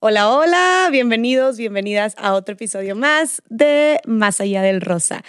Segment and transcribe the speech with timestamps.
[0.00, 5.24] Hola, hola, bienvenidos, bienvenidas a otro episodio más de Más allá del rosa.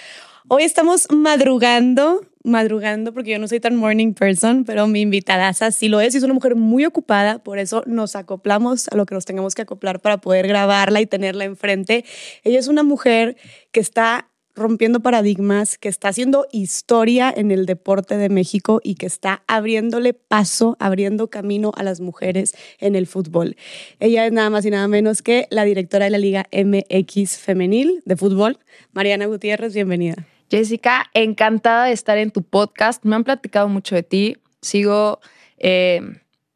[0.48, 5.88] Hoy estamos madrugando, madrugando porque yo no soy tan morning person, pero mi invitada sí
[5.88, 9.16] lo es y es una mujer muy ocupada, por eso nos acoplamos a lo que
[9.16, 12.06] nos tengamos que acoplar para poder grabarla y tenerla enfrente.
[12.44, 13.38] Ella es una mujer
[13.72, 14.29] que está
[14.60, 20.14] rompiendo paradigmas, que está haciendo historia en el deporte de México y que está abriéndole
[20.14, 23.56] paso, abriendo camino a las mujeres en el fútbol.
[24.00, 28.04] Ella es nada más y nada menos que la directora de la Liga MX Femenil
[28.06, 28.60] de Fútbol,
[28.92, 30.28] Mariana Gutiérrez, bienvenida.
[30.50, 33.04] Jessica, encantada de estar en tu podcast.
[33.06, 34.38] Me han platicado mucho de ti.
[34.62, 35.20] Sigo
[35.58, 36.02] eh,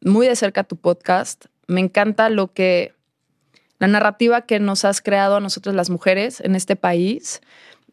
[0.02, 1.46] muy de cerca tu podcast.
[1.68, 2.94] Me encanta lo que,
[3.78, 7.42] la narrativa que nos has creado a nosotros las mujeres en este país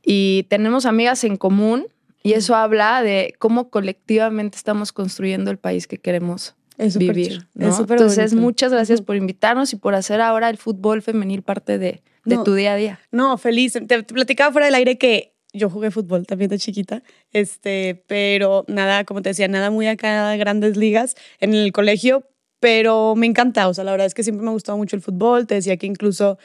[0.04, 1.86] y tenemos amigas en común
[2.22, 6.54] y eso habla de cómo colectivamente estamos construyendo el país que queremos
[6.96, 7.46] vivir.
[7.58, 12.02] Entonces, muchas gracias por invitarnos y por hacer ahora el fútbol femenil parte de,
[12.44, 13.00] tu día a día.
[13.10, 13.78] No, feliz.
[13.86, 19.04] Te, platicaba fuera del aire que yo jugué fútbol también de chiquita, este, pero nada,
[19.04, 22.24] como te decía, nada muy acá grandes ligas en el colegio,
[22.60, 25.02] pero me encanta, o sea, la verdad es que siempre me ha gustado mucho el
[25.02, 26.38] fútbol, te decía que incluso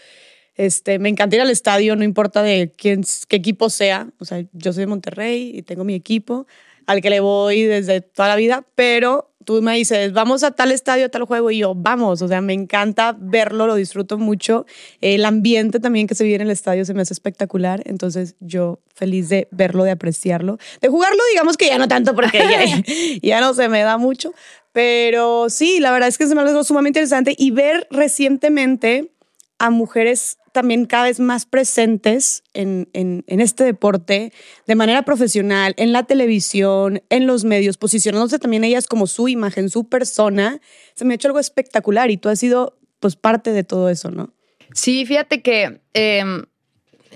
[0.55, 4.07] este, me encanta ir al estadio, no importa de quién, qué equipo sea.
[4.19, 6.47] O sea, yo soy de Monterrey y tengo mi equipo
[6.87, 10.71] al que le voy desde toda la vida, pero tú me dices, vamos a tal
[10.71, 14.65] estadio, a tal juego, y yo, vamos, o sea, me encanta verlo, lo disfruto mucho.
[15.01, 18.79] El ambiente también que se vive en el estadio se me hace espectacular, entonces yo
[18.93, 20.57] feliz de verlo, de apreciarlo.
[20.81, 22.83] De jugarlo, digamos que ya no tanto, porque ya,
[23.21, 24.33] ya no se me da mucho,
[24.71, 29.11] pero sí, la verdad es que se me ha sumamente interesante y ver recientemente
[29.57, 32.87] a mujeres también cada vez más presentes en,
[33.27, 34.31] este deporte
[34.65, 39.69] de manera profesional, en la televisión, en los medios, posicionándose también ellas como su imagen,
[39.69, 40.61] su persona,
[40.93, 44.11] se me ha hecho algo espectacular y tú has sido pues parte de todo eso,
[44.11, 44.33] ¿no?
[44.73, 46.45] Sí, fíjate que em,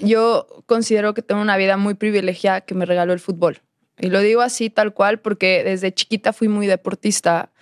[0.02, 3.62] yo considero que tengo una vida muy privilegiada que me regaló el fútbol.
[3.98, 7.54] Y lo digo así tal cual porque desde chiquita fui muy deportista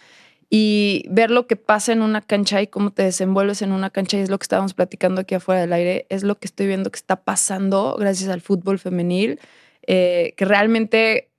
[0.50, 4.18] y ver lo que pasa en una cancha y cómo te desenvuelves en una cancha
[4.18, 6.90] y es lo que estábamos platicando aquí afuera del aire, es lo que estoy viendo
[6.90, 9.40] que está pasando gracias al fútbol femenil,
[9.86, 11.32] eh, que realmente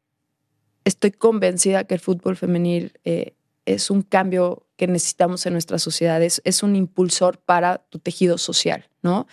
[0.85, 6.41] estoy convencida que el fútbol femenil eh, es un cambio que necesitamos en nuestras sociedades,
[6.45, 9.27] es un impulsor para tu tejido social, ¿no?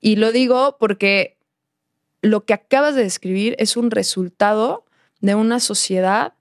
[0.00, 1.38] Y lo digo porque
[2.20, 4.84] lo que acabas de describir es un resultado
[5.20, 6.34] de una sociedad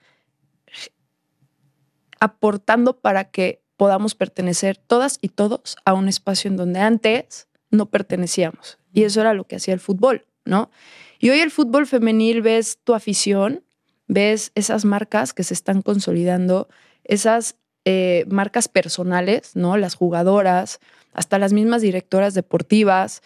[2.20, 7.88] aportando para que podamos pertenecer todas y todos a un espacio en donde antes no
[7.88, 8.80] pertenecíamos.
[8.92, 10.72] Y eso era lo que hacía el fútbol, ¿no?
[11.20, 13.64] Y hoy el fútbol femenil ves tu afición,
[14.08, 16.68] ves esas marcas que se están consolidando,
[17.04, 19.78] esas eh, marcas personales, ¿no?
[19.78, 20.80] Las jugadoras,
[21.14, 23.22] hasta las mismas directoras deportivas,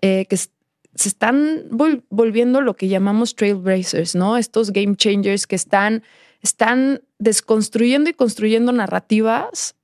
[0.00, 0.50] eh, que se
[0.94, 4.36] están volviendo lo que llamamos trailblazers, ¿no?
[4.36, 6.02] Estos game changers que están
[6.44, 9.74] están desconstruyendo y construyendo narrativas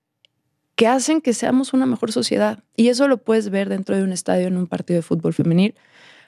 [0.76, 2.62] que hacen que seamos una mejor sociedad.
[2.76, 5.75] Y eso lo puedes ver dentro de un estadio en un partido de fútbol femenil.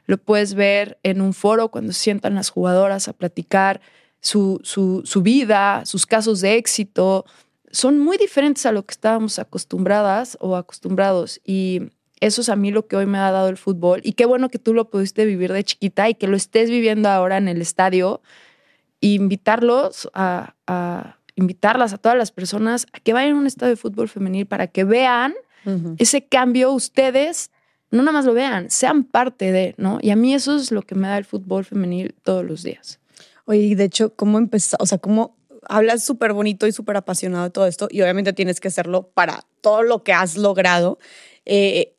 [0.07, 3.83] Lo puedes ver en un foro cuando sientan las jugadoras a platicar
[4.21, 7.27] su, su, vida, sus casos de éxito.
[7.71, 11.43] Son muy diferentes a lo que estábamos acostumbradas o acostumbrados.
[11.45, 11.91] Y
[12.21, 14.01] eso es a mí lo que hoy me ha dado el fútbol.
[14.03, 17.11] Y qué bueno que tú lo pudiste vivir de chiquita y que lo estés viviendo
[17.11, 18.23] ahora en el estadio
[19.09, 20.55] invitarlos a,
[21.35, 24.67] invitarlas a todas las personas a que vayan a un estadio de fútbol femenil para
[24.67, 25.35] que vean
[25.99, 27.51] ese cambio ustedes
[27.93, 29.99] no nada más lo vean, sean parte de, ¿no?
[30.01, 32.99] Y a mí eso es lo que me da el fútbol femenil todos los días.
[33.45, 34.77] Oye, y de hecho, ¿cómo empezó?
[34.81, 35.37] O sea, ¿cómo
[35.69, 37.89] hablas súper bonito y súper apasionado de todo esto?
[37.91, 40.99] Y obviamente tienes que hacerlo para todo lo que has logrado.
[41.45, 41.92] Eh,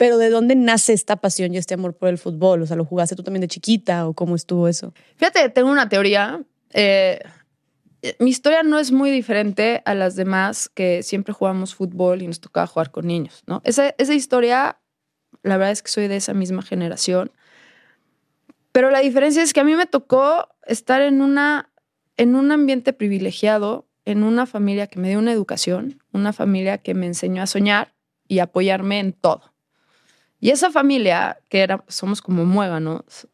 [0.00, 2.62] pero ¿de dónde nace esta pasión y este amor por el fútbol?
[2.62, 4.94] O sea, ¿lo jugaste tú también de chiquita o cómo estuvo eso?
[5.16, 6.40] Fíjate, tengo una teoría
[6.72, 7.20] eh,
[8.18, 12.40] mi historia no es muy diferente a las demás que siempre jugamos fútbol y nos
[12.40, 13.60] tocaba jugar con niños, ¿no?
[13.62, 14.80] Esa, esa historia,
[15.42, 17.30] la verdad es que soy de esa misma generación,
[18.72, 21.74] pero la diferencia es que a mí me tocó estar en, una,
[22.16, 26.94] en un ambiente privilegiado, en una familia que me dio una educación, una familia que
[26.94, 27.94] me enseñó a soñar
[28.26, 29.49] y apoyarme en todo.
[30.40, 33.28] Y esa familia, que era, somos como muéganos,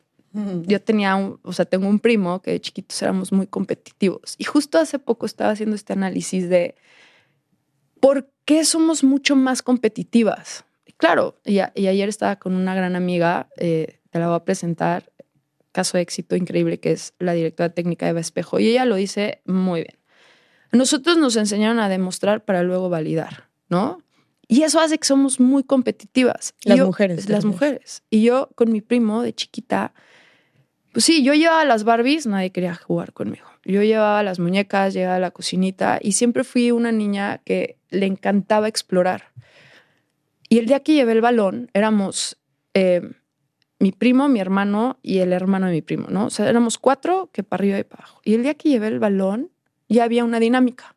[0.66, 4.34] yo tenía, un, o sea, tengo un primo que de chiquitos éramos muy competitivos.
[4.36, 6.74] Y justo hace poco estaba haciendo este análisis de
[8.00, 10.64] por qué somos mucho más competitivas.
[10.98, 15.10] claro, y, ayer estaba con una gran amiga, eh, te la voy a presentar,
[15.72, 18.96] caso de éxito increíble, que es la directora técnica de Eva Espejo, y ella lo
[18.96, 19.98] dice muy bien.
[20.72, 24.02] Nosotros nos enseñaron a demostrar para luego validar, ¿no?
[24.48, 26.54] Y eso hace que somos muy competitivas.
[26.64, 27.28] Las mujeres.
[27.28, 28.02] Las mujeres.
[28.10, 29.92] Y yo con mi primo de chiquita,
[30.92, 33.46] pues sí, yo llevaba las Barbies, nadie quería jugar conmigo.
[33.64, 38.68] Yo llevaba las muñecas, llevaba la cocinita y siempre fui una niña que le encantaba
[38.68, 39.32] explorar.
[40.48, 42.38] Y el día que llevé el balón, éramos
[42.74, 43.02] eh,
[43.78, 46.26] mi primo, mi hermano y el hermano de mi primo, ¿no?
[46.26, 48.20] O sea, éramos cuatro que para arriba y para abajo.
[48.24, 49.50] Y el día que llevé el balón,
[49.88, 50.95] ya había una dinámica.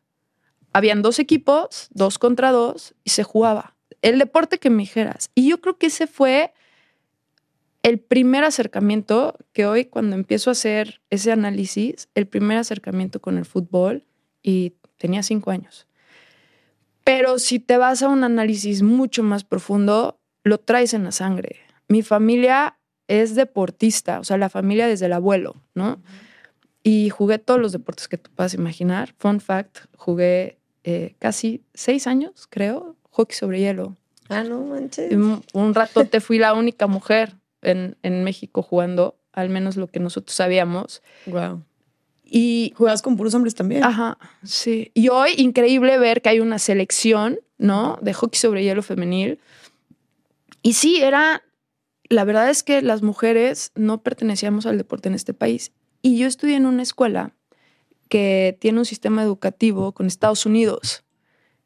[0.72, 3.76] Habían dos equipos, dos contra dos, y se jugaba.
[4.02, 5.30] El deporte que me dijeras.
[5.34, 6.52] Y yo creo que ese fue
[7.82, 13.38] el primer acercamiento que hoy, cuando empiezo a hacer ese análisis, el primer acercamiento con
[13.38, 14.06] el fútbol,
[14.42, 15.86] y tenía cinco años.
[17.04, 21.56] Pero si te vas a un análisis mucho más profundo, lo traes en la sangre.
[21.88, 22.78] Mi familia
[23.08, 26.00] es deportista, o sea, la familia desde el abuelo, ¿no?
[26.82, 29.14] Y jugué todos los deportes que tú puedas imaginar.
[29.18, 33.96] Fun fact, jugué eh, casi seis años, creo, hockey sobre hielo.
[34.28, 35.12] Ah, no manches.
[35.12, 39.88] Un, un rato te fui la única mujer en, en, México jugando, al menos lo
[39.88, 41.02] que nosotros sabíamos.
[41.26, 41.64] Wow.
[42.24, 43.82] Y juegas con puros hombres también.
[43.82, 44.92] Ajá, sí.
[44.94, 47.98] Y hoy increíble ver que hay una selección, ¿no?
[48.00, 49.40] De hockey sobre hielo femenil.
[50.62, 51.42] Y sí, era,
[52.08, 55.72] la verdad es que las mujeres no pertenecíamos al deporte en este país.
[56.02, 57.34] Y yo estudié en una escuela
[58.10, 61.04] que tiene un sistema educativo con Estados Unidos.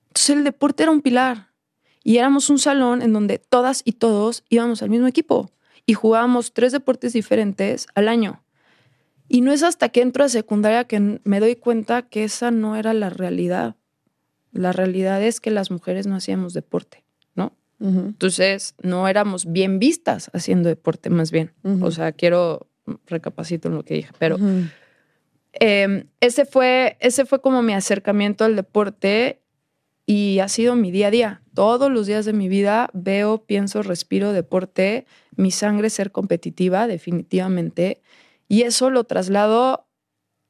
[0.09, 1.49] Entonces el deporte era un pilar.
[2.05, 5.51] Y éramos un salón en donde todas y todos íbamos al mismo equipo
[5.87, 8.45] y jugábamos tres deportes diferentes al año.
[9.27, 12.77] Y no es hasta que entro a secundaria que me doy cuenta que esa no
[12.77, 13.77] era la realidad.
[14.53, 17.05] La realidad es que las mujeres no hacíamos deporte,
[17.35, 17.57] ¿no?
[17.81, 21.53] Entonces, no éramos bien vistas haciendo deporte, más bien.
[21.81, 22.69] O sea, quiero
[23.07, 24.37] recapacito en lo que dije, pero
[25.61, 29.41] eh, ese, fue, ese fue como mi acercamiento al deporte
[30.07, 31.43] y ha sido mi día a día.
[31.55, 35.07] Todos los días de mi vida veo, pienso, respiro deporte,
[35.37, 38.03] mi sangre ser competitiva, definitivamente.
[38.49, 39.87] Y eso lo traslado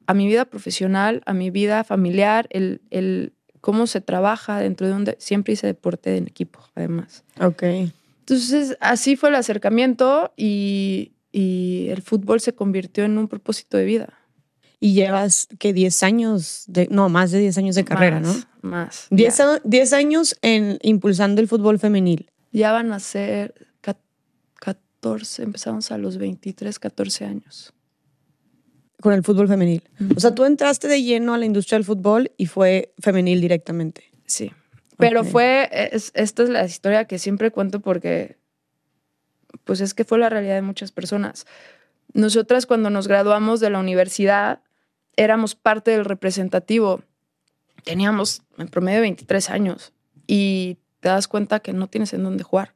[0.07, 4.93] a mi vida profesional, a mi vida familiar, el, el cómo se trabaja dentro de
[4.93, 7.23] donde siempre hice deporte en equipo, además.
[7.39, 7.63] Ok.
[8.19, 13.85] Entonces, así fue el acercamiento y, y el fútbol se convirtió en un propósito de
[13.85, 14.13] vida.
[14.79, 18.69] Y llevas que 10 años, de, no, más de 10 años de carrera, más, ¿no?
[18.69, 19.07] Más.
[19.09, 22.29] 10, 10 años en impulsando el fútbol femenil.
[22.51, 23.53] Ya van a ser
[24.59, 27.75] 14, empezamos a los 23, 14 años
[29.05, 29.83] con el fútbol femenil.
[30.15, 34.11] O sea, tú entraste de lleno a la industria del fútbol y fue femenil directamente.
[34.25, 34.51] Sí.
[34.97, 35.31] Pero okay.
[35.31, 38.37] fue, es, esta es la historia que siempre cuento porque,
[39.63, 41.45] pues es que fue la realidad de muchas personas.
[42.15, 44.61] Nosotras cuando nos graduamos de la universidad
[45.17, 47.01] éramos parte del representativo.
[47.83, 49.91] Teníamos en promedio 23 años
[50.25, 52.73] y te das cuenta que no tienes en dónde jugar.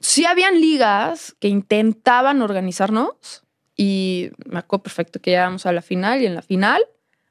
[0.00, 3.44] Sí habían ligas que intentaban organizarnos,
[3.76, 6.82] y me acuerdo perfecto que llegamos a la final y en la final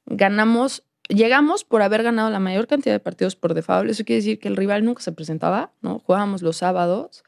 [0.05, 3.89] ganamos, llegamos por haber ganado la mayor cantidad de partidos por default.
[3.89, 5.97] Eso quiere decir que el rival nunca se presentaba, ¿no?
[5.97, 7.23] Jugábamos los sábados.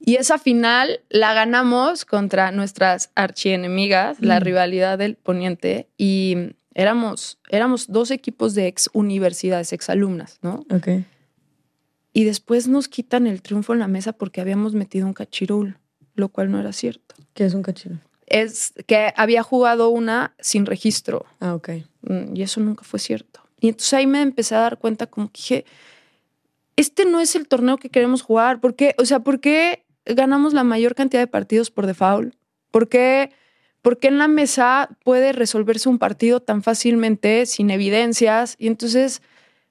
[0.00, 4.24] Y esa final la ganamos contra nuestras archienemigas, mm.
[4.24, 10.64] la rivalidad del Poniente, y éramos, éramos dos equipos de ex universidades, ex alumnas, ¿no?
[10.70, 10.88] Ok.
[12.12, 15.78] Y después nos quitan el triunfo en la mesa porque habíamos metido un cachirul,
[16.14, 17.14] lo cual no era cierto.
[17.34, 18.00] ¿Qué es un cachirul?
[18.30, 21.26] es que había jugado una sin registro.
[21.40, 21.70] Ah, ok.
[22.32, 23.40] Y eso nunca fue cierto.
[23.60, 25.64] Y entonces ahí me empecé a dar cuenta como que dije,
[26.76, 28.60] este no es el torneo que queremos jugar.
[28.60, 28.94] ¿Por qué?
[28.98, 32.34] O sea, ¿por qué ganamos la mayor cantidad de partidos por default?
[32.70, 33.30] ¿Por qué,
[33.82, 38.56] ¿Por qué en la mesa puede resolverse un partido tan fácilmente, sin evidencias?
[38.58, 39.22] Y entonces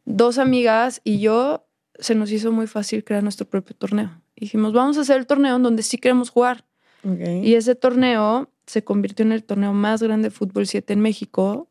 [0.06, 1.66] dos amigas y yo
[2.00, 4.22] se nos hizo muy fácil crear nuestro propio torneo.
[4.36, 6.66] dijimos, vamos a hacer el torneo en donde sí queremos jugar.
[7.04, 7.46] Okay.
[7.46, 11.68] Y ese torneo se convirtió en el torneo más grande de fútbol 7 en México.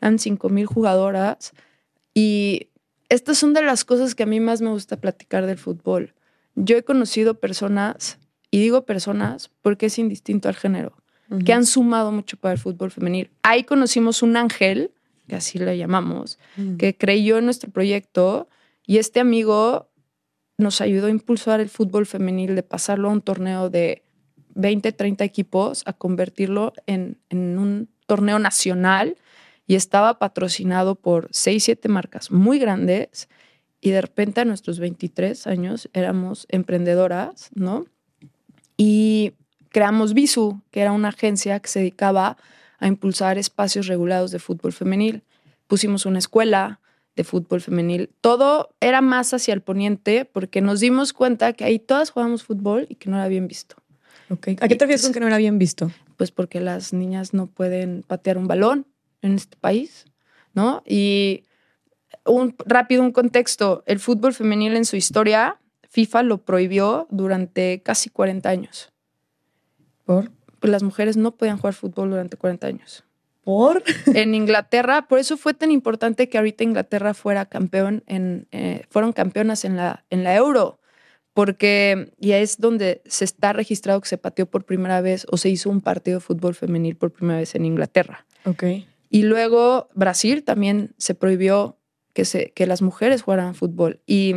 [0.00, 1.52] Eran 5 mil jugadoras.
[2.14, 2.68] Y
[3.08, 6.14] estas son de las cosas que a mí más me gusta platicar del fútbol.
[6.54, 8.18] Yo he conocido personas,
[8.50, 10.94] y digo personas porque es indistinto al género,
[11.30, 11.44] uh -huh.
[11.44, 13.30] que han sumado mucho para el fútbol femenil.
[13.42, 14.90] Ahí conocimos un ángel,
[15.28, 16.76] que así le llamamos, uh -huh.
[16.76, 18.48] que creyó en nuestro proyecto
[18.86, 19.88] y este amigo
[20.58, 24.02] nos ayudó a impulsar el fútbol femenil, de pasarlo a un torneo de
[24.54, 29.16] 20, 30 equipos a convertirlo en, en, un torneo nacional
[29.66, 33.28] y estaba patrocinado por 6, 7 marcas muy grandes
[33.82, 37.84] y de repente a nuestros 23 años éramos emprendedoras, ¿no?
[38.78, 39.32] Y
[39.68, 42.38] creamos Visu, que era una agencia que se dedicaba
[42.78, 45.24] a impulsar espacios regulados de fútbol femenil.
[45.66, 46.80] Pusimos una escuela,
[47.16, 48.10] de fútbol femenil.
[48.20, 52.86] Todo era más hacia el poniente porque nos dimos cuenta que ahí todas jugábamos fútbol
[52.88, 53.76] y que no era bien visto.
[54.30, 54.56] Okay.
[54.60, 55.90] ¿A qué te refieres con que no era bien visto?
[56.16, 58.86] Pues porque las niñas no pueden patear un balón
[59.20, 60.06] en este país,
[60.54, 60.82] ¿no?
[60.86, 61.44] Y
[62.24, 68.08] un rápido un contexto, el fútbol femenil en su historia, FIFA lo prohibió durante casi
[68.08, 68.92] 40 años.
[70.04, 70.30] ¿Por?
[70.58, 73.04] Pues las mujeres no podían jugar fútbol durante 40 años.
[73.44, 73.82] ¿Por?
[74.14, 79.12] En Inglaterra, por eso fue tan importante que ahorita Inglaterra fuera campeón en, eh, fueron
[79.12, 80.78] campeonas en la, en la Euro,
[81.34, 85.48] porque ya es donde se está registrado que se pateó por primera vez o se
[85.48, 88.26] hizo un partido de fútbol femenil por primera vez en Inglaterra.
[88.44, 88.64] Ok.
[89.10, 91.76] Y luego Brasil también se prohibió
[92.12, 94.00] que, se, que las mujeres jugaran fútbol.
[94.06, 94.34] Y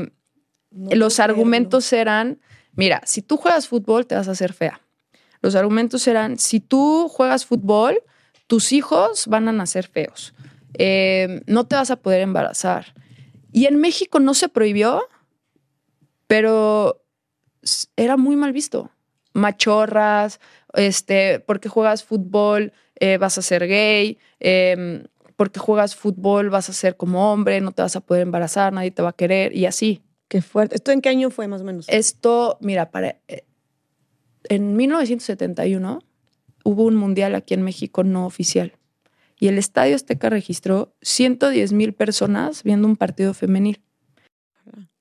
[0.72, 2.40] los argumentos eran,
[2.74, 4.82] mira, si tú juegas fútbol te vas a hacer fea.
[5.42, 8.02] Los argumentos eran, si tú juegas fútbol,
[8.48, 10.34] tus hijos van a nacer feos,
[10.74, 12.94] eh, no te vas a poder embarazar.
[13.52, 15.08] Y en México no se prohibió,
[16.28, 17.04] pero
[17.96, 18.92] era muy mal visto.
[19.34, 20.40] Machorras,
[20.74, 25.04] este, porque juegas fútbol eh, vas a ser gay, em,
[25.36, 28.92] porque juegas fútbol vas a ser como hombre, no te vas a poder embarazar, nadie
[28.92, 30.02] te va a querer y así.
[30.28, 30.76] Qué fuerte.
[30.76, 31.86] ¿Esto en qué año fue más o menos?
[31.88, 33.46] Esto, mira, para, eh,
[34.50, 36.00] en 1971
[36.64, 38.74] hubo un mundial aquí en México no oficial.
[39.40, 43.82] Y el Estadio Azteca registró 110 mil personas viendo un partido femenil.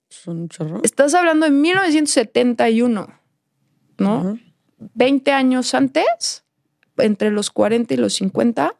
[0.08, 0.80] Son chorro.
[0.82, 3.08] Estás hablando de 1971,
[3.98, 4.38] ¿no?
[4.94, 6.44] 20 años antes,
[6.96, 8.76] entre los 40 y los 50,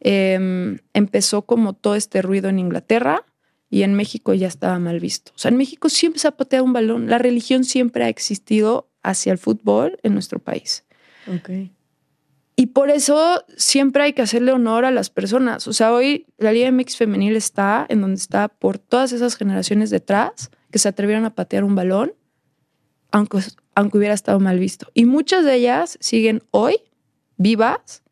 [0.00, 3.24] em, empezó como todo este ruido en Inglaterra
[3.70, 5.32] y en México ya estaba mal visto.
[5.34, 7.08] O sea, en México siempre se ha pateado un balón.
[7.08, 10.84] La religión siempre ha existido hacia el fútbol en nuestro país.
[11.26, 11.50] Ok.
[12.56, 15.68] Y por eso siempre hay que hacerle honor a las personas.
[15.68, 19.90] O sea, hoy la Liga MX femenil está en donde está por todas esas generaciones
[19.90, 22.14] detrás que se atrevieron a patear un balón,
[23.12, 23.38] aunque,
[23.76, 24.88] aunque hubiera estado mal visto.
[24.92, 26.78] Y muchas de ellas siguen hoy
[27.36, 28.02] vivas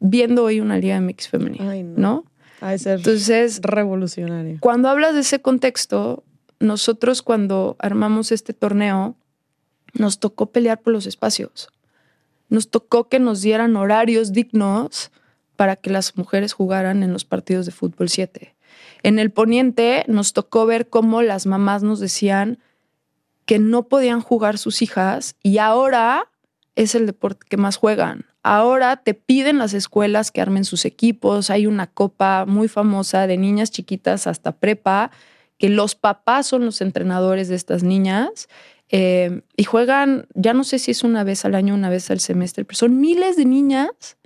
[0.00, 1.94] viendo hoy una Liga MX femenil, Ay, no.
[1.96, 2.24] ¿no?
[2.60, 4.58] Ha de ser Entonces, revolucionario.
[4.60, 6.24] cuando hablas de ese contexto,
[6.60, 9.16] nosotros cuando armamos este torneo,
[9.94, 11.68] nos tocó pelear por los espacios.
[12.48, 15.10] Nos tocó que nos dieran horarios dignos
[15.56, 18.54] para que las mujeres jugaran en los partidos de fútbol 7.
[19.02, 22.58] En el poniente nos tocó ver cómo las mamás nos decían
[23.44, 26.30] que no podían jugar sus hijas y ahora
[26.76, 28.26] es el deporte que más juegan.
[28.48, 31.50] Ahora te piden las escuelas que armen sus equipos.
[31.50, 35.10] Hay una copa muy famosa de niñas chiquitas hasta prepa,
[35.58, 38.48] que los papás son los entrenadores de estas niñas
[38.88, 42.20] eh, y juegan, ya no sé si es una vez al año, una vez al
[42.20, 44.16] semestre, pero son miles de niñas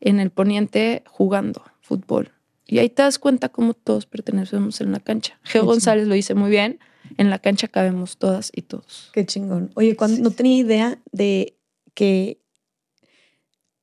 [0.00, 2.32] en el poniente jugando fútbol.
[2.66, 5.38] Y ahí te das cuenta cómo todos pertenecemos en la cancha.
[5.42, 6.78] Geo Qué González lo dice muy bien.
[7.18, 9.10] En la cancha cabemos todas y todos.
[9.12, 9.70] Qué chingón.
[9.74, 11.58] Oye, cuando no tenía idea de
[11.92, 12.40] que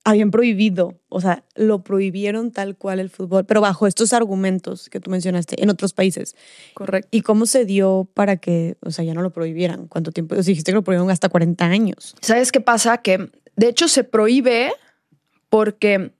[0.05, 5.00] habían prohibido, o sea, lo prohibieron tal cual el fútbol, pero bajo estos argumentos que
[5.00, 6.36] tú mencionaste en otros países.
[6.74, 7.07] Correcto.
[7.12, 9.88] ¿Y cómo se dio para que, o sea, ya no lo prohibieran?
[9.88, 10.36] ¿Cuánto tiempo?
[10.36, 12.15] O sea, dijiste que lo prohibieron hasta 40 años.
[12.22, 12.98] ¿Sabes qué pasa?
[12.98, 14.74] Que de hecho se prohíbe
[15.50, 16.13] porque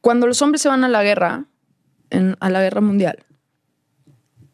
[0.00, 1.46] cuando los hombres se van a la guerra,
[2.10, 3.24] en- a la guerra mundial,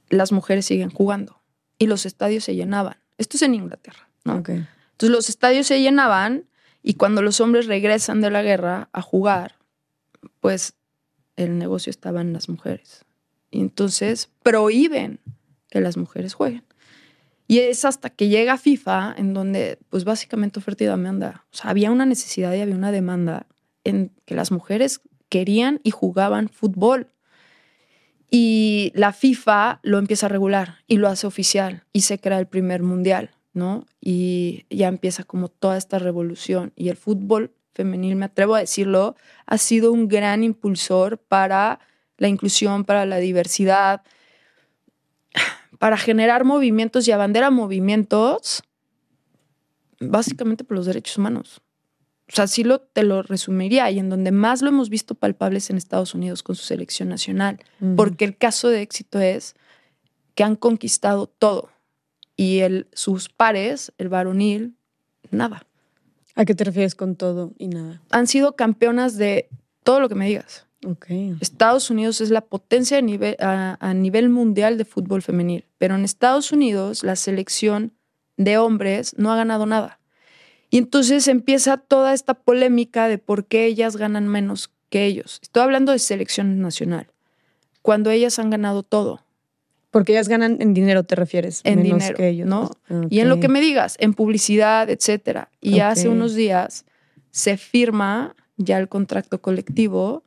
[0.09, 1.43] las mujeres siguen jugando
[1.79, 2.97] y los estadios se llenaban.
[3.19, 4.37] Esto es en Inglaterra, ¿no?
[4.37, 6.45] Entonces los estadios se llenaban
[6.89, 9.57] y cuando los hombres regresan de la guerra a jugar,
[10.39, 10.75] pues
[11.35, 13.05] el negocio estaba en las mujeres.
[13.51, 15.19] Y entonces prohíben
[15.69, 16.63] que las mujeres jueguen.
[17.49, 21.45] Y es hasta que llega FIFA en donde, pues básicamente oferta y demanda.
[21.53, 23.49] O sea, había una necesidad y había una demanda
[23.83, 27.09] en que las mujeres querían y jugaban fútbol.
[28.31, 32.47] Y la FIFA lo empieza a regular y lo hace oficial y se crea el
[32.47, 33.87] primer mundial, ¿no?
[34.01, 36.73] Y ya empieza como toda esta revolución.
[36.77, 41.81] Y el fútbol femenil, me atrevo a decirlo, ha sido un gran impulsor para
[42.19, 44.03] la inclusión, para la diversidad,
[45.79, 48.63] para generar movimientos y abandera movimientos
[50.01, 51.63] básicamente por los derechos humanos.
[52.29, 55.59] O sea, sí lo, te lo resumiría y en donde más lo hemos visto palpable
[55.59, 57.61] es en Estados Unidos con su selección nacional,
[57.97, 59.55] porque el caso de éxito es
[60.35, 61.71] que han conquistado todo
[62.37, 64.77] y el, sus pares, el varonil,
[65.31, 65.67] nada.
[66.35, 68.03] ¿A qué te refieres con todo y nada?
[68.11, 69.49] Han sido campeonas de
[69.83, 70.67] todo lo que me digas.
[70.87, 71.07] Ok.
[71.41, 75.95] Estados Unidos es la potencia a nivel, a, a nivel mundial de fútbol femenil, pero
[75.95, 77.93] en Estados Unidos la selección
[78.37, 79.99] de hombres no ha ganado nada.
[80.69, 85.39] Y entonces empieza toda esta polémica de por qué ellas ganan menos que ellos.
[85.43, 87.09] Estoy hablando de selección nacional,
[87.83, 89.26] cuando ellas han ganado todo.
[89.97, 91.63] Porque ellas ganan en dinero, te refieres.
[91.65, 92.47] En menos dinero, que ellos.
[92.47, 92.71] ¿no?
[93.09, 95.49] Y en lo que me digas, en publicidad, etcétera.
[95.63, 96.85] Y hace unos días
[97.31, 100.23] se firma ya el contrato colectivo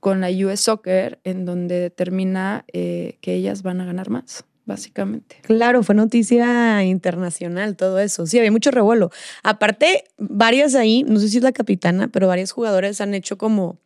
[0.00, 5.36] con la US Soccer, en donde determina eh, que ellas van a ganar más, básicamente.
[5.42, 8.26] Claro, fue noticia internacional todo eso.
[8.26, 9.10] Sí, había mucho revuelo.
[9.42, 13.78] Aparte, varias ahí, no sé si es la capitana, pero varios jugadores han hecho como,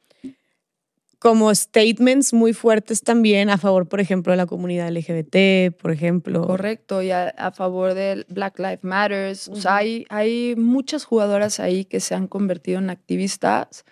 [1.25, 6.47] como statements muy fuertes también a favor, por ejemplo, de la comunidad LGBT, por ejemplo.
[6.47, 9.49] Correcto, y a, a favor del Black Lives Matters.
[9.49, 13.87] O sea, hay, hay muchas jugadoras ahí que se han convertido en activistas,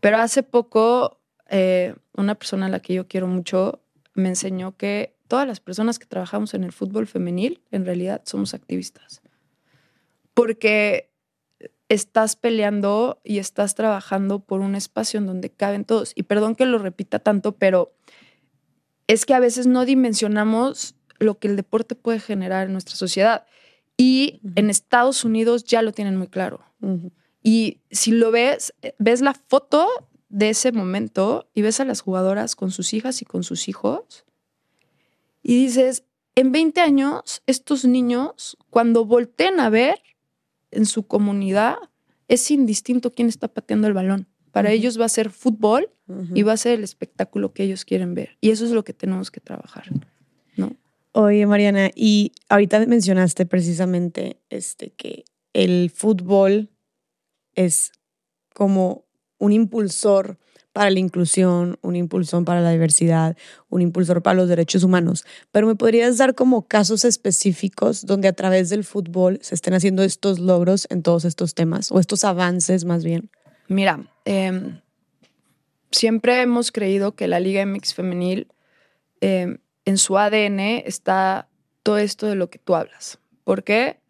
[0.00, 3.82] pero hace poco eh, una persona a la que yo quiero mucho
[4.14, 8.54] me enseñó que todas las personas que trabajamos en el fútbol femenil en realidad somos
[8.54, 9.22] activistas.
[10.34, 11.09] Porque
[11.90, 16.12] estás peleando y estás trabajando por un espacio en donde caben todos.
[16.14, 17.92] Y perdón que lo repita tanto, pero
[19.06, 23.44] es que a veces no dimensionamos lo que el deporte puede generar en nuestra sociedad.
[23.98, 26.64] Y en Estados Unidos ya lo tienen muy claro.
[27.42, 29.86] Y si lo ves, ves la foto
[30.30, 34.24] de ese momento y ves a las jugadoras con sus hijas y con sus hijos
[35.42, 36.04] y dices,
[36.34, 40.00] en 20 años, estos niños, cuando volteen a ver
[40.70, 41.76] en su comunidad,
[42.28, 44.26] es indistinto quién está pateando el balón.
[44.52, 45.90] Para ellos va a ser fútbol
[46.34, 48.36] y va a ser el espectáculo que ellos quieren ver.
[48.40, 49.84] Y eso es lo que tenemos que trabajar,
[50.56, 50.76] ¿no?
[51.12, 56.70] Oye, Mariana, y ahorita mencionaste precisamente este, que el fútbol
[57.54, 57.92] es
[58.54, 59.04] como
[59.38, 60.38] un impulsor
[60.72, 63.36] para la inclusión, un impulsor para la diversidad,
[63.68, 65.24] un impulsor para los derechos humanos.
[65.50, 70.02] Pero me podrías dar como casos específicos donde a través del fútbol se estén haciendo
[70.02, 73.30] estos logros en todos estos temas o estos avances más bien.
[73.68, 74.80] Mira, em,
[75.90, 78.48] siempre hemos creído que la Liga MX femenil,
[79.20, 81.48] em, en su ADN está
[81.82, 83.18] todo esto de lo que tú hablas.
[83.44, 84.00] ¿Por qué?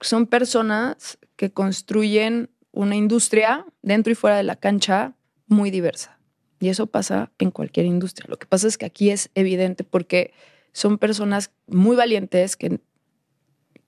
[0.00, 5.14] Son personas que construyen una industria dentro y fuera de la cancha
[5.46, 6.18] muy diversa.
[6.60, 8.26] Y eso pasa en cualquier industria.
[8.28, 10.32] Lo que pasa es que aquí es evidente porque
[10.72, 12.80] son personas muy valientes que,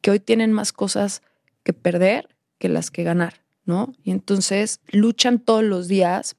[0.00, 1.22] que hoy tienen más cosas
[1.62, 3.92] que perder que las que ganar, ¿no?
[4.02, 6.36] Y entonces luchan todos los días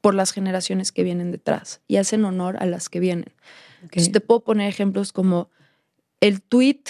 [0.00, 3.34] por las generaciones que vienen detrás y hacen honor a las que vienen.
[3.82, 5.50] Entonces te puedo poner ejemplos como
[6.20, 6.82] el tweet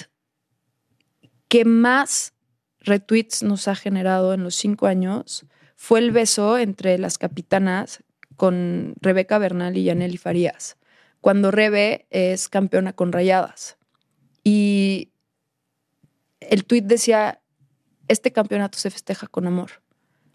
[1.48, 2.34] que más
[2.80, 8.02] retweets nos ha generado en los cinco años fue el beso entre las capitanas
[8.36, 10.76] con Rebeca Bernal y Yaneli Farías,
[11.20, 13.76] cuando Rebe es campeona con rayadas.
[14.42, 15.10] Y
[16.40, 17.40] el tweet decía,
[18.08, 19.82] este campeonato se festeja con amor.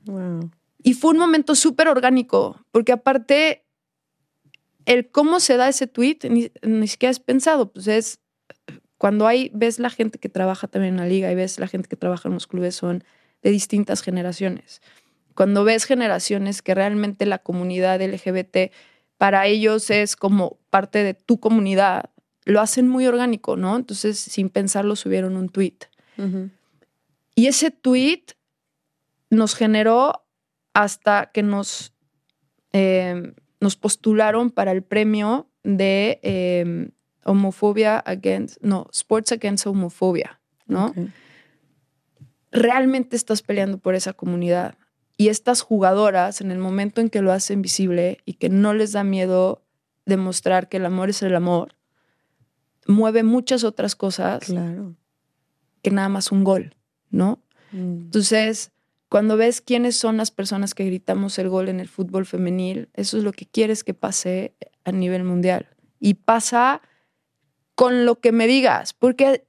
[0.06, 0.50] Wow.
[0.82, 3.66] Y fue un momento súper orgánico, porque aparte,
[4.86, 8.20] el cómo se da ese tweet ni, ni siquiera es pensado, pues es
[8.98, 11.88] cuando hay, ves la gente que trabaja también en la liga y ves la gente
[11.88, 13.04] que trabaja en los clubes son
[13.42, 14.82] de distintas generaciones.
[15.40, 18.74] Cuando ves generaciones que realmente la comunidad LGBT
[19.18, 22.10] para ellos es como parte de tu comunidad,
[22.44, 23.78] lo hacen muy orgánico, ¿no?
[23.78, 25.78] Entonces, sin pensarlo, subieron un tweet.
[27.36, 28.26] Y ese tweet
[29.30, 30.26] nos generó
[30.74, 31.94] hasta que nos,
[32.74, 36.90] eh, nos postularon para el premio de eh,
[37.24, 40.94] homofobia against, no, sports against homofobia, ¿no?
[42.52, 44.76] Realmente estás peleando por esa comunidad.
[45.20, 48.94] Y estas jugadoras, en el momento en que lo hacen visible y que no les
[48.94, 49.62] da miedo
[50.06, 51.76] demostrar que el amor es el amor,
[52.88, 54.96] mueve muchas otras cosas Claro.
[55.82, 56.74] que nada más un gol,
[57.10, 57.44] ¿no?
[57.74, 58.04] Mm.
[58.06, 58.72] Entonces,
[59.10, 63.18] cuando ves quiénes son las personas que gritamos el gol en el fútbol femenil, eso
[63.18, 64.54] es lo que quieres que pase
[64.86, 65.68] a nivel mundial.
[66.00, 66.82] Y pasa
[67.76, 69.46] con lo que me digas, porque,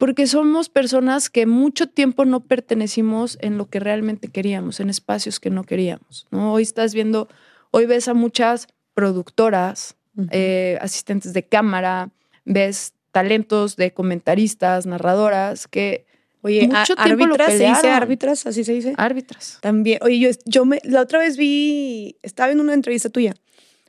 [0.00, 5.38] porque somos personas que mucho tiempo no pertenecimos en lo que realmente queríamos, en espacios
[5.40, 6.26] que no queríamos.
[6.30, 6.54] ¿no?
[6.54, 7.28] Hoy estás viendo,
[7.70, 9.96] hoy ves a muchas productoras,
[10.30, 12.08] eh, asistentes de cámara,
[12.46, 16.06] ves talentos de comentaristas, narradoras, que
[16.40, 18.46] Oye, mucho a- tiempo lo árbitras, ¿se dice árbitras?
[18.46, 18.94] ¿Así se dice?
[18.96, 19.58] árbitras.
[19.60, 23.34] También, oye, yo, yo me, la otra vez vi, estaba viendo una entrevista tuya,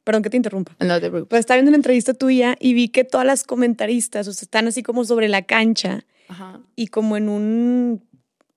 [0.03, 1.27] perdón que te interrumpa, No te preocupes.
[1.29, 4.67] pero estaba viendo una entrevista tuya y vi que todas las comentaristas, o sea, están
[4.67, 6.59] así como sobre la cancha Ajá.
[6.75, 8.03] y como en un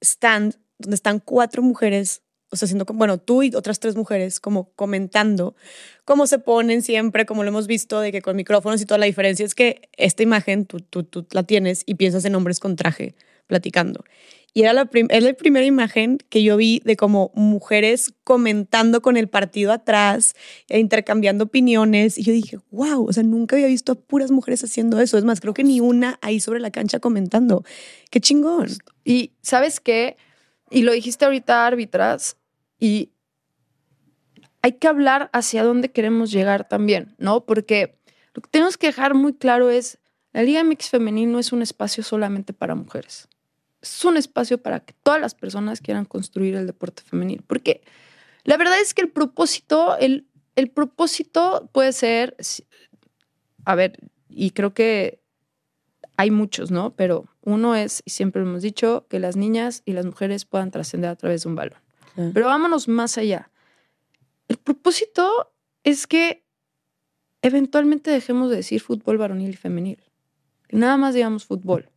[0.01, 4.71] stand donde están cuatro mujeres, o sea, como- bueno, tú y otras tres mujeres como
[4.75, 5.55] comentando
[6.05, 9.07] cómo se ponen siempre, como lo hemos visto, de que con micrófonos y toda la
[9.07, 12.77] diferencia es que esta imagen tú, tú, tú la tienes y piensas en hombres con
[12.77, 13.15] traje,
[13.47, 14.05] platicando.
[14.57, 19.17] Y era la, es la primera imagen que yo vi de como mujeres comentando con
[19.17, 20.37] el partido atrás
[20.69, 22.17] e intercambiando opiniones.
[22.17, 25.19] Y yo dije, wow, o sea, nunca había visto a puras mujeres haciendo eso.
[25.19, 27.65] Es más, creo que ni una ahí sobre la cancha comentando.
[28.13, 28.69] Qué chingón.
[29.05, 30.17] Y sabes qué?
[30.71, 32.37] Y lo dijiste ahorita, árbitras,
[32.79, 33.11] y
[34.63, 37.45] hay que hablar hacia dónde queremos llegar también, ¿no?
[37.45, 37.99] Porque
[38.35, 39.99] lo que tenemos que dejar muy claro es,
[40.33, 43.29] la Liga MX femenil no es un espacio solamente para mujeres
[43.85, 47.43] es un espacio para que todas las personas quieran construir el deporte femenil.
[47.47, 47.83] Porque
[48.45, 52.37] la verdad es que el propósito, el, el propósito puede ser,
[53.65, 55.21] a ver, y creo que
[56.17, 56.95] hay muchos, ¿no?
[56.95, 60.71] Pero uno es, y siempre lo hemos dicho, que las niñas y las mujeres puedan
[60.71, 61.79] trascender a través de un balón.
[62.33, 63.51] Pero vámonos más allá.
[64.47, 66.45] El propósito es que
[67.43, 69.99] eventualmente dejemos de decir fútbol varonil y femenil.
[70.71, 71.91] nada más digamos fútbol.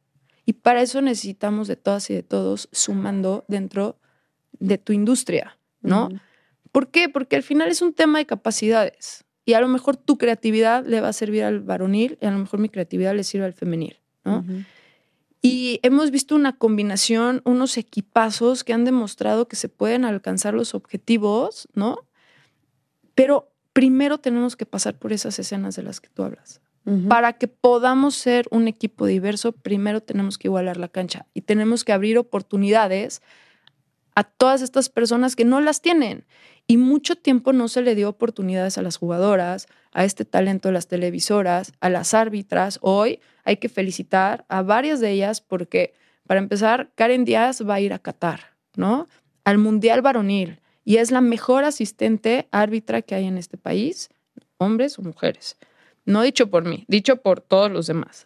[0.48, 4.00] Y para eso necesitamos de todas y de todos sumando dentro
[4.60, 6.08] de tu industria, ¿no?
[6.72, 7.10] ¿Por qué?
[7.10, 9.26] Porque al final es un tema de capacidades.
[9.44, 12.38] Y a lo mejor tu creatividad le va a servir al varonil y a lo
[12.38, 14.46] mejor mi creatividad le sirve al femenil, ¿no?
[15.42, 20.74] Y hemos visto una combinación, unos equipazos que han demostrado que se pueden alcanzar los
[20.74, 22.08] objetivos, ¿no?
[23.16, 26.62] Pero primero tenemos que pasar por esas escenas de las que tú hablas.
[27.10, 31.84] Para que podamos ser un equipo diverso, primero tenemos que igualar la cancha y tenemos
[31.84, 33.22] que abrir oportunidades
[34.16, 36.26] a todas estas personas que no las tienen.
[36.66, 40.74] Y mucho tiempo no se le dio oportunidades a las jugadoras, a este talento de
[40.74, 42.80] las televisoras, a las árbitras.
[42.82, 45.94] Hoy hay que felicitar a varias de ellas porque,
[46.26, 49.08] para empezar, Karen Díaz va a ir a Qatar, ¿no?
[49.44, 50.62] Al Mundial Varonil.
[50.86, 54.10] Y es la mejor asistente árbitra que hay en este país,
[54.58, 55.58] hombres o mujeres.
[56.08, 58.26] No dicho por mí, dicho por todos los demás.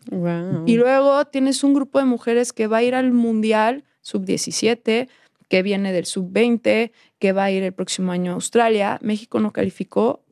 [0.67, 5.09] Y luego tienes un grupo de mujeres que va a ir al Mundial Sub-17,
[5.49, 8.99] que viene del Sub-20, que va a ir el próximo año a Australia.
[9.01, 10.23] México no calificó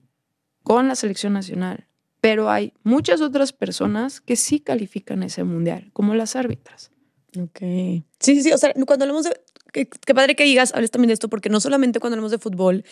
[0.62, 1.88] con la selección nacional,
[2.22, 6.92] pero hay muchas otras personas que sí califican ese Mundial, como las árbitras.
[7.36, 7.60] Ok.
[7.62, 8.52] Sí, sí, sí.
[8.52, 9.42] O sea, cuando hablamos de.
[9.74, 12.86] Qué, padre que digas, hables también de esto, porque no solamente cuando hablamos de fútbol,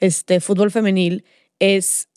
[0.00, 1.24] este, fútbol femenil,
[1.60, 2.08] es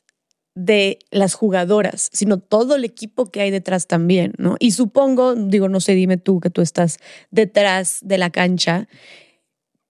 [0.56, 4.56] de las jugadoras, sino todo el equipo que hay detrás también, ¿no?
[4.60, 7.00] Y supongo, digo, no sé, dime tú que tú estás
[7.32, 8.88] detrás de la cancha,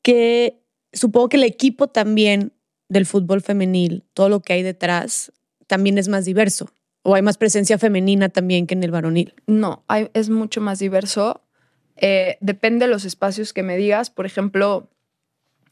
[0.01, 0.61] que
[0.93, 2.53] supongo que el equipo también
[2.87, 5.33] del fútbol femenil, todo lo que hay detrás,
[5.67, 6.69] también es más diverso.
[7.05, 9.33] ¿O hay más presencia femenina también que en el varonil?
[9.45, 11.41] No, hay, es mucho más diverso.
[11.97, 14.09] Eh, depende de los espacios que me digas.
[14.09, 14.89] Por ejemplo,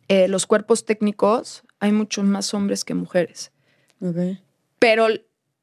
[0.10, 3.54] eh, los cuerpos técnicos, hay muchos más hombres que mujeres.
[4.01, 4.41] Okay.
[4.81, 5.09] Pero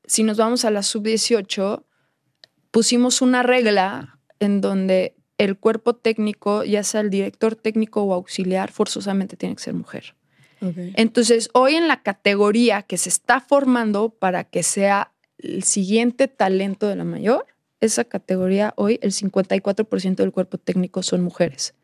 [0.04, 1.82] si nos vamos a la sub-18,
[2.70, 8.70] pusimos una regla en donde el cuerpo técnico, ya sea el director técnico o auxiliar,
[8.70, 10.14] forzosamente tiene que ser mujer.
[10.60, 16.86] Entonces, hoy en la categoría que se está formando para que sea el siguiente talento
[16.86, 17.44] de la mayor,
[17.80, 21.74] esa categoría hoy el 54% del cuerpo técnico son mujeres.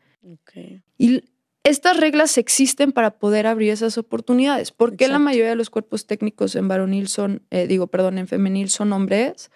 [0.97, 1.21] Y
[1.65, 4.71] estas reglas existen para poder abrir esas oportunidades.
[4.71, 8.27] ¿Por qué la mayoría de los cuerpos técnicos en varonil son, eh, digo, perdón, en
[8.27, 9.49] femenil son hombres?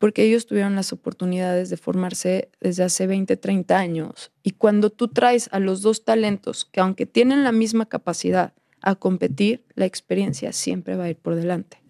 [0.00, 4.32] Porque ellos tuvieron las oportunidades de formarse desde hace 20, 30 años.
[4.42, 8.96] Y cuando tú traes a los dos talentos, que aunque tienen la misma capacidad a
[8.96, 11.80] competir, la experiencia siempre va a ir por delante.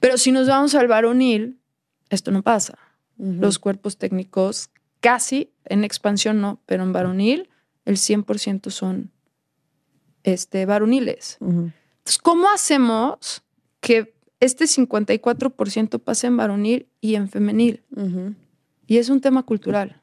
[0.00, 1.60] Pero si nos vamos al varonil,
[2.08, 2.78] esto no pasa.
[3.18, 7.50] Los cuerpos técnicos casi, en expansión no, pero en varonil
[7.88, 9.10] el 100% son
[10.22, 11.38] este, varoniles.
[11.40, 13.42] Entonces, ¿cómo hacemos
[13.80, 17.82] que este 54% pase en varonil y en femenil?
[18.86, 20.02] Y es un tema cultural.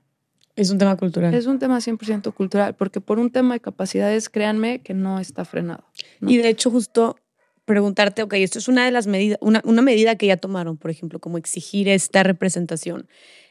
[0.56, 1.32] Es un tema cultural.
[1.36, 5.45] Es un tema 100% cultural, porque por un tema de capacidades, créanme que no está
[5.45, 5.84] frenado.
[6.21, 7.17] Y de hecho, justo
[7.65, 10.89] preguntarte, ok, esto es una de las medidas, una, una medida que ya tomaron, por
[10.89, 13.08] ejemplo, como exigir esta representación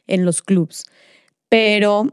[0.08, 0.86] en los clubs.
[1.48, 2.08] Pero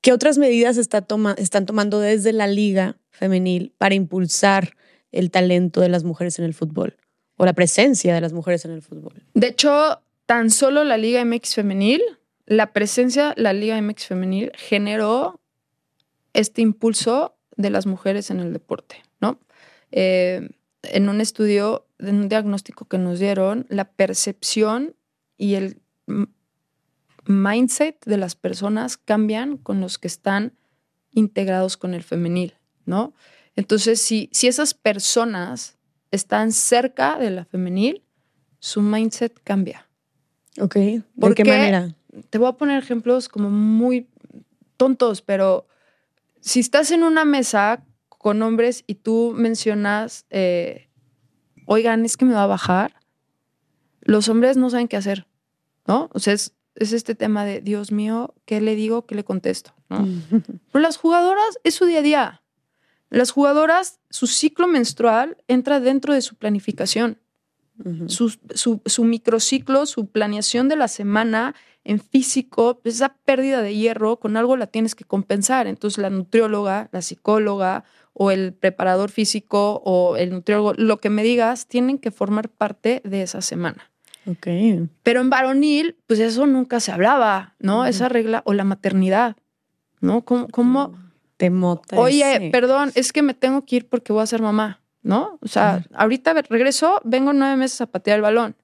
[0.00, 4.76] ¿Qué otras medidas está están tomando desde la liga femenil para impulsar
[5.12, 6.96] el talento de las mujeres en el fútbol
[7.36, 9.22] o la presencia de las mujeres en el fútbol?
[9.34, 12.00] De hecho, tan solo la Liga MX femenil,
[12.46, 15.40] la presencia la Liga MX femenil generó
[16.32, 19.38] este impulso de las mujeres en el deporte, ¿no?
[19.92, 20.48] Eh,
[20.82, 24.94] en un estudio, en un diagnóstico que nos dieron, la percepción
[25.36, 25.80] y el
[27.30, 30.54] mindset de las personas cambian con los que están
[31.12, 32.54] integrados con el femenil,
[32.86, 33.14] ¿no?
[33.56, 35.76] Entonces, si, si esas personas
[36.10, 38.02] están cerca de la femenil,
[38.58, 39.88] su mindset cambia.
[40.58, 40.76] Ok.
[41.18, 41.94] ¿Por qué manera?
[42.30, 44.08] Te voy a poner ejemplos como muy
[44.76, 45.66] tontos, pero
[46.40, 50.88] si estás en una mesa con hombres y tú mencionas, eh,
[51.66, 52.94] oigan, es que me va a bajar,
[54.00, 55.26] los hombres no saben qué hacer,
[55.86, 56.10] ¿no?
[56.12, 59.06] O sea, es, es este tema de, Dios mío, ¿qué le digo?
[59.06, 59.74] ¿Qué le contesto?
[59.88, 60.06] ¿no?
[60.72, 62.42] Pero las jugadoras es su día a día.
[63.10, 67.18] Las jugadoras, su ciclo menstrual entra dentro de su planificación.
[68.06, 73.74] su, su, su, microciclo, su planeación de la semana en físico, pues, esa pérdida de
[73.74, 75.66] hierro con algo la tienes que compensar.
[75.66, 81.22] Entonces la nutrióloga, la psicóloga o el preparador físico o el nutriólogo, lo que me
[81.22, 83.89] digas, tienen que formar parte de esa semana.
[84.26, 84.46] Ok.
[85.02, 87.86] Pero en varonil, pues eso nunca se hablaba, ¿no?
[87.86, 89.36] Esa regla o la maternidad,
[90.00, 90.22] ¿no?
[90.22, 90.48] ¿Cómo?
[90.48, 90.94] cómo
[91.36, 92.50] Te mota Oye, ese.
[92.50, 95.38] perdón, es que me tengo que ir porque voy a ser mamá, ¿no?
[95.40, 98.56] O sea, ahorita regreso, vengo nueve meses a patear el balón.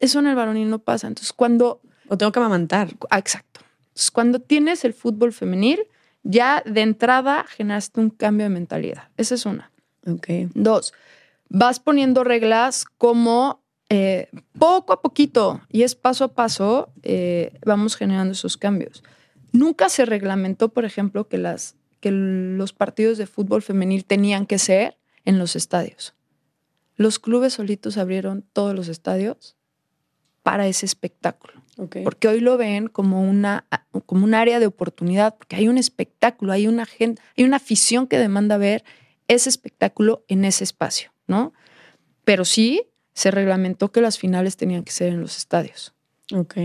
[0.00, 1.06] Eso en el varonil no pasa.
[1.06, 1.80] Entonces, cuando...
[2.08, 2.88] O tengo que amamantar.
[3.10, 3.60] Ah, exacto.
[3.78, 5.86] Entonces, cuando tienes el fútbol femenil,
[6.24, 9.08] ya de entrada generaste un cambio de mentalidad.
[9.16, 9.70] Esa es una.
[10.06, 10.26] Ok.
[10.54, 10.92] Dos,
[11.48, 13.63] vas poniendo reglas como
[13.96, 14.28] eh,
[14.58, 19.04] poco a poquito y es paso a paso, eh, vamos generando esos cambios.
[19.52, 24.58] Nunca se reglamentó, por ejemplo, que, las, que los partidos de fútbol femenil tenían que
[24.58, 26.12] ser en los estadios.
[26.96, 29.54] Los clubes solitos abrieron todos los estadios
[30.42, 31.62] para ese espectáculo.
[32.02, 33.64] Porque hoy lo ven como, una,
[34.06, 38.08] como un área de oportunidad, porque hay un espectáculo, hay una, gente, hay una afición
[38.08, 38.82] que demanda ver
[39.28, 41.52] ese espectáculo en ese espacio, ¿no?
[42.24, 45.94] Pero sí se reglamentó que las finales tenían que ser en los estadios.
[46.32, 46.56] Ok.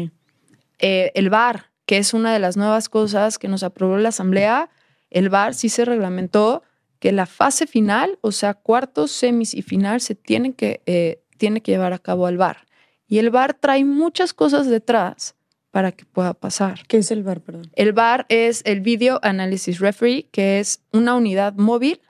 [0.80, 4.70] Eh, el VAR, que es una de las nuevas cosas que nos aprobó la Asamblea,
[5.10, 6.64] el VAR sí se reglamentó
[7.00, 11.62] que la fase final, o sea, cuartos, semis y final, se tienen que, eh, tiene
[11.62, 12.66] que llevar a cabo al VAR.
[13.08, 15.36] Y el VAR trae muchas cosas detrás
[15.72, 16.82] para que pueda pasar.
[16.88, 17.70] ¿Qué es el bar, perdón?
[17.76, 22.02] El VAR es el Video Analysis Referee, que es una unidad móvil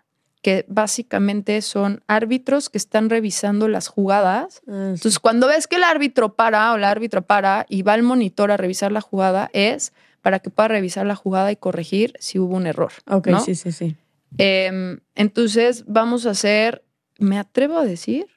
[0.42, 4.62] que básicamente son árbitros que están revisando las jugadas.
[4.68, 4.92] Ah.
[4.94, 8.52] Entonces, cuando ves que el árbitro para o la árbitra para y va al monitor
[8.52, 12.56] a revisar la jugada, es para que pueda revisar la jugada y corregir si hubo
[12.56, 12.92] un error.
[13.08, 13.40] Ok, ¿no?
[13.42, 13.96] sí, sí, sí.
[14.38, 16.84] Eh, entonces, vamos a hacer,
[17.18, 18.28] me atrevo a decir,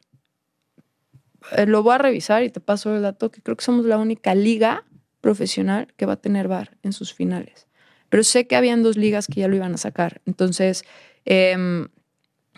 [1.53, 3.99] eh, lo voy a revisar y te paso el dato, que creo que somos la
[3.99, 4.85] única liga
[5.21, 7.67] profesional que va a tener VAR en sus finales.
[8.09, 10.21] Pero sé que habían dos ligas que ya lo iban a sacar.
[10.27, 10.85] Entonces,
[11.25, 11.87] eh,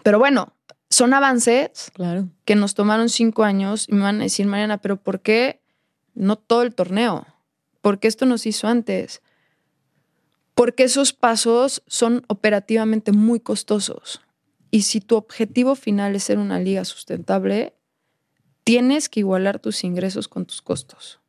[0.03, 0.53] pero bueno,
[0.91, 2.29] son avances Claro.
[2.45, 5.61] que nos tomaron cinco años y me van a decir, Mariana, pero ¿por qué
[6.15, 7.27] no todo el torneo?
[7.81, 9.23] ¿Por qué esto nos hizo antes?
[10.55, 14.21] Porque esos pasos son operativamente muy costosos.
[14.71, 17.75] Y si tu objetivo final es ser una liga sustentable,
[18.63, 21.21] tienes que igualar tus ingresos con tus costos.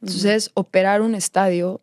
[0.00, 1.80] Entonces, operar un estadio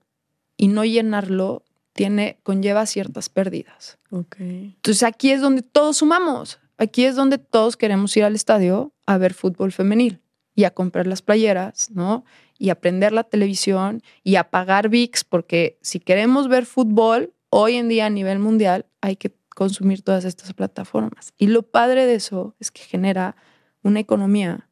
[0.57, 1.63] y no llenarlo
[1.99, 3.97] tiene, conlleva ciertas pérdidas.
[4.39, 6.57] Entonces aquí es donde todos sumamos.
[6.77, 10.21] Aquí es donde todos queremos ir al estadio a ver fútbol femenil
[10.55, 12.23] y a comprar las playeras, ¿no?
[12.57, 17.89] Y aprender la televisión y a pagar VIX, porque si queremos ver fútbol hoy en
[17.89, 21.33] día a nivel mundial, hay que consumir todas estas plataformas.
[21.37, 23.35] Y lo padre de eso es que genera
[23.83, 24.69] una economía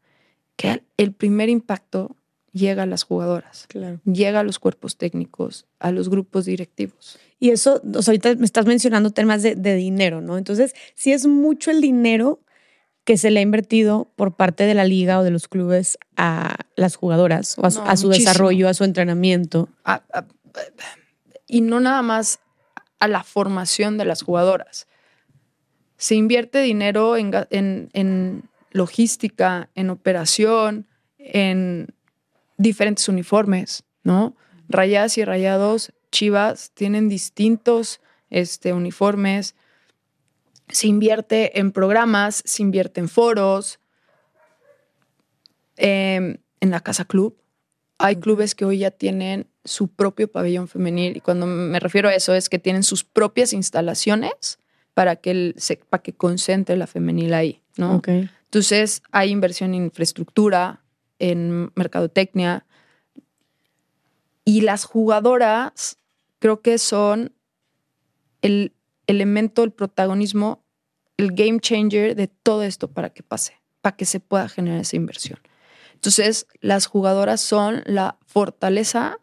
[0.56, 2.16] que el primer impacto
[2.54, 4.00] llega a las jugadoras, Claro.
[4.06, 7.20] llega a los cuerpos técnicos, a los grupos directivos.
[7.40, 10.38] Y eso, o sea, ahorita me estás mencionando temas de, de dinero, ¿no?
[10.38, 12.40] Entonces, si es mucho el dinero
[13.04, 16.56] que se le ha invertido por parte de la liga o de los clubes a
[16.76, 18.30] las jugadoras, o a su, No, a su muchísimo.
[18.32, 19.70] desarrollo, a su entrenamiento.
[19.86, 20.26] a- a-
[21.48, 22.40] y no nada más
[23.00, 24.88] a la formación de las jugadoras.
[25.98, 27.32] Se invierte dinero en-
[27.94, 31.88] en logística, en operación, en
[32.58, 34.36] diferentes uniformes, ¿no?
[34.70, 39.56] Rayadas y rayados, Chivas tienen distintos este, uniformes.
[40.70, 43.80] Se invierte en programas, se invierte en foros,
[45.76, 47.38] em, en la Casa Club.
[48.00, 52.16] Hay clubes que hoy ya tienen su propio pabellón femenil y cuando me refiero a
[52.16, 54.60] eso es que tienen sus propias instalaciones
[54.94, 55.56] para que, el-
[55.90, 57.96] para que concentre la femenil ahí, ¿no?
[58.46, 60.82] Entonces hay inversión en infraestructura,
[61.20, 62.66] en mercadotecnia
[64.46, 65.98] y las jugadoras
[66.40, 67.34] creo que son
[68.42, 68.74] el
[69.08, 70.64] elemento, el protagonismo,
[71.18, 74.96] el game changer de todo esto para que pase, para que se pueda generar esa
[74.96, 75.40] inversión.
[75.94, 79.20] Entonces, las jugadoras son la fortaleza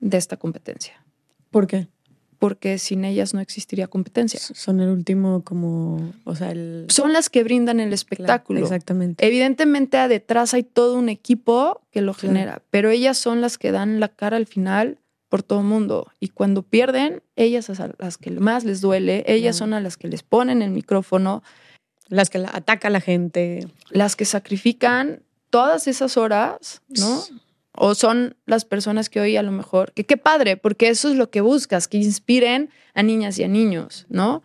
[0.00, 1.02] de esta competencia,
[1.50, 1.88] ¿Por qué?
[2.38, 4.38] Porque sin ellas no existiría competencia.
[4.40, 6.86] Son el último como, o sea, el...
[6.88, 8.60] Son las que brindan el Claro, espectáculo.
[8.60, 9.26] exactamente.
[9.26, 12.28] Evidentemente, detrás hay todo un equipo que lo Claro.
[12.34, 16.06] genera, pero ellas son las que dan la cara al final por todo el mundo.
[16.20, 20.08] Y cuando pierden, ellas a las que más les duele, ellas son a las que
[20.08, 21.42] les ponen el micrófono.
[22.08, 23.66] Las que ataca a la gente.
[23.90, 27.22] Las que sacrifican todas esas horas, ¿no?
[27.76, 31.16] O son las personas que hoy a lo mejor, que qué padre, porque eso es
[31.16, 34.42] lo que buscas, que inspiren a niñas y a niños, ¿no?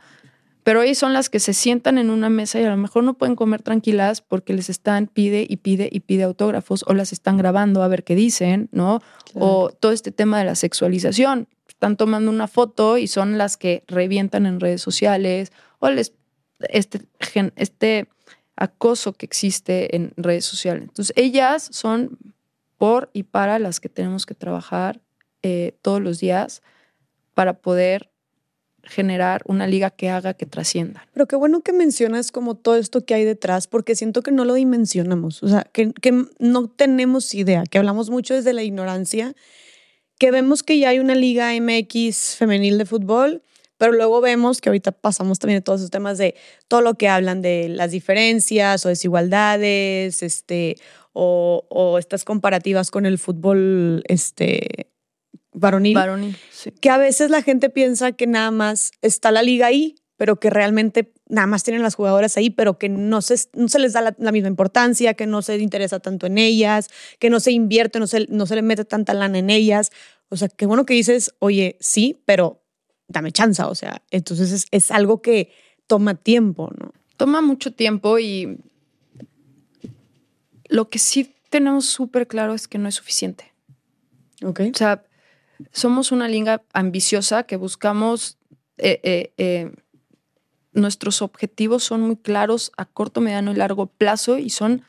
[0.63, 3.15] Pero hoy son las que se sientan en una mesa y a lo mejor no
[3.15, 7.37] pueden comer tranquilas porque les están pide y pide y pide autógrafos o las están
[7.37, 9.01] grabando a ver qué dicen, ¿no?
[9.33, 11.47] O todo este tema de la sexualización.
[11.67, 16.13] Están tomando una foto y son las que revientan en redes sociales o les
[16.69, 17.01] este,
[17.55, 18.07] este
[18.55, 20.83] acoso que existe en redes sociales.
[20.83, 22.19] Entonces, ellas son
[22.81, 25.01] por y para las que tenemos que trabajar
[25.43, 26.63] eh, todos los días
[27.35, 28.09] para poder
[28.81, 31.07] generar una liga que haga que trascienda.
[31.13, 34.45] Pero qué bueno que mencionas como todo esto que hay detrás, porque siento que no
[34.45, 39.35] lo dimensionamos, o sea, que, que no tenemos idea, que hablamos mucho desde la ignorancia,
[40.17, 43.43] que vemos que ya hay una liga MX femenil de fútbol,
[43.77, 46.33] pero luego vemos que ahorita pasamos también de todos esos temas de
[46.67, 50.77] todo lo que hablan de las diferencias o desigualdades, este,
[51.13, 54.91] o, o estas comparativas con el fútbol este,
[55.53, 55.95] varonil.
[55.95, 56.37] Varonil,
[56.79, 60.49] Que a veces la gente piensa que nada más está la liga ahí, pero que
[60.49, 64.13] realmente nada más tienen las jugadoras ahí, pero que no se, no se les da
[64.17, 68.07] la, misma importancia, que no se interesa tanto en ellas, que no se invierte, no
[68.07, 69.91] se, no se le mete tanta lana en ellas.
[70.29, 72.61] O sea, qué bueno que dices, oye, sí, pero
[73.07, 73.63] dame chance.
[73.63, 75.51] O sea, entonces es, es algo que
[75.87, 76.93] toma tiempo, ¿no?
[77.17, 78.57] Toma mucho tiempo y
[80.71, 83.53] lo que sí tenemos súper claro es que no es suficiente.
[84.43, 84.61] Ok.
[84.73, 85.03] O sea,
[85.71, 88.37] somos una liga ambiciosa que buscamos,
[88.77, 89.71] eh, eh, eh,
[90.71, 94.83] nuestros objetivos son muy claros a corto, mediano y largo plazo y son,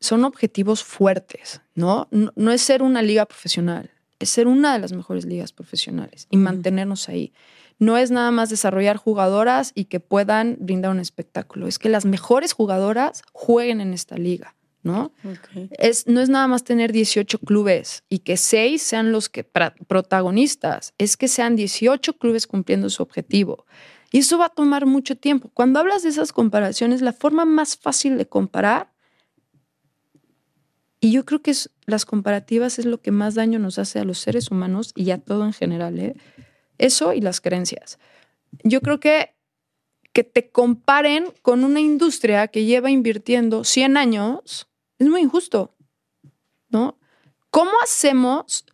[0.00, 2.08] son objetivos fuertes, ¿no?
[2.10, 2.50] ¿no?
[2.50, 7.08] es ser una liga profesional, es ser una de las mejores ligas profesionales y mantenernos
[7.08, 7.32] ahí.
[7.78, 12.04] No es nada más desarrollar jugadoras y que puedan brindar un espectáculo, es que las
[12.04, 14.56] mejores jugadoras jueguen en esta liga.
[14.82, 15.12] ¿No?
[15.72, 20.94] Es, no es nada más tener 18 clubes y que 6 sean los que protagonistas,
[20.98, 23.66] es que sean 18 clubes cumpliendo su objetivo.
[24.10, 25.50] Y eso va a tomar mucho tiempo.
[25.52, 28.92] Cuando hablas de esas comparaciones, la forma más fácil de comparar,
[31.00, 34.04] y yo creo que es, las comparativas es lo que más daño nos hace a
[34.04, 36.16] los seres humanos y a todo en general, ¿eh?
[36.78, 37.98] eso y las creencias.
[38.64, 39.34] Yo creo que
[40.12, 44.68] que te comparen con una industria que lleva invirtiendo 100 años
[44.98, 45.74] es muy injusto,
[46.70, 46.98] ¿no?
[47.50, 48.64] ¿Cómo hacemos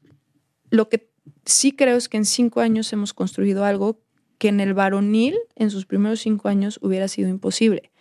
[0.70, 1.10] lo que
[1.44, 4.00] sí creo es que en cinco años hemos construido algo
[4.38, 7.92] que en el varonil, en sus primeros cinco años, hubiera sido imposible?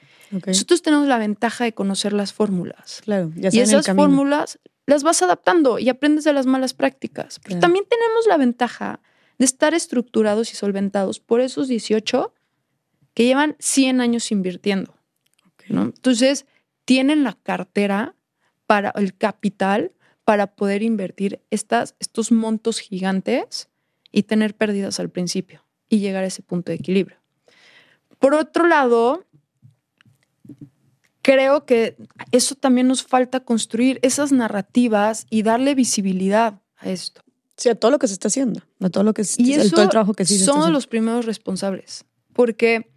[0.47, 3.01] Nosotros tenemos la ventaja de conocer las fórmulas.
[3.03, 7.39] Claro, y esas fórmulas las vas adaptando y aprendes de las malas prácticas.
[7.43, 8.99] Pero también tenemos la ventaja
[9.37, 12.33] de estar estructurados y solventados por esos 18
[13.13, 14.95] que llevan 100 años invirtiendo.
[15.69, 15.83] ¿no?
[15.83, 16.45] Entonces,
[16.85, 18.15] tienen la cartera
[18.67, 19.91] para el capital
[20.25, 23.69] para poder invertir estas, estos montos gigantes
[24.11, 27.17] y tener pérdidas al principio y llegar a ese punto de equilibrio.
[28.19, 29.25] Por otro lado,
[31.21, 31.97] creo que
[32.31, 37.21] eso también nos falta construir esas narrativas y darle visibilidad a esto.
[37.57, 39.83] Sí, a todo lo que se está haciendo, a todo lo que se, y todo
[39.83, 42.92] el trabajo que sí se Somos los primeros responsables, porque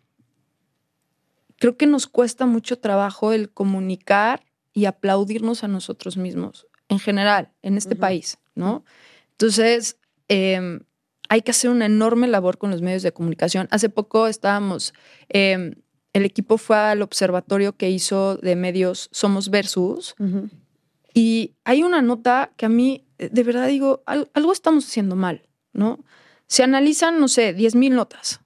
[1.59, 7.53] creo que nos cuesta mucho trabajo el comunicar y aplaudirnos a nosotros mismos, en general,
[7.62, 8.85] en este país, ¿no?
[9.33, 9.97] Entonces,
[10.29, 10.81] em,
[11.29, 13.69] hay que hacer una enorme labor con los medios de comunicación.
[13.71, 14.92] Hace poco estábamos,
[15.29, 15.75] em,
[16.12, 20.14] el equipo fue al observatorio que hizo de medios Somos Versus,
[21.14, 26.05] y hay una nota que a mí, de verdad digo, algo estamos haciendo mal, ¿no?
[26.47, 28.40] Se analizan, no sé, 10.000 notas.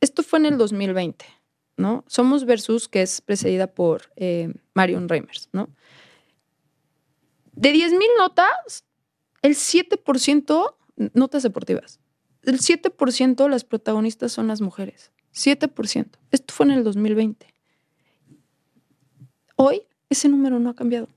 [0.00, 1.37] Esto fue en el 2020.
[1.78, 2.04] ¿No?
[2.06, 5.70] Somos Versus, que es precedida por eh, Marion Reimers, ¿no?
[7.52, 8.84] De 10.000 notas,
[9.42, 10.74] el 7%,
[11.14, 12.00] notas deportivas,
[12.42, 15.10] el 7% las protagonistas son las mujeres.
[15.34, 16.06] 7%.
[16.30, 17.46] Esto fue en el 2020.
[19.56, 21.08] Hoy ese número no ha cambiado.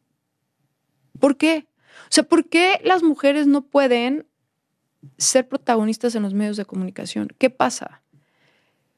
[1.20, 1.68] ¿Por qué?
[2.06, 4.28] O sea, ¿por qué las mujeres no pueden
[5.18, 7.30] ser protagonistas en los medios de comunicación?
[7.38, 8.01] ¿Qué pasa?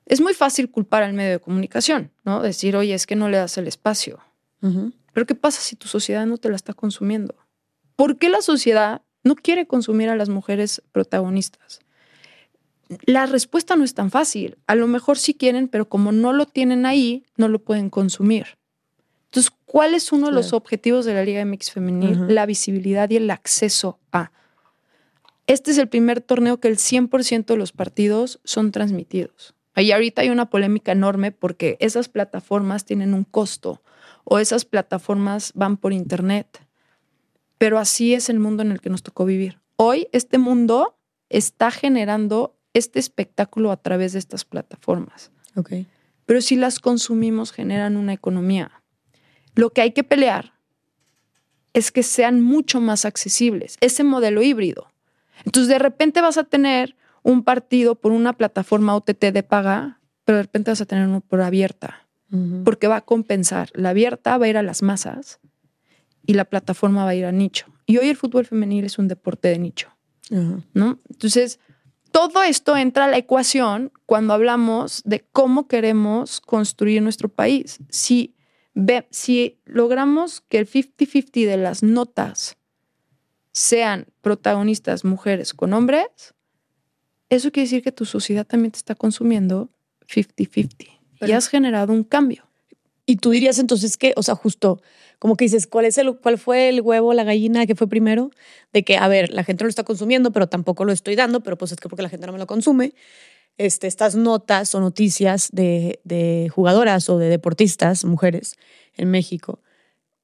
[0.06, 2.42] Es muy fácil culpar al medio de comunicación, ¿no?
[2.42, 4.20] Decir, oye, es que no le das el espacio.
[5.14, 7.36] Pero ¿qué pasa si tu sociedad no te la está consumiendo?
[7.96, 11.82] ¿Por qué la sociedad no quiere consumir a las mujeres protagonistas?
[13.06, 14.58] La respuesta no es tan fácil.
[14.68, 18.58] A lo mejor sí quieren, pero como no lo tienen ahí, no lo pueden consumir.
[19.26, 22.34] Entonces, ¿cuál es uno de los objetivos de la Liga MX Femenil?
[22.34, 24.32] La visibilidad y el acceso a.
[25.48, 29.56] este es el primer torneo que el 100% de los partidos son transmitidos.
[29.76, 33.82] Ahí ahorita hay una polémica enorme porque esas plataformas tienen un costo
[34.24, 36.66] o esas plataformas van por internet.
[37.58, 39.60] Pero así es el mundo en el que nos tocó vivir.
[39.76, 40.98] Hoy este mundo
[41.30, 45.32] está generando este espectáculo a través de estas plataformas.
[45.56, 45.72] Ok.
[46.26, 48.84] Pero si las consumimos generan una economía.
[49.56, 50.54] Lo que hay que pelear
[51.74, 54.88] es que sean mucho más accesibles, ese modelo híbrido.
[55.46, 60.38] Entonces de repente vas a tener un partido por una plataforma OTT de paga, pero
[60.38, 62.08] de repente vas a tener uno por abierta,
[62.64, 63.70] porque va a compensar.
[63.74, 65.40] La abierta va a ir a las masas
[66.26, 67.68] y la plataforma va a ir a nicho.
[67.86, 69.90] Y hoy el fútbol femenil es un deporte de nicho,
[70.74, 71.00] ¿no?
[71.10, 71.60] Entonces,
[72.12, 77.80] todo esto entra a la ecuación cuando hablamos de cómo queremos construir nuestro país.
[77.90, 78.36] Si,
[78.74, 82.58] ve, si logramos que el 50-50 de las notas
[83.52, 86.36] sean protagonistas mujeres con hombres,
[87.36, 89.70] eso quiere decir que tu sociedad también te está consumiendo
[90.08, 90.88] 50-50
[91.22, 92.46] y has generado un cambio.
[93.06, 94.82] Y tú dirías entonces que, o sea, justo
[95.20, 98.30] como que dices, ¿cuál, es el, ¿cuál fue el huevo, la gallina que fue primero?
[98.74, 101.42] De que, a ver, la gente no lo está consumiendo, pero tampoco lo estoy dando,
[101.42, 102.94] pero pues es que porque la gente no me lo consume.
[103.58, 108.56] Este, estas notas o noticias de, de jugadoras o de deportistas, mujeres
[108.96, 109.62] en México.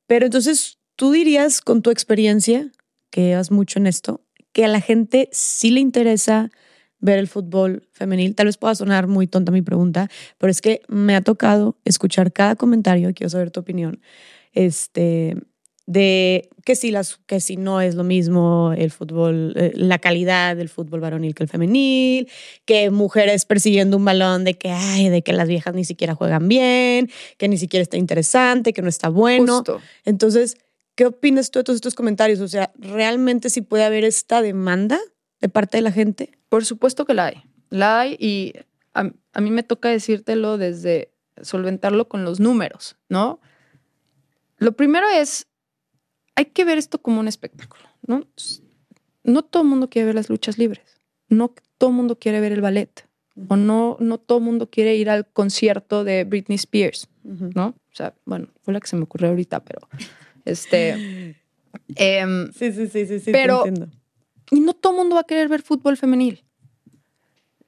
[0.05, 2.69] Pero entonces, tú dirías con tu experiencia,
[3.09, 6.51] que llevas mucho en esto, que a la gente sí le interesa
[6.99, 8.35] ver el fútbol femenil.
[8.35, 12.31] Tal vez pueda sonar muy tonta mi pregunta, pero es que me ha tocado escuchar
[12.31, 14.01] cada comentario, quiero saber tu opinión,
[14.53, 15.35] este,
[15.85, 20.55] de que si, las, que si no es lo mismo el fútbol, eh, la calidad
[20.55, 22.29] del fútbol varonil que el femenil,
[22.65, 26.47] que mujeres persiguiendo un balón de que, ay, de que las viejas ni siquiera juegan
[26.47, 29.57] bien, que ni siquiera está interesante, que no está bueno.
[29.57, 29.81] Justo.
[30.05, 30.57] Entonces,
[30.93, 32.39] ¿qué opinas tú de todos estos comentarios?
[32.39, 34.99] O sea, ¿realmente sí puede haber esta demanda
[35.41, 36.38] de parte de la gente?
[36.49, 37.43] Por supuesto que la hay.
[37.69, 38.53] La hay y
[38.93, 43.39] a, a mí me toca decírtelo desde solventarlo con los números, ¿no?
[44.57, 45.47] Lo primero es,
[46.35, 48.25] hay que ver esto como un espectáculo, ¿no?
[49.23, 52.51] No todo el mundo quiere ver las luchas libres, no todo el mundo quiere ver
[52.51, 53.07] el ballet,
[53.47, 57.67] o no, no todo el mundo quiere ir al concierto de Britney Spears, ¿no?
[57.67, 59.87] O sea, bueno, fue la que se me ocurrió ahorita, pero
[60.45, 61.35] este...
[61.95, 63.31] em, Sí, sí, sí, sí, sí.
[63.31, 63.95] Pero- te entiendo.
[64.51, 66.43] Y no todo el mundo va a querer ver fútbol femenil.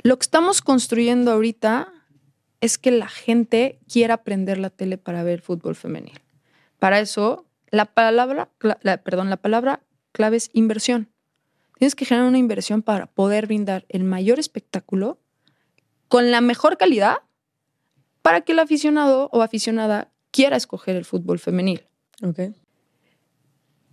[0.04, 1.92] Lo que estamos construyendo ahorita
[2.60, 6.20] es que la gente quiera aprender la tele para ver fútbol femenil.
[6.80, 8.50] Para eso, la palabra,
[8.82, 11.10] la- perdón, la palabra clave es inversión.
[11.78, 15.20] Tienes que generar una inversión para poder brindar el mayor espectáculo
[16.08, 17.18] con la mejor calidad
[18.22, 21.88] para que el aficionado o aficionada quiera escoger el fútbol femenil.
[22.24, 22.40] Ok.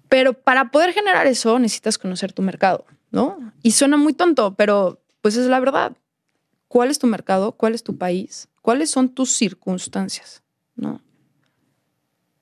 [0.09, 3.53] Pero para poder generar eso necesitas conocer tu mercado, ¿no?
[3.63, 5.97] Y suena muy tonto, pero pues es la verdad.
[6.69, 7.53] ¿Cuál es tu mercado?
[7.53, 8.49] ¿Cuál es tu país?
[8.63, 10.43] ¿Cuáles son tus circunstancias?
[10.77, 11.03] ¿No?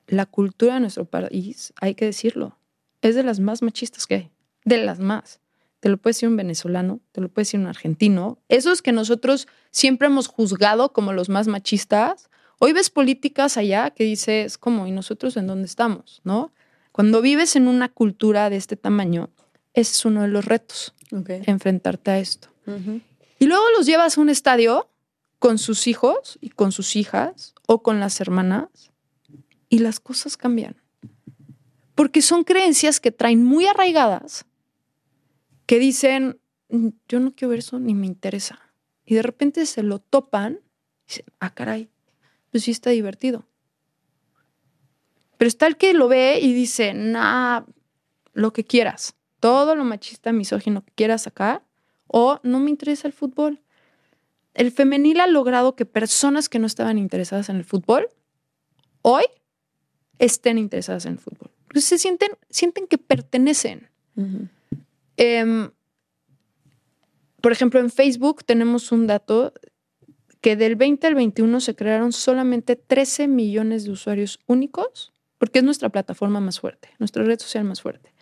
[0.07, 2.57] La cultura de nuestro país, hay que decirlo,
[3.01, 4.31] es de las más machistas que hay.
[4.65, 5.39] De las más.
[5.79, 8.39] Te lo puede decir un venezolano, te lo puede decir un argentino.
[8.49, 12.29] Esos que nosotros siempre hemos juzgado como los más machistas.
[12.59, 14.87] Hoy ves políticas allá que dices, ¿cómo?
[14.87, 16.21] ¿Y nosotros en dónde estamos?
[16.23, 16.51] ¿No?
[16.97, 19.29] Cuando vives en una cultura de este tamaño,
[19.75, 20.95] ese es uno de los retos,
[21.45, 22.47] enfrentarte a esto.
[23.37, 24.89] Y luego los llevas a un estadio
[25.37, 28.91] con sus hijos y con sus hijas o con las hermanas
[29.69, 30.75] y las cosas cambian.
[31.93, 34.47] Porque son creencias que traen muy arraigadas
[35.67, 36.39] que dicen,
[36.69, 38.59] "Mm, yo no quiero ver eso ni me interesa.
[39.05, 40.61] Y de repente se lo topan
[41.05, 41.91] y dicen, ah, caray,
[42.49, 43.45] pues sí está divertido.
[45.37, 47.61] Pero está el que lo ve y dice, nah,
[48.33, 51.63] lo que quieras, todo lo machista, misógino que quieras sacar,
[52.07, 53.61] o no me interesa el fútbol.
[54.53, 58.09] El femenil ha logrado que personas que no estaban interesadas en el fútbol,
[59.01, 59.25] hoy
[60.17, 61.51] estén interesadas en el fútbol.
[61.67, 63.89] Porque se sienten, sienten que pertenecen.
[65.17, 65.69] Em,
[67.41, 69.53] por ejemplo, en Facebook tenemos un dato
[70.41, 75.65] que del 20 al 21 se crearon solamente 13 millones de usuarios únicos, porque es
[75.65, 78.13] nuestra plataforma más fuerte, nuestra red social más fuerte.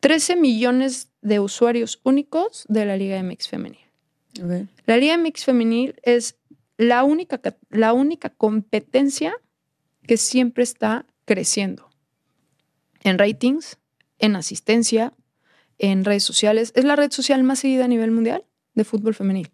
[0.00, 3.80] 13 millones de usuarios únicos de la Liga MX femenil.
[4.42, 4.68] Ok.
[4.86, 6.36] La Liga MX femenil es
[6.76, 9.34] la única, ca- la única competencia
[10.06, 11.88] que siempre está creciendo
[13.02, 13.78] en ratings,
[14.18, 15.14] en asistencia,
[15.78, 16.72] en redes sociales.
[16.74, 18.44] Es la red social más seguida a nivel mundial
[18.74, 19.50] de fútbol femenil.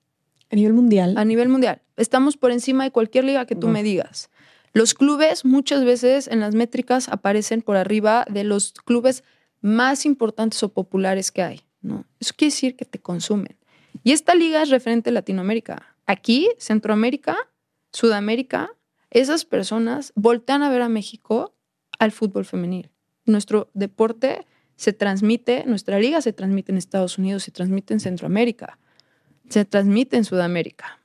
[0.51, 1.17] A nivel mundial.
[1.17, 1.81] A nivel mundial.
[1.97, 4.31] Estamos por encima de cualquier liga que tú me digas.
[4.73, 9.23] Los clubes muchas veces en las métricas aparecen por arriba de los clubes
[9.61, 11.61] más importantes o populares que hay.
[11.83, 12.05] ¿no?
[12.21, 13.57] Eso quiere decir que te consumen.
[14.03, 15.97] Y esta liga es referente a Latinoamérica.
[16.07, 17.37] Aquí, Centroamérica,
[17.93, 18.71] Sudamérica,
[19.11, 21.55] esas personas voltean a ver a México
[21.99, 22.91] al fútbol femenil.
[23.27, 24.47] Nuestro deporte
[24.77, 28.79] se transmite, nuestra liga se transmite en Estados Unidos, se transmite en Centroamérica,
[29.49, 30.99] se transmite en Sudamérica.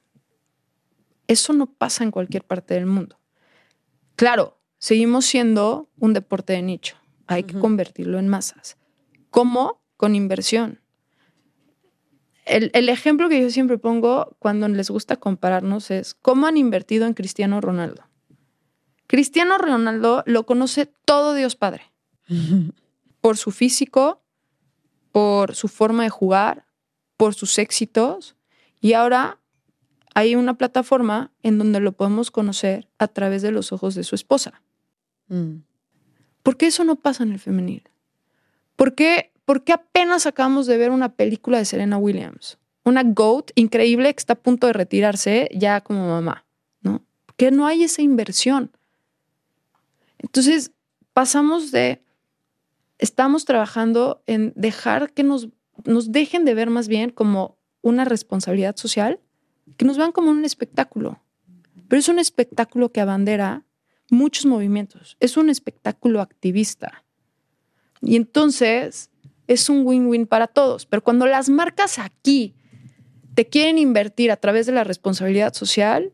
[1.27, 3.16] Eso no pasa en cualquier parte del mundo.
[4.17, 6.97] Claro, seguimos siendo un deporte de nicho.
[7.27, 8.77] Hay que convertirlo en masas.
[9.29, 9.79] ¿Cómo?
[9.95, 10.81] Con inversión.
[12.45, 17.05] El, el, ejemplo que yo siempre pongo cuando les gusta compararnos es cómo han invertido
[17.05, 18.07] en Cristiano Ronaldo.
[19.05, 21.91] Cristiano Ronaldo lo conoce todo Dios Padre.
[23.21, 24.23] por su físico,
[25.11, 26.65] por su forma de jugar,
[27.17, 28.35] por sus éxitos.
[28.81, 29.39] Y ahora
[30.17, 34.15] hay una plataforma en donde lo podemos conocer a través de los ojos de su
[34.15, 34.63] esposa.
[35.27, 35.57] Mm.
[36.41, 37.83] ¿Por qué eso no pasa en el femenil?
[38.75, 42.57] ¿Por qué, ¿Por qué apenas acabamos de ver una película de Serena Williams?
[42.83, 46.47] Una GOAT increíble que está a punto de retirarse ya como mamá,
[46.81, 47.05] ¿no?
[47.27, 48.71] Porque no hay esa inversión.
[50.17, 50.71] Entonces,
[51.13, 52.01] pasamos de,
[52.97, 55.49] estamos trabajando en dejar que nos,
[55.85, 59.19] nos dejen de ver más bien como una responsabilidad social
[59.75, 61.21] que nos vean como un espectáculo.
[61.87, 63.63] Pero es un espectáculo que abandera
[64.09, 65.17] muchos movimientos.
[65.19, 67.03] Es un espectáculo activista.
[68.01, 69.09] Y entonces
[69.47, 70.85] es un win-win para todos.
[70.85, 72.53] Pero cuando las marcas aquí
[73.33, 76.13] te quieren invertir a través de la responsabilidad social,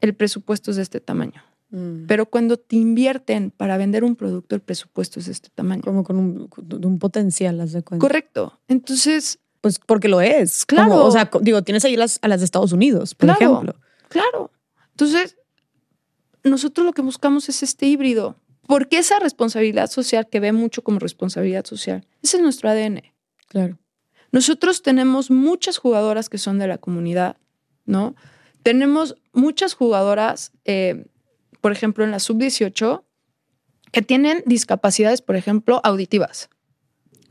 [0.00, 1.42] el presupuesto es de este tamaño.
[1.70, 2.06] Mm.
[2.06, 5.82] Pero cuando te invierten para vender un producto, el presupuesto es de este tamaño.
[5.82, 8.00] Como con un, potencial, las de cuenta.
[8.00, 8.60] Correcto.
[8.68, 10.66] Entonces, pues porque lo es.
[10.66, 11.06] Claro.
[11.06, 13.74] o sea, digo, tienes ahí las, a las de Estados Unidos, por ejemplo.
[14.10, 14.50] Claro.
[14.90, 15.38] Entonces,
[16.42, 18.36] nosotros lo que buscamos es este híbrido.
[18.66, 23.04] Porque esa responsabilidad social que ve mucho como responsabilidad social, ese es nuestro ADN.
[23.48, 23.78] Claro.
[24.32, 27.38] Nosotros tenemos muchas jugadoras que son de la comunidad,
[27.86, 28.16] ¿no?
[28.62, 31.06] Tenemos muchas jugadoras, eh,
[31.62, 33.02] por ejemplo, en la sub-18,
[33.92, 36.50] que tienen discapacidades, por ejemplo, auditivas.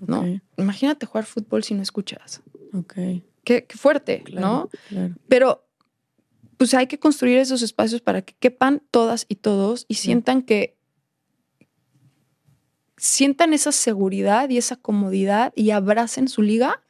[0.08, 0.42] ¿No?
[0.58, 2.42] Imagínate jugar fútbol si no escuchas.
[2.74, 2.94] Ok.
[3.44, 4.70] Qué, fuerte, ¿no?
[5.28, 5.66] Pero
[6.58, 10.78] pues hay que construir esos espacios para que quepan todas y todos y sientan que
[12.98, 16.82] sientan esa seguridad y esa comodidad y abracen su liga.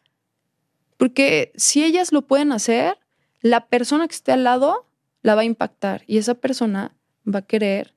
[0.97, 2.99] Porque si ellas lo pueden hacer,
[3.41, 4.88] la persona que esté al lado
[5.24, 6.95] la va a impactar y esa persona
[7.26, 7.95] va a querer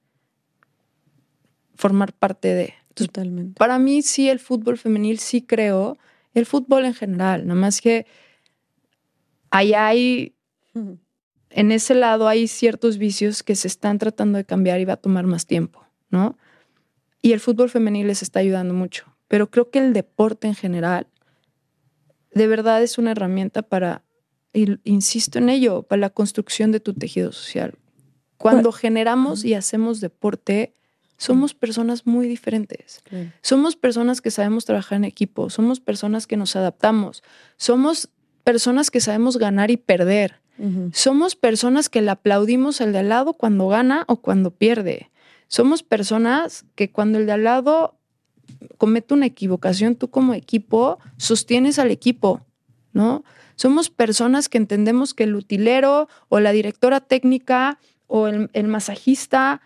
[1.74, 2.74] formar parte de.
[2.96, 3.58] Totalmente.
[3.58, 5.98] Para mí sí el fútbol femenil sí creo,
[6.32, 8.06] el fútbol en general, nada más que
[9.50, 10.34] ahí hay,
[11.50, 14.96] en ese lado hay ciertos vicios que se están tratando de cambiar y va a
[14.96, 16.38] tomar más tiempo, ¿no?
[17.20, 21.06] Y el fútbol femenil les está ayudando mucho, pero creo que el deporte en general
[22.32, 24.04] de verdad es una herramienta para,
[24.54, 27.74] insisto en ello, para la construcción de tu tejido social.
[28.38, 30.72] Cuando generamos y hacemos deporte,
[31.16, 33.02] somos personas muy diferentes.
[33.42, 37.22] Somos personas que sabemos trabajar en equipo, somos personas que nos adaptamos,
[37.56, 38.10] somos
[38.44, 40.40] personas que sabemos ganar y perder.
[40.92, 45.10] Somos personas que le aplaudimos al de al lado cuando gana o cuando pierde.
[45.48, 47.98] Somos personas que cuando el de al lado
[48.78, 52.46] comete una equivocación, tú como equipo sostienes al equipo,
[52.94, 53.22] ¿no?
[53.56, 59.60] Somos personas que entendemos que el utilero o la directora técnica o el masajista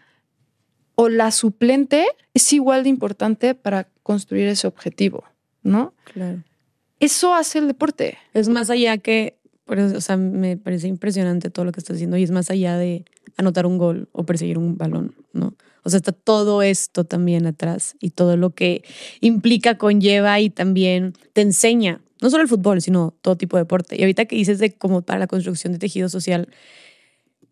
[1.01, 5.25] o la suplente es igual de importante para construir ese objetivo,
[5.63, 5.95] ¿no?
[6.13, 6.45] Claro.
[6.99, 8.19] Eso hace el deporte.
[8.35, 12.23] Es más allá que, o sea, me parece impresionante todo lo que estás haciendo y
[12.23, 13.07] es más allá de
[13.39, 15.55] anotar un gol o perseguir un balón, ¿no?
[15.85, 18.85] O sea, está todo esto también atrás y todo lo que
[19.23, 23.97] implica, conlleva y también te enseña, no solo el fútbol, sino todo tipo de deporte.
[23.97, 26.51] Y ahorita que dices de como para la construcción de tejido social,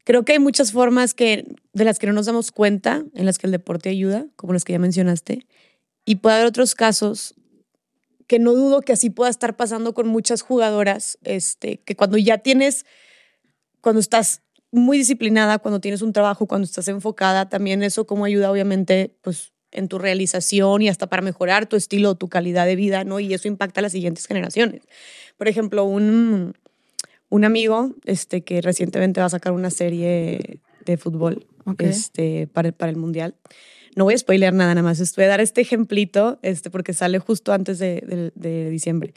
[0.08, 1.44] Creo que hay muchas formas que,
[1.74, 4.64] de las que no nos damos cuenta, en las que el deporte ayuda, como las
[4.64, 5.46] que ya mencionaste,
[6.06, 7.34] y puede haber otros casos
[8.26, 12.38] que no dudo que así pueda estar pasando con muchas jugadoras, este, que cuando ya
[12.38, 12.86] tienes,
[13.82, 14.40] cuando estás
[14.70, 19.52] muy disciplinada, cuando tienes un trabajo, cuando estás enfocada, también eso como ayuda obviamente pues
[19.72, 23.20] en tu realización y hasta para mejorar tu estilo, tu calidad de vida, ¿no?
[23.20, 24.80] Y eso impacta a las siguientes generaciones.
[25.36, 26.54] Por ejemplo, un,
[27.30, 31.46] un amigo este, que recientemente va a sacar una serie de fútbol
[31.78, 33.34] este, para, el, para el Mundial.
[33.96, 35.00] No voy a spoiler nada, nada más.
[35.00, 39.14] Estoy a dar este ejemplito este, porque sale justo antes de, de, diciembre.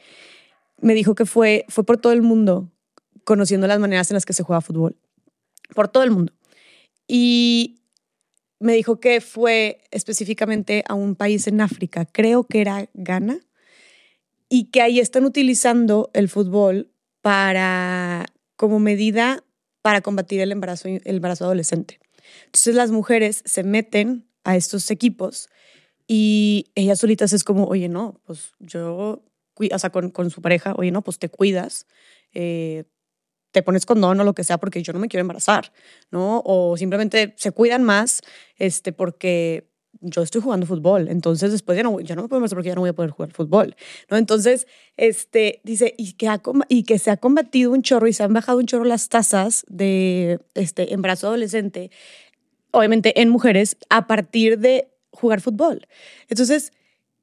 [0.82, 2.72] Me dijo que fue, fue por todo el mundo
[3.24, 4.98] conociendo las maneras en las que se juega fútbol.
[5.74, 6.34] Por todo el mundo.
[7.08, 7.82] Y
[8.60, 13.40] me dijo que fue específicamente a un país en África, creo que era Ghana,
[14.50, 16.91] y que ahí están utilizando el fútbol
[17.22, 19.44] para, como medida
[19.82, 22.00] para combatir el embarazo, el embarazo adolescente.
[22.46, 25.50] Entonces las mujeres se meten a estos equipos
[26.08, 29.24] y ellas solitas es como, oye, no, pues yo,
[29.56, 31.88] o sea, con, con su pareja, oye, no, pues te cuidas,
[32.34, 32.86] eh,
[33.52, 35.72] te pones condón o lo que sea porque yo no me quiero embarazar,
[36.10, 36.42] ¿no?
[36.46, 38.22] O simplemente se cuidan más
[38.58, 39.71] este, porque
[40.02, 42.76] yo estoy jugando fútbol, entonces después ya no, ya no me puedo embarazar porque ya
[42.76, 43.76] no voy a poder jugar fútbol.
[44.10, 46.30] Entonces, este, dice, y que,
[46.70, 49.64] y que se ha combatido un chorro y se han bajado un chorro las tasas
[49.68, 51.92] de este, embarazo adolescente,
[52.72, 55.88] obviamente en mujeres, a partir de jugar fútbol.
[56.30, 56.72] Entonces,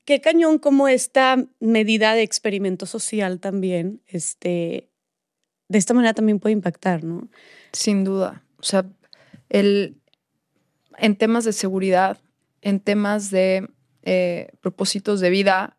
[0.05, 4.89] qué cañón como esta medida de experimento social también, este,
[5.69, 7.29] de esta manera también puede impactar, ¿no?
[7.73, 8.43] Sin duda.
[8.59, 8.87] O sea,
[9.49, 9.97] el,
[10.97, 12.19] en temas de seguridad,
[12.63, 13.69] en temas de
[14.03, 15.77] eh, propósitos de vida,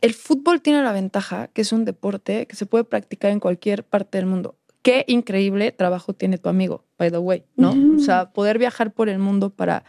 [0.00, 3.84] el fútbol tiene la ventaja que es un deporte que se puede practicar en cualquier
[3.84, 4.56] parte del mundo.
[4.82, 7.74] Qué increíble trabajo tiene tu amigo, by the way, ¿no?
[7.96, 9.84] O sea, poder viajar por el mundo para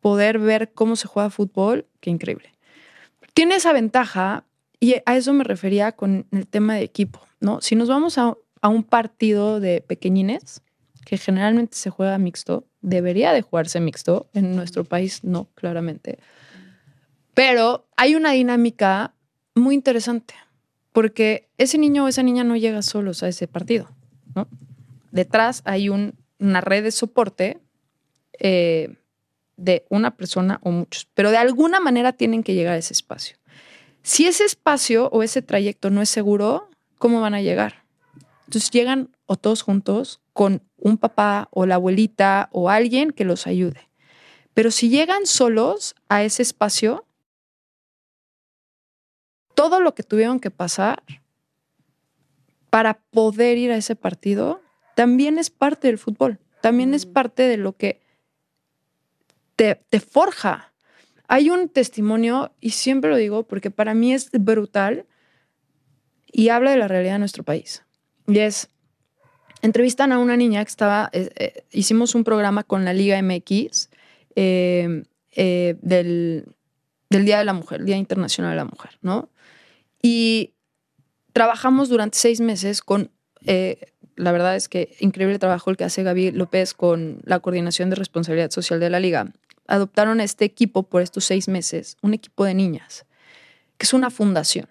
[0.00, 2.52] poder ver cómo se juega fútbol, qué increíble.
[3.32, 4.44] Tiene esa ventaja
[4.80, 7.62] y a eso me refería con el tema de equipo, ¿no?
[7.62, 10.62] Si nos vamos a, un partido de pequeñines,
[11.04, 16.18] que generalmente se juega mixto, debería de jugarse mixto, en nuestro país no, claramente.
[17.34, 19.14] Pero hay una dinámica
[19.54, 20.34] muy interesante,
[20.92, 23.90] porque ese niño o esa niña no llega solos a ese partido,
[24.34, 24.48] ¿no?
[25.10, 27.58] Detrás hay una red de soporte
[28.40, 28.96] eh,
[29.56, 33.36] de una persona o muchos, pero de alguna manera tienen que llegar a ese espacio.
[34.02, 37.84] Si ese espacio o ese trayecto no es seguro, ¿cómo van a llegar?
[38.46, 43.48] Entonces llegan o todos juntos con un papá o la abuelita o alguien que los
[43.48, 43.88] ayude.
[44.54, 47.04] Pero si llegan solos a ese espacio,
[49.56, 51.02] todo lo que tuvieron que pasar
[52.70, 54.62] para poder ir a ese partido
[54.94, 58.00] también es parte del fútbol, también es parte de lo que
[59.56, 60.74] te, te forja
[61.26, 65.06] hay un testimonio, y siempre lo digo porque para mí es brutal
[66.30, 67.84] y habla de la realidad de nuestro país.
[68.26, 68.68] Y es,
[69.64, 73.88] entrevistan a una niña que estaba, eh, eh, hicimos un programa con la Liga MX
[74.36, 75.04] eh,
[75.34, 76.44] del,
[77.08, 79.30] Día de la Mujer, Día Internacional de la Mujer, ¿no?
[80.02, 80.52] Y
[81.32, 83.10] trabajamos durante seis meses con,
[83.40, 87.96] la verdad es que increíble trabajo el que hace Gaby López con la coordinación de
[87.96, 89.32] responsabilidad social de la liga
[89.66, 93.06] adoptaron este equipo por estos seis meses, un equipo de niñas,
[93.78, 94.68] que es una fundación.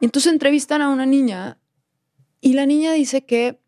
[0.00, 1.58] Y entonces entrevistan a una niña
[2.40, 3.61] y la niña dice que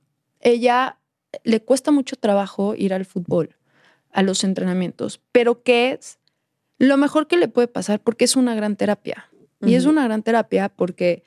[0.44, 0.98] ella
[1.42, 3.56] le cuesta mucho trabajo ir al fútbol,
[4.12, 6.20] a los entrenamientos, pero que es
[6.78, 9.28] lo mejor que le puede pasar porque es una gran terapia.
[9.66, 11.24] Y es una gran terapia porque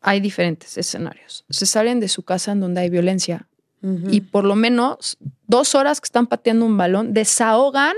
[0.00, 1.44] hay diferentes escenarios.
[1.50, 3.48] Se salen de su casa en donde hay violencia
[4.08, 7.94] y por lo menos dos horas que están pateando un balón desahogan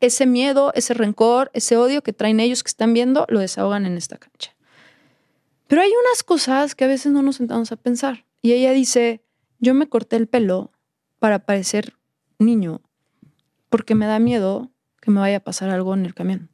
[0.00, 3.96] ese miedo, ese rencor, ese odio que traen ellos que están viendo, lo desahogan en
[3.96, 4.54] esta cancha.
[5.68, 8.26] Pero hay unas cosas que a veces no nos sentamos a pensar.
[8.42, 9.22] Y ella dice,
[9.58, 10.72] yo me corté el pelo
[11.18, 11.94] para parecer
[12.38, 12.82] niño
[13.68, 16.50] porque me da miedo que me vaya a pasar algo en el camión.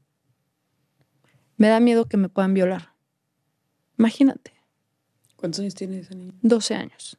[1.56, 2.94] Me da miedo que me puedan violar.
[3.98, 4.52] Imagínate.
[5.36, 6.32] ¿Cuántos años tiene esa niña?
[6.42, 7.18] 12 años.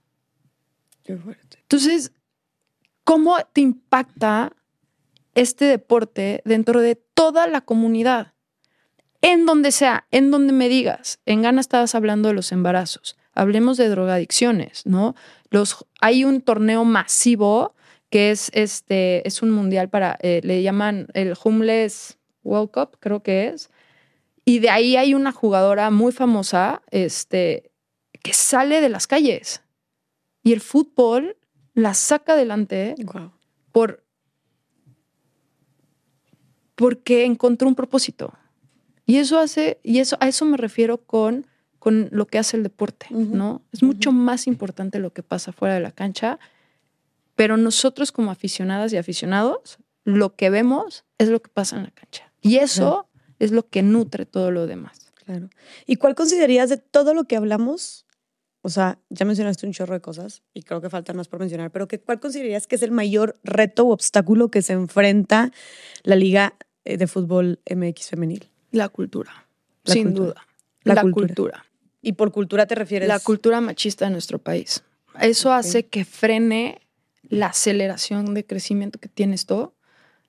[1.04, 1.60] Qué fuerte.
[1.62, 2.12] Entonces,
[3.04, 4.54] ¿cómo te impacta
[5.36, 8.34] este deporte dentro de toda la comunidad.
[9.22, 11.20] En donde sea, en donde me digas.
[11.26, 13.18] En Gana estabas hablando de los embarazos.
[13.34, 15.16] Hablemos de drogadicciones, ¿no?
[15.50, 17.76] Los, hay un torneo masivo
[18.10, 23.24] que es, este, es un mundial para, eh, le llaman el Homeless World Cup, creo
[23.24, 23.72] que es.
[24.46, 27.72] Y de ahí hay una jugadora muy famosa este,
[28.22, 29.64] que sale de las calles.
[30.44, 31.38] Y el fútbol
[31.74, 32.96] la saca adelante
[33.72, 34.04] por
[36.76, 38.34] porque encontró un propósito.
[39.06, 41.48] Y eso hace, y eso, a eso me refiero con,
[41.84, 43.62] con lo que hace el deporte, ¿no?
[43.74, 46.40] Es mucho más importante lo que pasa fuera de la cancha,
[47.36, 51.92] pero nosotros como aficionadas y aficionados, lo que vemos es lo que pasa en la
[51.92, 52.32] cancha.
[52.40, 55.12] Y eso es lo que nutre todo lo demás.
[55.26, 55.50] Claro.
[55.86, 58.06] ¿Y cuál considerarías de todo lo que hablamos?
[58.62, 61.70] O sea, ya mencionaste un chorro de cosas y creo que faltan más por mencionar,
[61.70, 65.52] pero ¿cuál considerarías que es el mayor reto o obstáculo que se enfrenta
[66.04, 66.56] la Liga
[66.86, 68.50] eh, de Fútbol MX femenil?
[68.72, 69.50] La cultura,
[69.84, 70.48] sin duda.
[70.86, 71.66] La, cultura.
[72.04, 73.08] ¿Y por cultura te refieres?
[73.08, 74.84] La cultura machista de nuestro país.
[75.22, 76.82] Eso hace que frene
[77.30, 79.74] la aceleración de crecimiento que tiene esto.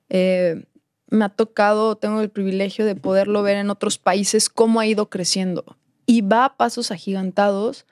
[0.09, 0.65] Eh,
[1.09, 5.11] me ha tocado, tengo el privilegio de poderlo ver en otros países, cómo ha ido
[5.11, 5.77] creciendo.
[6.07, 7.87] Y va a pasos agigantados,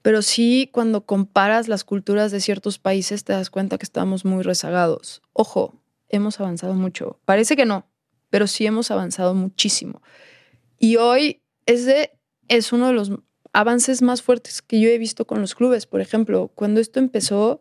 [0.00, 4.42] pero sí cuando comparas las culturas de ciertos países te das cuenta que estamos muy
[4.42, 5.20] rezagados.
[5.34, 5.74] Ojo,
[6.08, 7.20] hemos avanzado mucho.
[7.26, 7.86] Parece que no,
[8.30, 10.00] pero sí hemos avanzado muchísimo.
[10.78, 11.86] Y hoy es,
[12.48, 13.12] es uno de los
[13.52, 15.86] avances más fuertes que yo he visto con los clubes.
[15.86, 17.60] Por ejemplo, cuando esto empezó,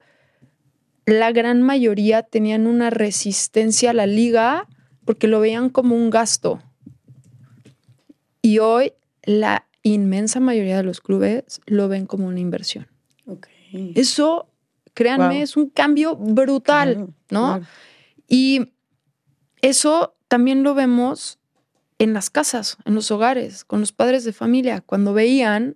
[1.05, 4.67] la gran mayoría tenían una resistencia a la liga
[5.05, 6.61] porque lo veían como un gasto.
[8.41, 12.87] Y hoy la inmensa mayoría de los clubes lo ven como una inversión.
[13.71, 14.49] Eso,
[14.93, 17.61] créanme, es un cambio brutal, ¿no?
[18.27, 18.73] Y
[19.61, 21.39] eso también lo vemos
[22.05, 25.75] en las casas, en los hogares, con los padres de familia, cuando veían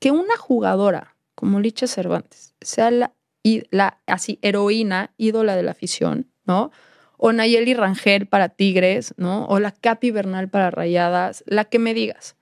[0.00, 6.72] que una jugadora como Licha Cervantes sea la, así heroína, ídola de la afición, ¿no?
[7.16, 9.46] O Nayeli Rangel para Tigres, ¿no?
[9.46, 12.34] O la Capi Bernal para Rayadas, la que me digas.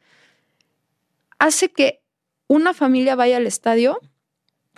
[1.39, 2.03] Hace que
[2.47, 4.01] una familia vaya al estadio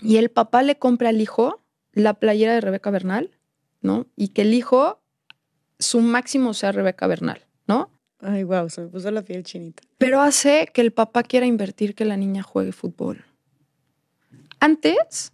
[0.01, 1.63] y el papá le compre al hijo
[1.93, 3.31] la playera de Rebeca Bernal,
[3.83, 4.09] ¿no?
[4.17, 5.01] Y que el hijo,
[5.79, 7.92] su máximo sea Rebeca Bernal, ¿no?
[8.23, 9.83] Ay, wow, se me puso la piel chinita.
[9.99, 13.25] Pero hace que el papá quiera invertir que la niña juegue fútbol.
[14.61, 15.33] Antes,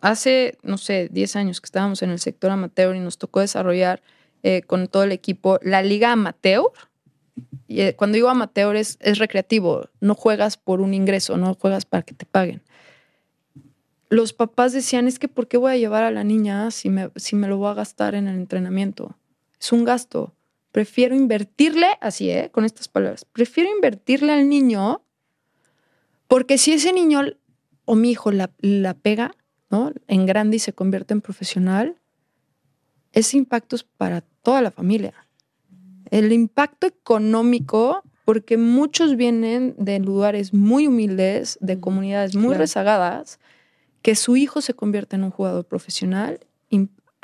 [0.00, 4.02] hace, no sé, 10 años que estábamos en el sector amateur y nos tocó desarrollar
[4.44, 6.70] eh, con todo el equipo la liga amateur.
[7.66, 11.86] Y eh, cuando digo amateur es, es recreativo, no juegas por un ingreso, no juegas
[11.86, 12.62] para que te paguen.
[14.10, 17.10] Los papás decían, es que ¿por qué voy a llevar a la niña si me,
[17.16, 19.16] si me lo voy a gastar en el entrenamiento?
[19.60, 20.34] Es un gasto
[20.78, 22.50] prefiero invertirle, así, ¿eh?
[22.52, 25.02] con estas palabras, prefiero invertirle al niño
[26.28, 27.20] porque si ese niño
[27.84, 29.34] o mi hijo la, la pega,
[29.70, 29.90] ¿no?
[30.06, 31.96] En grande y se convierte en profesional,
[33.10, 35.14] ese impacto es para toda la familia.
[36.12, 43.40] El impacto económico, porque muchos vienen de lugares muy humildes, de comunidades muy rezagadas,
[44.00, 46.38] que su hijo se convierte en un jugador profesional,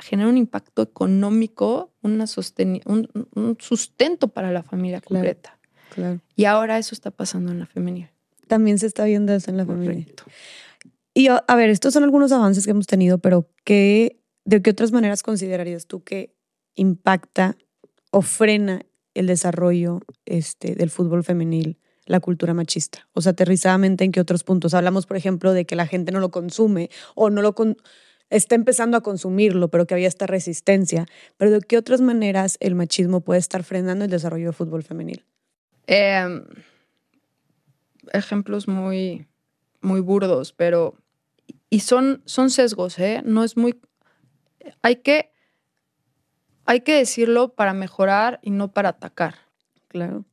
[0.04, 2.26] genera un impacto económico, una
[2.84, 5.58] un, sustento para la familia completa.
[5.94, 6.20] Claro.
[6.36, 8.12] Y ahora eso está pasando en la femenina.
[8.46, 10.12] También se está viendo eso en la femenina.
[11.14, 14.92] Y a ver, estos son algunos avances que hemos tenido, pero ¿qué, ¿de qué otras
[14.92, 16.34] maneras considerarías tú que
[16.74, 17.56] impacta
[18.10, 18.84] o frena
[19.14, 23.08] el desarrollo este, del fútbol femenil, la cultura machista?
[23.14, 24.74] O sea, aterrizadamente, ¿en qué otros puntos?
[24.74, 27.78] Hablamos, por ejemplo, de que la gente no lo consume o no lo, con,
[28.30, 31.06] está empezando a consumirlo, pero que había esta resistencia.
[31.36, 35.24] Pero ¿de qué otras maneras el machismo puede estar frenando el desarrollo del fútbol femenil?
[35.86, 36.44] Em,
[38.12, 39.26] ejemplos muy,
[39.80, 40.96] muy burdos, pero...
[41.70, 43.22] Y son, son sesgos, ¿eh?
[43.24, 43.80] No es muy...
[44.82, 45.30] Hay que,
[46.64, 49.34] hay que decirlo para mejorar y no para atacar.
[49.88, 50.24] Claro.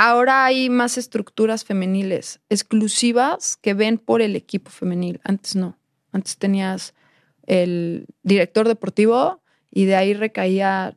[0.00, 5.20] Ahora hay más estructuras femeniles exclusivas que ven por el equipo femenil.
[5.24, 5.76] Antes no.
[6.18, 6.94] Antes tenías
[7.46, 9.40] el director deportivo
[9.70, 10.96] y de ahí recaía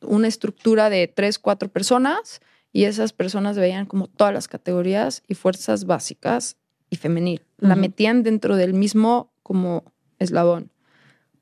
[0.00, 2.40] una estructura de tres, cuatro personas
[2.72, 6.56] y esas personas veían como todas las categorías y fuerzas básicas
[6.88, 7.42] y femenil.
[7.58, 10.70] La metían dentro del mismo como eslabón.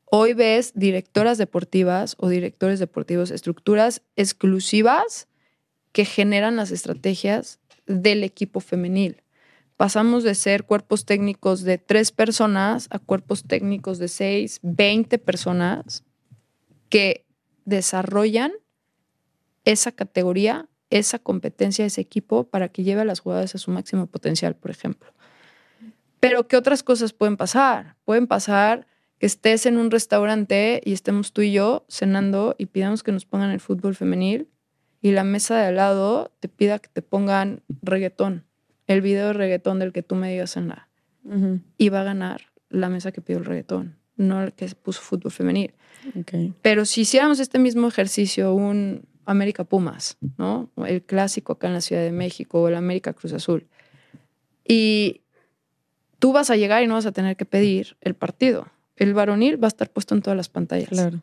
[0.07, 5.29] Hoy ves directoras deportivas o directores deportivos, estructuras exclusivas
[5.93, 9.23] que generan las estrategias del equipo femenil
[9.79, 16.03] pasamos de ser cuerpos técnicos de tres personas a cuerpos técnicos de seis, veinte personas
[16.89, 17.25] que
[17.65, 18.51] desarrollan
[19.65, 24.09] esa categoría, esa competencia, ese equipo para que lleve a las jugadoras a su máximo
[24.09, 25.13] potencial, por ejemplo.
[26.19, 27.95] Pero ¿qué otras cosas pueden pasar?
[28.05, 28.89] Pueden pasar
[29.21, 33.27] que estés en un restaurante y estemos tú y yo cenando y pidamos que nos
[33.27, 34.49] pongan el fútbol femenil
[35.01, 38.48] y la mesa de al lado te pida que te pongan reggaetón
[38.89, 40.89] el video de reggaetón del que tú me digas en la.
[41.77, 45.31] Y va a ganar la mesa que pidió el reggaetón, no el que puso fútbol
[45.31, 45.75] femenil.
[46.63, 50.71] Pero si hiciéramos este mismo ejercicio, un América Pumas, ¿no?
[50.87, 53.67] El clásico acá en la Ciudad de México o el América Cruz Azul.
[54.67, 55.21] Y
[56.19, 58.69] tú vas a llegar y no vas a tener que pedir el partido.
[58.97, 60.89] El varonil va a estar puesto en todas las pantallas.
[60.89, 61.23] Claro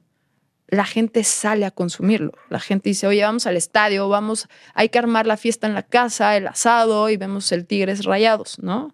[0.67, 2.31] la gente sale a consumirlo.
[2.49, 5.83] La gente dice, oye, vamos al estadio, vamos, hay que armar la fiesta en la
[5.83, 8.93] casa, el asado y vemos el Tigres rayados, ¿no?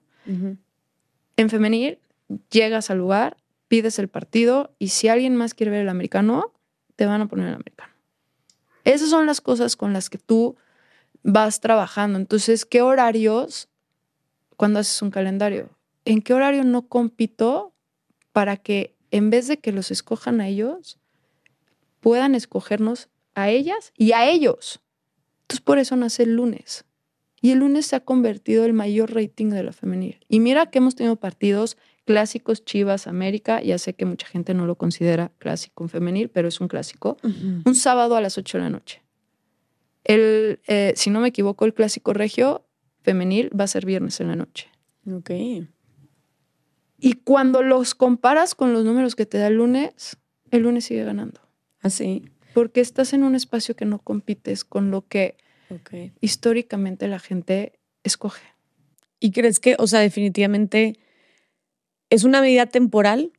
[1.38, 2.00] En femenil,
[2.52, 6.54] llegas al lugar, pides el partido y si alguien más quiere ver el americano,
[6.96, 7.94] te van a poner el americano.
[8.84, 10.56] Esas son las cosas con las que tú
[11.24, 12.18] vas trabajando.
[12.20, 13.70] Entonces, ¿qué horarios,
[14.58, 15.70] cuando haces un calendario,
[16.06, 17.74] en qué horario no compito
[18.32, 21.01] para que en vez de que los escojan a ellos,
[22.02, 24.82] puedan escogernos a ellas y a ellos.
[25.44, 26.86] Entonces por eso nace el lunes.
[27.42, 30.24] Y el lunes se ha convertido el mayor rating de la femenil.
[30.28, 33.62] Y mira que hemos tenido partidos clásicos Chivas América.
[33.64, 37.18] Ya sé que mucha gente no lo considera clásico en femenil, pero es un clásico.
[37.24, 39.02] Un sábado a las 8 de la noche.
[40.04, 42.66] El, eh, si no me equivoco, el clásico regio
[43.02, 44.70] femenil va a ser viernes en la noche.
[45.12, 45.32] Ok.
[47.00, 50.18] Y cuando los comparas con los números que te da el lunes,
[50.52, 51.41] el lunes sigue ganando.
[51.82, 52.24] Así.
[52.54, 55.36] Porque estás en un espacio que no compites con lo que
[56.22, 58.44] históricamente la gente escoge.
[59.20, 60.98] ¿Y crees que, o sea, definitivamente
[62.10, 63.32] es una medida temporal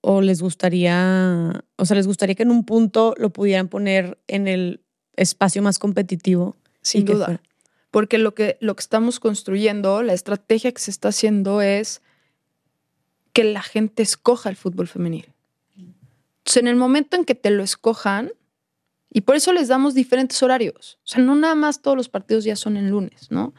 [0.00, 4.48] o les gustaría, o sea, les gustaría que en un punto lo pudieran poner en
[4.48, 4.80] el
[5.16, 6.56] espacio más competitivo?
[6.80, 7.24] Sin duda.
[7.26, 7.42] fuera-
[7.90, 12.00] Porque lo que, lo que estamos construyendo, la estrategia que se está haciendo es
[13.32, 15.32] que la gente escoja el fútbol femenil.
[16.56, 18.32] En el momento en que te lo escojan,
[19.10, 22.44] y por eso les damos diferentes horarios, o sea, no nada más todos los partidos
[22.44, 23.54] ya son en lunes, ¿no?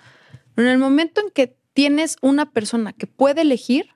[0.55, 3.89] Pero en el momento en que tienes una persona que puede elegir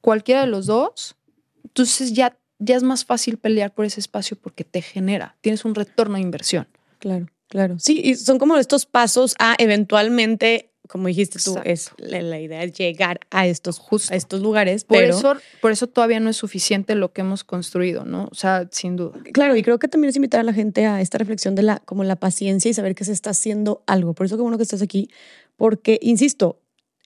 [0.00, 1.16] cualquiera de los dos,
[1.64, 5.74] entonces ya, ya es más fácil pelear por ese espacio porque te genera, tienes un
[5.74, 6.68] retorno de inversión.
[6.98, 7.78] Claro, claro.
[7.78, 11.70] Sí, y son como estos pasos a eventualmente, como dijiste tú, Exacto.
[11.70, 14.12] es la, idea es llegar a estos, Justo.
[14.12, 17.44] a estos lugares, Por, pero eso, por eso todavía no es suficiente lo que hemos
[17.44, 18.28] construido, ¿no?
[18.30, 19.18] O sea, sin duda.
[19.32, 21.78] claro, y creo que también es invitar a la gente a esta reflexión de la
[21.78, 24.14] como la paciencia y saber que se está haciendo algo.
[24.14, 25.08] Por eso qué bueno que estás aquí,
[25.56, 26.58] porque insisto,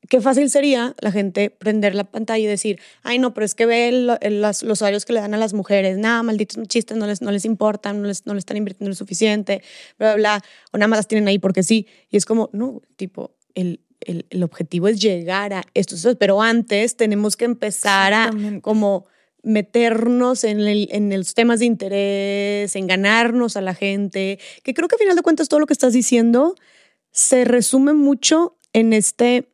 [0.08, 3.64] qué fácil sería la gente prender la pantalla y decir, ay no, pero es que
[3.66, 6.96] ve el- el- las- los salarios que le dan a las mujeres, nada, malditos chistes,
[6.96, 9.62] no les, no les importan, no les, no les están invirtiendo lo suficiente,
[9.98, 11.86] bla, bla, bla, o nada más las tienen ahí porque sí.
[12.10, 16.96] Y es como, no, tipo, el, el, el objetivo es llegar a esto, pero antes
[16.96, 18.30] tenemos que empezar a
[18.60, 19.06] como
[19.42, 24.88] meternos en, el- en los temas de interés, en ganarnos a la gente, que creo
[24.88, 26.54] que a final de cuentas todo lo que estás diciendo
[27.12, 29.50] se resume mucho en este,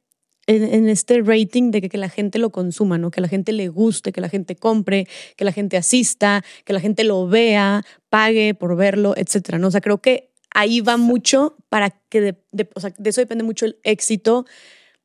[0.47, 3.11] en, en este rating de que, que la gente lo consuma, ¿no?
[3.11, 6.81] Que la gente le guste, que la gente compre, que la gente asista, que la
[6.81, 9.69] gente lo vea, pague por verlo, etcétera, ¿no?
[9.69, 13.21] O sea, creo que ahí va mucho para que de, de- o sea, de eso
[13.21, 14.47] depende mucho el éxito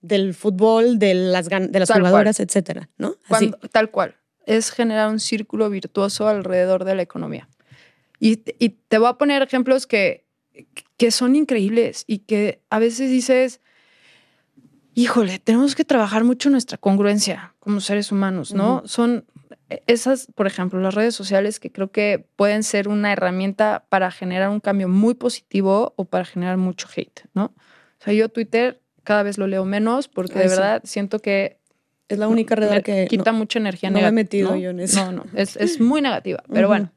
[0.01, 2.11] del fútbol, de las, de las Tal cual.
[2.11, 3.15] jugadoras, etcétera, ¿no?
[3.29, 3.49] Así.
[3.49, 4.15] Cuando- tal cual.
[4.45, 7.49] Es generar un círculo virtuoso alrededor de la economía.
[8.19, 10.25] Y, y te voy a poner ejemplos que,
[10.97, 13.59] que son increíbles y que a veces dices,
[14.93, 18.83] híjole, tenemos que trabajar mucho nuestra congruencia como seres humanos, ¿no?
[18.85, 19.25] Son
[19.87, 24.49] esas, por ejemplo, las redes sociales que creo que pueden ser una herramienta para generar
[24.49, 27.45] un cambio muy positivo o para generar mucho hate, ¿no?
[27.99, 30.55] O sea, yo Twitter cada vez lo leo menos porque Ay, de sí.
[30.55, 31.59] verdad siento que
[32.07, 34.15] Es la única red que quita no- mucha energía no me he negativa.
[34.23, 34.57] metido ¿no?
[34.57, 34.99] yo en eso.
[35.05, 36.43] No, no, es, es muy negativa.
[36.51, 36.91] Pero bueno,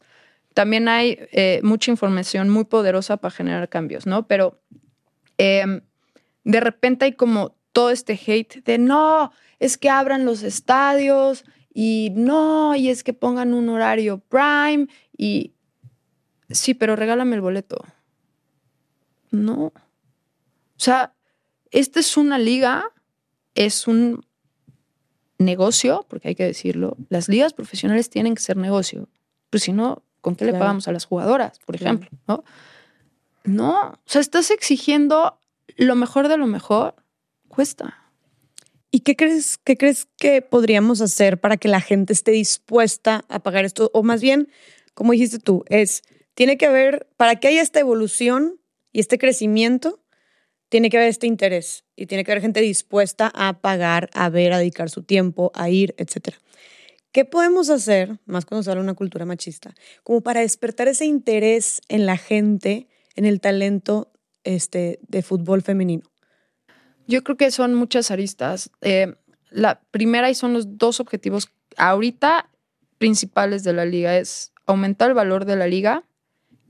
[0.54, 4.26] también hay eh, mucha información muy poderosa para generar cambios, ¿no?
[4.26, 4.60] Pero
[5.38, 5.80] eh,
[6.44, 9.30] de repente hay como todo este hate de no,
[9.60, 11.44] es que abran los estadios
[11.80, 15.52] y no, y es que pongan un horario prime y
[16.50, 17.76] sí, pero regálame el boleto.
[19.30, 19.66] No.
[19.66, 19.72] O
[20.76, 21.14] sea,
[21.70, 22.90] esta es una liga,
[23.54, 24.26] es un
[25.38, 29.08] negocio, porque hay que decirlo, las ligas profesionales tienen que ser negocio.
[29.48, 31.98] Pues si no, ¿con qué le pagamos a las jugadoras, por Claro.
[32.00, 32.18] ejemplo?
[32.26, 32.44] ¿no?
[33.44, 35.38] no, o sea, estás exigiendo
[35.76, 36.96] lo mejor de lo mejor,
[37.46, 38.02] cuesta.
[38.90, 43.40] ¿Y qué crees, qué crees que podríamos hacer para que la gente esté dispuesta a
[43.40, 43.90] pagar esto?
[43.92, 44.48] O más bien,
[44.94, 46.02] como dijiste tú, es,
[46.34, 48.60] tiene que haber, para que haya esta evolución
[48.92, 50.00] y este crecimiento,
[50.70, 54.52] tiene que haber este interés y tiene que haber gente dispuesta a pagar, a ver,
[54.52, 56.34] a dedicar su tiempo, a ir, etc.
[57.12, 61.04] ¿Qué podemos hacer, más cuando se habla de una cultura machista, como para despertar ese
[61.04, 64.12] interés en la gente, en el talento
[64.44, 66.04] este, de fútbol femenino?
[67.08, 68.70] Yo creo que son muchas aristas.
[68.82, 69.16] Eh,
[69.50, 72.50] la primera y son los dos objetivos ahorita
[72.98, 76.04] principales de la liga es aumentar el valor de la liga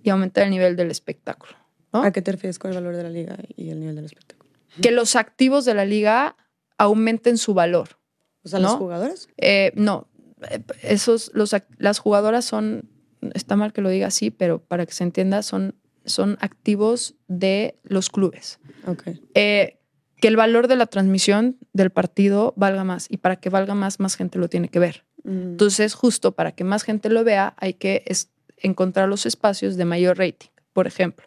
[0.02, 1.52] y aumentar el nivel del espectáculo.
[1.92, 2.02] ¿no?
[2.02, 4.50] ¿A qué te refieres con el valor de la liga y el nivel del espectáculo?
[4.80, 6.36] Que los activos de la liga
[6.76, 7.98] aumenten su valor.
[8.44, 8.78] O sea, las ¿No?
[8.78, 9.28] jugadoras.
[9.38, 10.06] Eh, no,
[10.50, 12.88] eh, esos, los, las jugadoras son,
[13.34, 15.74] está mal que lo diga así, pero para que se entienda, son,
[16.04, 18.60] son activos de los clubes.
[18.86, 19.08] Ok.
[19.34, 19.77] Eh,
[20.20, 24.00] que el valor de la transmisión del partido valga más y para que valga más,
[24.00, 25.04] más gente lo tiene que ver.
[25.24, 29.76] Mm, Entonces, justo para que más gente lo vea, hay que es- encontrar los espacios
[29.76, 30.48] de mayor rating.
[30.72, 31.26] Por ejemplo,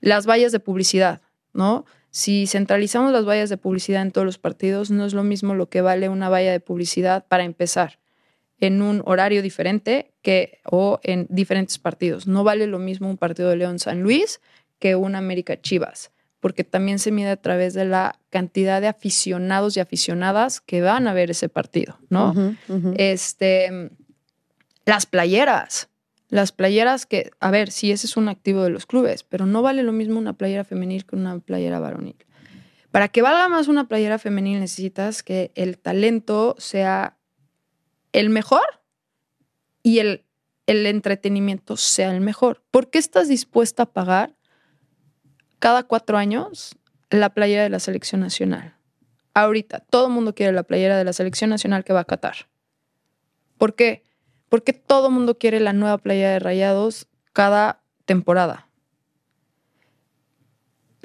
[0.00, 1.20] las vallas de publicidad,
[1.52, 1.84] ¿no?
[2.10, 5.68] Si centralizamos las vallas de publicidad en todos los partidos, no es lo mismo lo
[5.68, 7.98] que vale una valla de publicidad para empezar
[8.60, 12.26] en un horario diferente que, o en diferentes partidos.
[12.26, 14.40] No vale lo mismo un partido de León San Luis
[14.78, 16.10] que un América Chivas,
[16.42, 21.06] porque también se mide a través de la cantidad de aficionados y aficionadas que van
[21.06, 22.34] a ver ese partido, ¿no?
[22.96, 23.92] Este,
[24.84, 25.88] las playeras.
[26.30, 29.62] Las playeras que, a ver, sí, ese es un activo de los clubes, pero no
[29.62, 32.16] vale lo mismo una playera femenil que una playera varonil.
[32.90, 37.18] Para que valga más una playera femenil necesitas que el talento sea
[38.10, 38.64] el mejor
[39.84, 40.24] y el,
[40.66, 42.64] el entretenimiento sea el mejor.
[42.72, 44.34] ¿Por qué estás dispuesta a pagar
[45.62, 46.76] cada cuatro años
[47.08, 48.74] la playera de la selección nacional?
[49.32, 52.48] Ahorita, todo el mundo quiere la playera de la selección nacional que va a Qatar.
[53.58, 54.02] ¿Por qué?
[54.48, 58.66] Porque todo el mundo quiere la nueva playera de rayados cada temporada.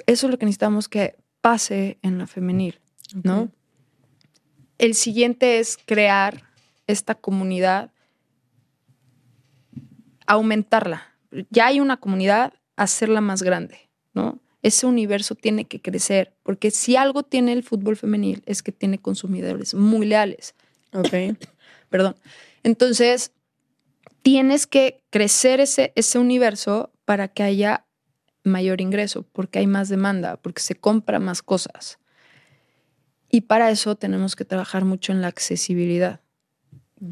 [0.06, 2.80] Eso es lo que necesitamos que pase en la femenil,
[3.22, 3.52] ¿no?
[4.78, 6.42] El siguiente es crear
[6.88, 7.92] esta comunidad,
[10.26, 11.14] aumentarla.
[11.48, 14.40] Ya hay una comunidad, hacerla más grande, ¿no?
[14.62, 18.98] Ese universo tiene que crecer, porque si algo tiene el fútbol femenil es que tiene
[18.98, 20.54] consumidores muy leales.
[20.92, 21.36] Ok.
[21.90, 22.16] Perdón.
[22.62, 23.32] Entonces,
[24.22, 27.86] tienes que crecer ese, ese universo para que haya
[28.44, 31.98] mayor ingreso, porque hay más demanda, porque se compra más cosas.
[33.30, 36.20] Y para eso tenemos que trabajar mucho en la accesibilidad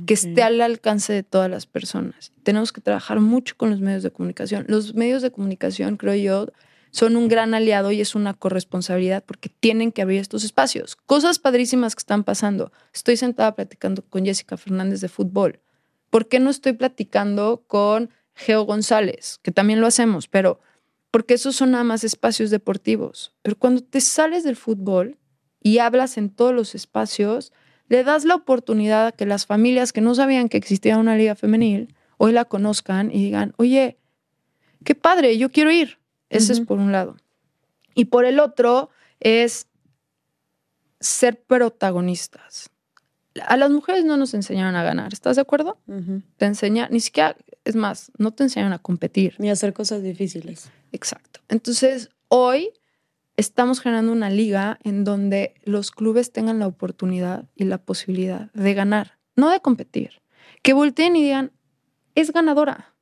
[0.07, 2.33] que esté al alcance de todas las personas.
[2.43, 4.65] Tenemos que trabajar mucho con los medios de comunicación.
[4.69, 6.53] Los medios de comunicación, creo yo,
[6.97, 10.97] son un gran aliado y es una corresponsabilidad porque tienen que abrir estos espacios.
[10.97, 12.73] Cosas padrísimas que están pasando.
[12.95, 15.61] Estoy sentada platicando con Jessica Fernández de fútbol.
[16.09, 19.39] ¿Por qué no estoy platicando con Geo González?
[19.43, 20.59] Que también lo hacemos, pero
[21.11, 23.35] porque esos son nada más espacios deportivos.
[23.43, 25.19] Pero cuando te sales del fútbol
[25.63, 27.53] y hablas en todos los espacios,
[27.91, 31.35] le das la oportunidad a que las familias que no sabían que existía una liga
[31.35, 33.99] femenil hoy la conozcan y digan, oye,
[34.83, 35.99] qué padre, yo quiero ir.
[36.29, 37.17] Ese es por un lado.
[37.95, 39.69] Y por el otro es
[41.01, 42.71] ser protagonistas.
[43.47, 45.79] A las mujeres no nos enseñaron a ganar, ¿estás de acuerdo?
[46.37, 49.37] Te enseñan, ni siquiera, es más, no te enseñan a competir.
[49.39, 50.71] Ni a hacer cosas difíciles.
[50.93, 51.41] Exacto.
[51.49, 52.71] Entonces, hoy
[53.37, 58.75] estamos generando una liga en donde los clubes tengan la oportunidad y la posibilidad de
[58.75, 60.23] ganar, no de competir.
[60.63, 61.53] Que volteen y digan,
[62.15, 62.95] es ganadora.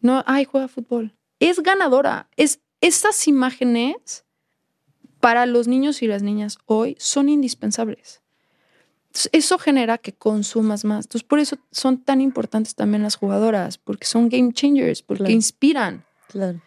[0.00, 1.14] No, ay, juega fútbol.
[1.40, 2.28] Es ganadora.
[2.36, 4.24] Es estas imágenes
[5.18, 8.22] para los niños y las niñas hoy son indispensables.
[9.32, 11.06] eso genera que consumas más.
[11.06, 16.04] Entonces, por eso son tan importantes también las jugadoras, porque son game changers, porque inspiran.
[16.28, 16.60] Claro.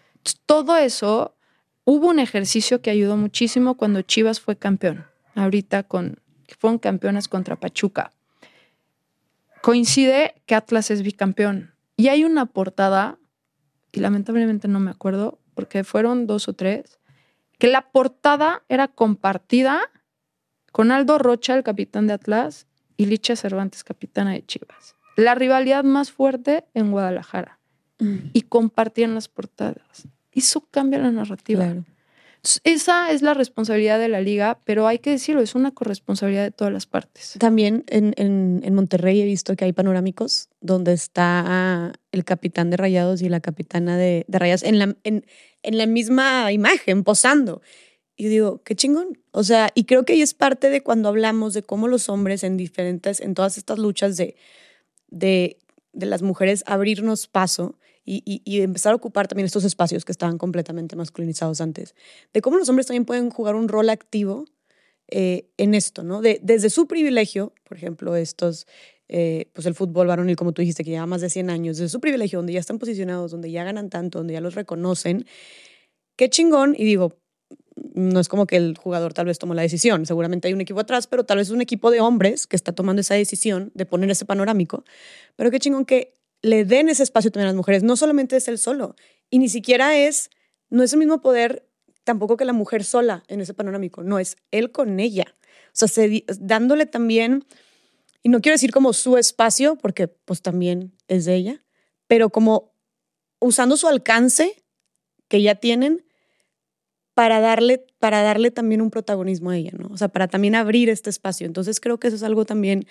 [0.46, 1.34] todo eso
[1.86, 5.06] Hubo un ejercicio que ayudó muchísimo cuando Chivas fue campeón,
[5.36, 6.22] ahorita con,
[6.58, 8.14] fueron campeonas contra Pachuca.
[9.62, 13.18] Coincide que Atlas es bicampeón y hay una portada,
[13.94, 17.00] y lamentablemente no me acuerdo porque fueron dos o tres,
[17.58, 19.80] que la portada era compartida
[20.74, 22.68] con Aldo Rocha, el capitán de Atlas,
[22.98, 24.96] y Licha Cervantes, capitana de Chivas.
[25.16, 27.60] La rivalidad más fuerte en Guadalajara.
[28.00, 28.18] Mm.
[28.34, 31.76] Y compartían las portadas eso cambia la narrativa.
[32.66, 36.52] Esa es la responsabilidad de la liga, pero hay que decirlo, es una corresponsabilidad de
[36.52, 37.36] todas las partes.
[37.40, 43.22] También en, en, Monterrey he visto que hay panorámicos donde está el capitán de Rayados
[43.22, 45.26] y la capitana de, de Rayados en la, en,
[45.62, 47.62] en la misma imagen, posando.
[48.18, 49.18] Y digo, qué chingón.
[49.32, 52.44] O sea, y creo que ahí es parte de cuando hablamos de cómo los hombres
[52.44, 54.36] en diferentes, en todas estas luchas de,
[55.08, 55.60] de,
[55.94, 60.96] de las mujeres abrirnos paso y, empezar a ocupar también estos espacios que estaban completamente
[60.96, 61.96] masculinizados antes,
[62.34, 64.46] de cómo los hombres también pueden jugar un rol activo
[65.08, 66.22] eh, en esto, ¿no?
[66.22, 68.68] De, desde su privilegio, por ejemplo, estos,
[69.08, 71.90] eh, pues el fútbol varonil, como tú dijiste, que lleva más de 100 años, desde
[71.90, 75.26] su privilegio, donde ya están posicionados, donde ya ganan tanto, donde ya los reconocen,
[76.16, 77.18] qué chingón, y digo,
[77.94, 80.80] no es como que el jugador tal vez tomó la decisión, seguramente hay un equipo
[80.80, 83.86] atrás, pero tal vez es un equipo de hombres que está tomando esa decisión de
[83.86, 84.84] poner ese panorámico,
[85.36, 87.82] pero qué chingón que le den ese espacio también a las mujeres.
[87.82, 88.96] No solamente es él solo.
[89.32, 90.30] Y ni siquiera es,
[90.70, 91.68] no es el mismo poder
[92.04, 94.04] tampoco que la mujer sola en ese panorámico.
[94.04, 95.36] No, es él con ella.
[95.82, 96.08] O sea,
[96.40, 97.46] dándole también,
[98.22, 101.66] y no quiero decir como su espacio, porque pues también es de ella,
[102.08, 102.74] pero como
[103.40, 104.64] usando su alcance
[105.30, 106.06] que ya tienen
[107.14, 109.88] para darle, para darle también un protagonismo a ella, ¿no?
[109.88, 111.48] O sea, para también abrir este espacio.
[111.48, 112.86] Entonces creo que eso es algo también,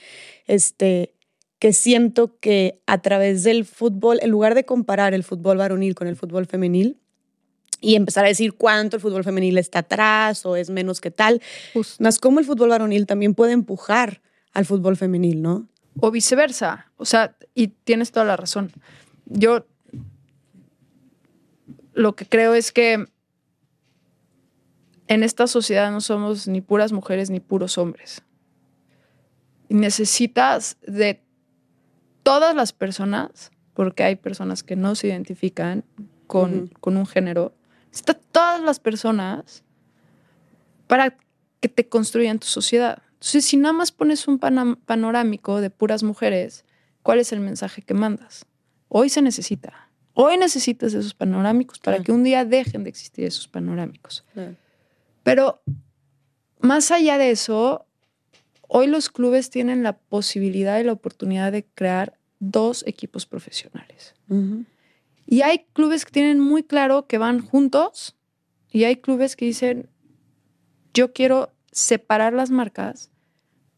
[0.46, 1.14] este,
[1.62, 6.08] que siento que a través del fútbol, en lugar de comparar el fútbol varonil con
[6.08, 6.98] el fútbol femenil,
[7.80, 11.40] y empezar a decir cuánto el fútbol femenil está atrás o es menos que tal,
[12.00, 15.68] más como el fútbol varonil también puede empujar al fútbol femenil, ¿no?
[16.00, 16.90] o viceversa.
[16.96, 18.72] O sea, y tienes toda la razón.
[19.26, 19.64] Yo
[21.92, 23.06] lo que creo es que
[25.06, 28.24] en esta sociedad no somos ni puras mujeres ni puros hombres.
[29.68, 31.22] Necesitas de
[32.22, 35.84] todas las personas, porque hay personas que no se identifican
[36.26, 37.54] con, con un género,
[37.86, 39.64] necesitas todas las personas
[40.86, 41.16] para
[41.60, 43.02] que te construyan tu sociedad.
[43.12, 46.64] Entonces, si nada más pones un panorámico de puras mujeres,
[47.02, 48.46] ¿cuál es el mensaje que mandas?
[48.88, 49.88] Hoy se necesita.
[50.14, 54.24] Hoy necesitas esos panorámicos para que un día dejen de existir esos panorámicos.
[55.22, 55.62] Pero
[56.60, 57.86] más allá de eso,
[58.74, 64.14] hoy los clubes tienen la posibilidad y la oportunidad de crear dos equipos profesionales.
[65.26, 68.16] Y hay clubes que tienen muy claro que van juntos
[68.70, 69.90] y hay clubes que dicen,
[70.94, 73.10] yo quiero separar las marcas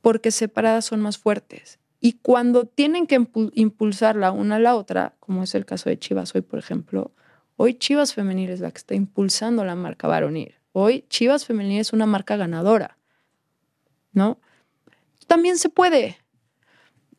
[0.00, 1.80] porque separadas son más fuertes.
[2.00, 3.20] Y cuando tienen que
[3.54, 7.10] impulsar la una a la otra, como es el caso de Chivas hoy, por ejemplo,
[7.56, 10.54] hoy Chivas Femenil es la que está impulsando la marca varonil.
[10.70, 12.96] Hoy Chivas Femenil es una marca ganadora,
[14.12, 14.38] ¿no?
[15.26, 16.18] También se puede.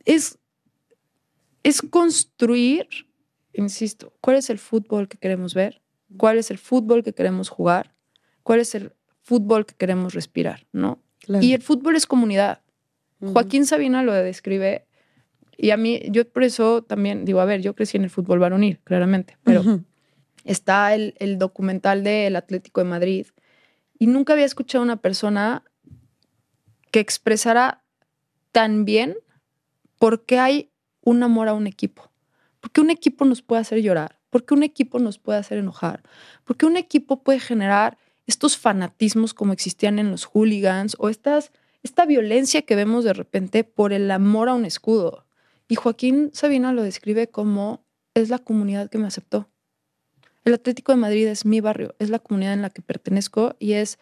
[0.05, 0.37] Es,
[1.63, 2.87] es construir,
[3.53, 5.81] insisto, cuál es el fútbol que queremos ver,
[6.17, 7.93] cuál es el fútbol que queremos jugar,
[8.43, 11.01] cuál es el fútbol que queremos respirar, ¿no?
[11.41, 12.61] Y el fútbol es comunidad.
[13.19, 14.85] Joaquín Sabina lo describe
[15.57, 18.39] y a mí, yo por eso también digo, a ver, yo crecí en el fútbol
[18.39, 19.81] varonil, claramente, pero
[20.43, 23.27] está el, el documental del Atlético de Madrid
[23.97, 25.63] y nunca había escuchado a una persona
[26.91, 27.84] que expresara
[28.55, 29.17] tan bien
[29.99, 32.09] por qué hay un amor a un equipo.
[32.61, 36.03] Porque un equipo nos puede hacer llorar, porque un equipo nos puede hacer enojar,
[36.45, 37.97] porque un equipo puede generar
[38.27, 41.51] estos fanatismos como existían en los hooligans o estas,
[41.83, 45.25] esta violencia que vemos de repente por el amor a un escudo.
[45.67, 47.83] Y Joaquín Sabina lo describe como
[48.13, 49.49] es la comunidad que me aceptó.
[50.45, 53.73] El Atlético de Madrid es mi barrio, es la comunidad en la que pertenezco y
[53.73, 53.99] es,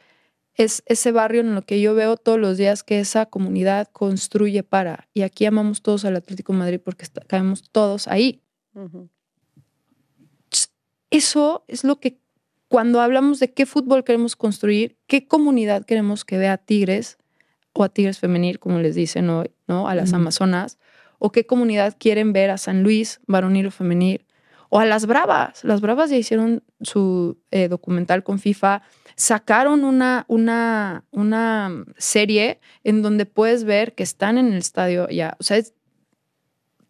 [0.56, 4.64] es ese barrio en lo que yo veo todos los días que esa comunidad construye
[4.64, 5.08] para.
[5.14, 8.42] Y aquí amamos todos al Atlético de Madrid porque caemos todos ahí.
[11.10, 12.20] Eso es lo que
[12.68, 17.18] cuando hablamos de qué fútbol queremos construir, qué comunidad queremos que vea a Tigres
[17.74, 19.88] o a Tigres Femenil, como les dicen hoy, ¿no?
[19.88, 20.80] A las Amazonas,
[21.20, 24.26] o qué comunidad quieren ver a San Luis, varonil o femenil,
[24.70, 25.64] o a las Bravas.
[25.64, 28.82] Las Bravas ya hicieron su eh, documental con FIFA,
[29.16, 35.36] sacaron una, una, una serie en donde puedes ver que están en el estadio ya.
[35.40, 35.62] O sea,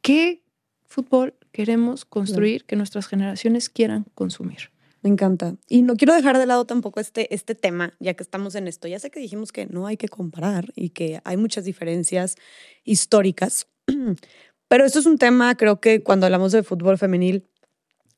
[0.01, 0.43] ¿qué
[0.85, 4.71] fútbol queremos construir que nuestras generaciones quieran consumir?
[5.01, 5.55] Me encanta.
[5.67, 8.87] Y no quiero dejar de lado tampoco este, este tema, ya que estamos en esto.
[8.87, 12.37] Ya sé que dijimos que no hay que comparar y que hay muchas diferencias
[12.85, 13.67] históricas,
[14.69, 17.45] pero esto es un tema, creo que cuando hablamos de fútbol femenil,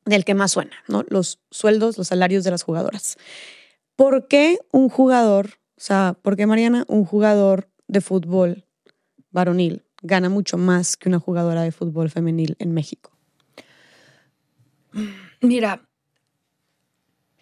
[0.06, 1.04] del que más suena, ¿no?
[1.10, 3.18] Los sueldos, los salarios de las jugadoras.
[3.96, 8.66] ¿Por qué un jugador, o sea, por qué Mariana, un jugador de fútbol
[9.32, 13.12] varonil gana mucho más que una jugadora de fútbol femenil en México?
[15.42, 15.88] Mira,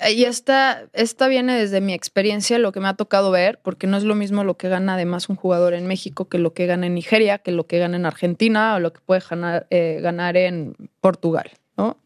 [0.09, 3.97] y esta, esta viene desde mi experiencia, lo que me ha tocado ver, porque no
[3.97, 6.87] es lo mismo lo que gana además un jugador en México que lo que gana
[6.87, 10.35] en Nigeria, que lo que gana en Argentina o lo que puede ganar, eh, ganar
[10.35, 11.97] en Portugal, ¿no?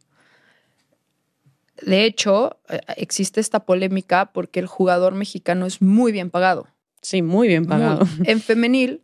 [1.81, 6.67] De hecho, eh, existe esta polémica porque el jugador mexicano es muy bien pagado.
[7.01, 8.05] Sí, muy bien pagado.
[8.25, 9.01] En femenil,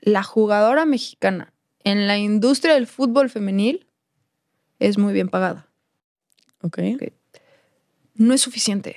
[0.00, 1.52] la jugadora mexicana
[1.84, 3.86] en la industria del fútbol femenil
[4.78, 5.68] es muy bien pagada.
[6.62, 6.78] Ok.
[6.94, 7.12] okay
[8.20, 8.96] no es suficiente.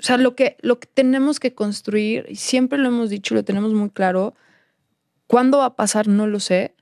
[0.00, 3.44] O sea, lo que, lo que tenemos que construir, y siempre lo hemos dicho, lo
[3.44, 4.34] tenemos muy claro,
[5.28, 6.08] ¿cuándo va a pasar?
[6.08, 6.74] No lo sé.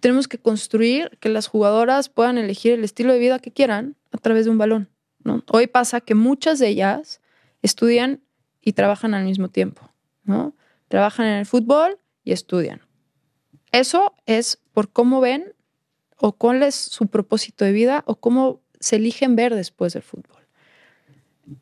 [0.00, 4.18] Tenemos que construir que las jugadoras puedan elegir el estilo de vida que quieran a
[4.18, 4.88] través de un balón.
[5.22, 5.42] ¿no?
[5.50, 7.20] Hoy pasa que muchas de ellas
[7.62, 8.22] estudian
[8.60, 9.90] y trabajan al mismo tiempo.
[10.22, 10.54] ¿no?
[10.88, 12.80] Trabajan en el fútbol y estudian.
[13.72, 15.52] Eso es por cómo ven
[16.16, 20.44] o cuál es su propósito de vida o cómo se eligen ver después del fútbol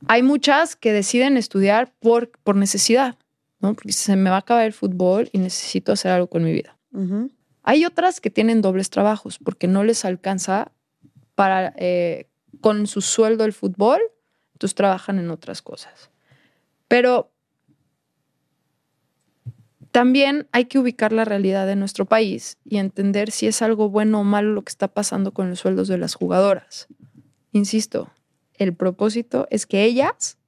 [0.07, 3.17] hay muchas que deciden estudiar por, por necesidad,
[3.61, 3.75] ¿no?
[3.75, 6.77] Porque se me va a acabar el fútbol y necesito hacer algo con mi vida.
[7.63, 10.73] Hay otras que tienen dobles trabajos porque no les alcanza
[11.35, 12.29] para eh,
[12.61, 14.01] con su sueldo el fútbol,
[14.55, 16.11] entonces trabajan en otras cosas.
[16.89, 17.33] Pero
[19.93, 24.21] también hay que ubicar la realidad de nuestro país y entender si es algo bueno
[24.21, 26.89] o malo lo que está pasando con los sueldos de las jugadoras.
[27.53, 28.11] Insisto,
[28.55, 30.39] el propósito es que ellas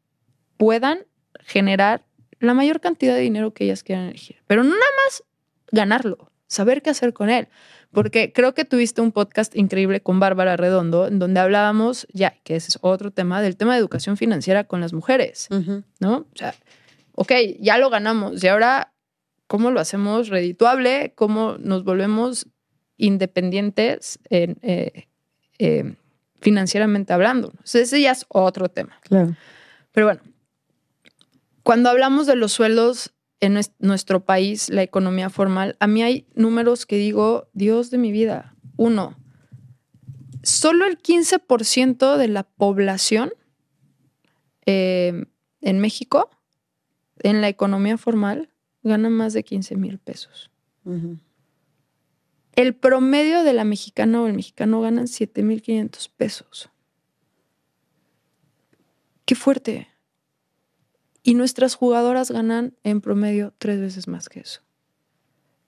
[0.56, 1.00] puedan
[1.40, 2.04] generar
[2.40, 4.36] la mayor cantidad de dinero que ellas quieran elegir.
[4.46, 5.24] Pero no nada más
[5.70, 7.48] ganarlo, saber qué hacer con él.
[7.92, 12.56] Porque creo que tuviste un podcast increíble con Bárbara Redondo, en donde hablábamos, ya, que
[12.56, 15.48] ese es otro tema, del tema de educación financiera con las mujeres,
[16.00, 16.16] ¿no?
[16.16, 16.54] O sea,
[17.14, 18.92] ok, ya lo ganamos y ahora,
[19.46, 21.12] ¿cómo lo hacemos redituable?
[21.14, 22.48] ¿Cómo nos volvemos
[22.96, 25.06] independientes eh,
[25.58, 25.94] eh,
[26.40, 27.52] financieramente hablando?
[27.62, 28.98] ese ya es otro tema.
[29.02, 29.36] Claro.
[29.92, 30.20] Pero bueno,
[31.62, 33.14] cuando hablamos de los sueldos
[33.44, 38.12] en nuestro país, la economía formal, a mí hay números que digo, Dios de mi
[38.12, 38.54] vida.
[38.76, 39.16] Uno,
[40.42, 43.32] solo el 15% de la población
[44.66, 45.26] eh,
[45.60, 46.30] en México,
[47.20, 48.50] en la economía formal,
[48.82, 50.50] gana más de 15 mil pesos.
[52.52, 56.70] El promedio de la mexicana o el mexicano ganan 7 mil 500 pesos.
[59.24, 59.88] Qué fuerte.
[61.26, 64.60] Y nuestras jugadoras ganan en promedio tres veces más que eso.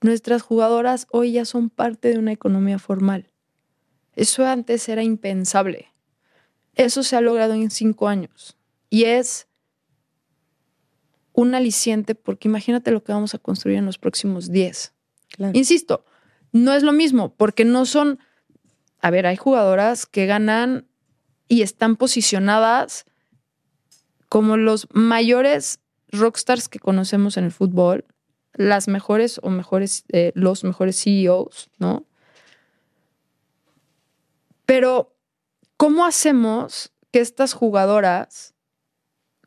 [0.01, 3.31] Nuestras jugadoras hoy ya son parte de una economía formal.
[4.13, 5.91] Eso antes era impensable.
[6.75, 8.55] Eso se ha logrado en cinco años.
[8.91, 9.47] Y es
[11.33, 14.93] un aliciente porque imagínate lo que vamos a construir en los próximos diez.
[15.53, 16.05] Insisto,
[16.51, 18.19] no es lo mismo porque no son,
[18.99, 20.85] a ver, hay jugadoras que ganan
[21.47, 23.06] y están posicionadas
[24.29, 25.79] como los mayores
[26.11, 28.05] rockstars que conocemos en el fútbol,
[28.53, 32.05] las mejores o mejores, eh, los mejores CEOs, ¿no?
[34.65, 35.15] Pero,
[35.77, 38.53] ¿cómo hacemos que estas jugadoras,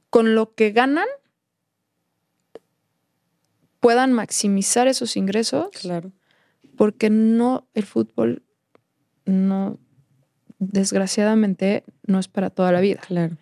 [0.08, 1.06] con lo que ganan,
[3.80, 5.68] puedan maximizar esos ingresos?
[5.72, 6.12] Claro.
[6.76, 8.42] Porque no, el fútbol
[9.26, 9.78] no,
[10.58, 13.00] desgraciadamente, no es para toda la vida.
[13.06, 13.36] Claro.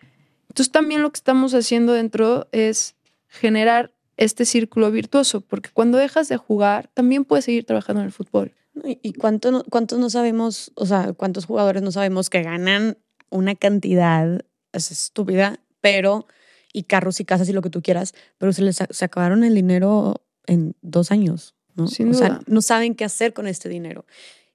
[0.58, 2.96] Entonces también lo que estamos haciendo dentro es
[3.28, 8.12] generar este círculo virtuoso, porque cuando dejas de jugar, también puedes seguir trabajando en el
[8.12, 8.56] fútbol.
[8.82, 12.98] ¿Y cuánto no, cuántos no sabemos, o sea, cuántos jugadores no sabemos que ganan
[13.30, 14.40] una cantidad
[14.72, 16.26] es estúpida, pero,
[16.72, 19.54] y carros y casas y lo que tú quieras, pero se les se acabaron el
[19.54, 21.86] dinero en dos años, ¿no?
[21.86, 22.18] Sin o duda.
[22.18, 24.06] sea, no saben qué hacer con este dinero.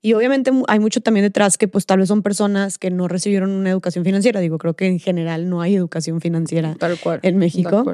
[0.06, 3.52] Y obviamente hay mucho también detrás que pues tal vez son personas que no recibieron
[3.52, 4.42] una educación financiera.
[4.42, 7.22] Digo, creo que en general no hay educación financiera Tal cual.
[7.24, 7.86] en México.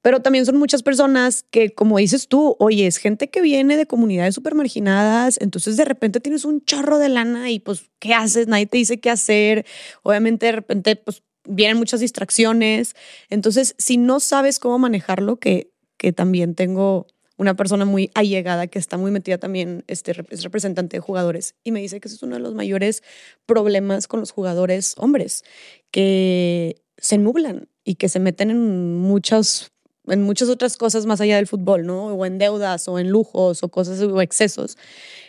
[0.00, 3.84] Pero también son muchas personas que, como dices tú, oye, es gente que viene de
[3.84, 8.48] comunidades súper marginadas, entonces de repente tienes un chorro de lana y pues, ¿qué haces?
[8.48, 9.66] Nadie te dice qué hacer.
[10.02, 12.96] Obviamente de repente pues vienen muchas distracciones.
[13.28, 17.08] Entonces, si no sabes cómo manejarlo, que, que también tengo
[17.38, 21.72] una persona muy allegada que está muy metida también, este, es representante de jugadores, y
[21.72, 23.02] me dice que ese es uno de los mayores
[23.46, 25.44] problemas con los jugadores hombres,
[25.90, 29.70] que se nublan y que se meten en muchas
[30.06, 32.06] en muchas otras cosas más allá del fútbol, ¿no?
[32.06, 34.78] O en deudas o en lujos o cosas o excesos.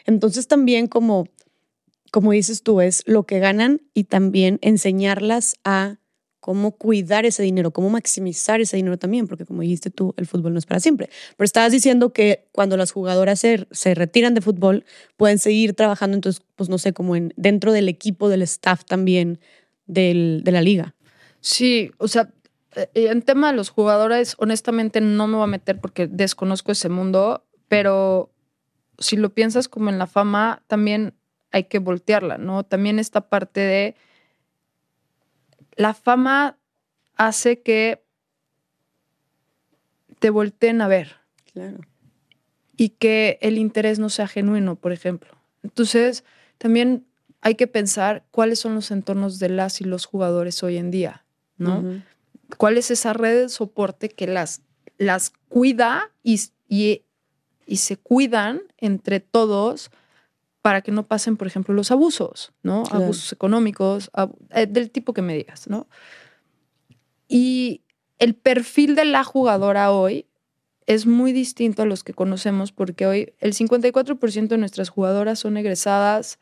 [0.05, 1.27] Entonces también como
[2.11, 5.98] como dices tú es lo que ganan y también enseñarlas a
[6.49, 10.53] cómo cuidar ese dinero, cómo maximizar ese dinero también, porque como dijiste tú, el fútbol
[10.53, 11.11] no es para siempre.
[11.37, 14.83] Pero estabas diciendo que cuando las jugadoras se, se retiran de fútbol,
[15.15, 19.39] pueden seguir trabajando, entonces, pues no sé, como en, dentro del equipo, del staff también
[19.85, 20.95] del, de la liga.
[21.39, 22.31] Sí, o sea,
[22.75, 26.89] eh, en tema de los jugadores, honestamente no me voy a meter porque desconozco ese
[26.89, 28.31] mundo, pero
[28.97, 31.13] si lo piensas como en la fama, también
[31.51, 32.63] hay que voltearla, ¿no?
[32.63, 33.95] También esta parte de
[35.79, 36.57] la fama
[37.15, 38.03] hace que
[40.19, 41.15] te volteen a ver.
[41.53, 41.77] Claro.
[42.75, 45.37] Y que el interés no sea genuino, por ejemplo.
[45.63, 46.25] Entonces,
[46.57, 47.05] también
[47.39, 51.23] hay que pensar cuáles son los entornos de las y los jugadores hoy en día,
[51.57, 52.03] ¿no?
[52.57, 54.61] ¿Cuál es esa red de soporte que las,
[54.97, 57.03] las cuida y, y,
[57.65, 59.91] y se cuidan entre todos
[60.61, 62.83] para que no pasen, por ejemplo, los abusos, ¿no?
[62.83, 63.05] Claro.
[63.05, 65.87] Abusos económicos, ab- eh, del tipo que me digas, ¿no?
[67.27, 67.83] Y
[68.17, 70.25] el perfil de la jugadora hoy
[70.85, 75.55] es muy distinto a los que conocemos porque hoy el 54% de nuestras jugadoras son
[75.57, 76.39] egresadas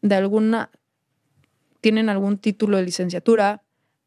[0.00, 0.70] de alguna,
[1.80, 3.64] tienen algún título de licenciatura,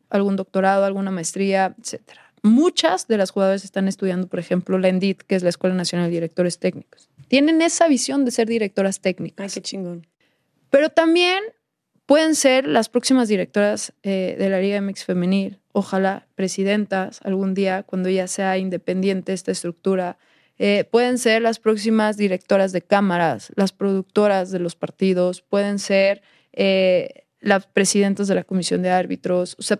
[0.09, 2.01] algún doctorado, alguna maestría, etc.
[2.43, 6.07] Muchas de las jugadoras están estudiando, por ejemplo, la ENDIT, que es la Escuela Nacional
[6.07, 7.09] de Directores Técnicos.
[7.27, 9.53] Tienen esa visión de ser directoras Ay, técnicas.
[9.53, 10.07] qué chingón.
[10.69, 11.43] Pero también
[12.07, 17.83] pueden ser las próximas directoras eh, de la Liga MX Femenil, ojalá presidentas algún día,
[17.83, 20.17] cuando ya sea independiente esta estructura.
[20.57, 26.21] Eh, pueden ser las próximas directoras de cámaras, las productoras de los partidos, pueden ser
[26.53, 29.55] eh, las presidentas de la comisión de árbitros.
[29.57, 29.79] O sea,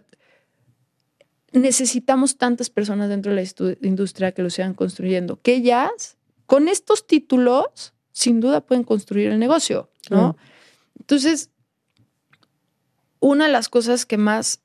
[1.52, 7.08] necesitamos tantas personas dentro de la industria que lo sigan construyendo, que ellas, con estos
[7.08, 10.38] títulos, sin duda pueden construir el negocio, ¿no?
[11.00, 11.50] Entonces,
[13.20, 14.62] una de las cosas que más,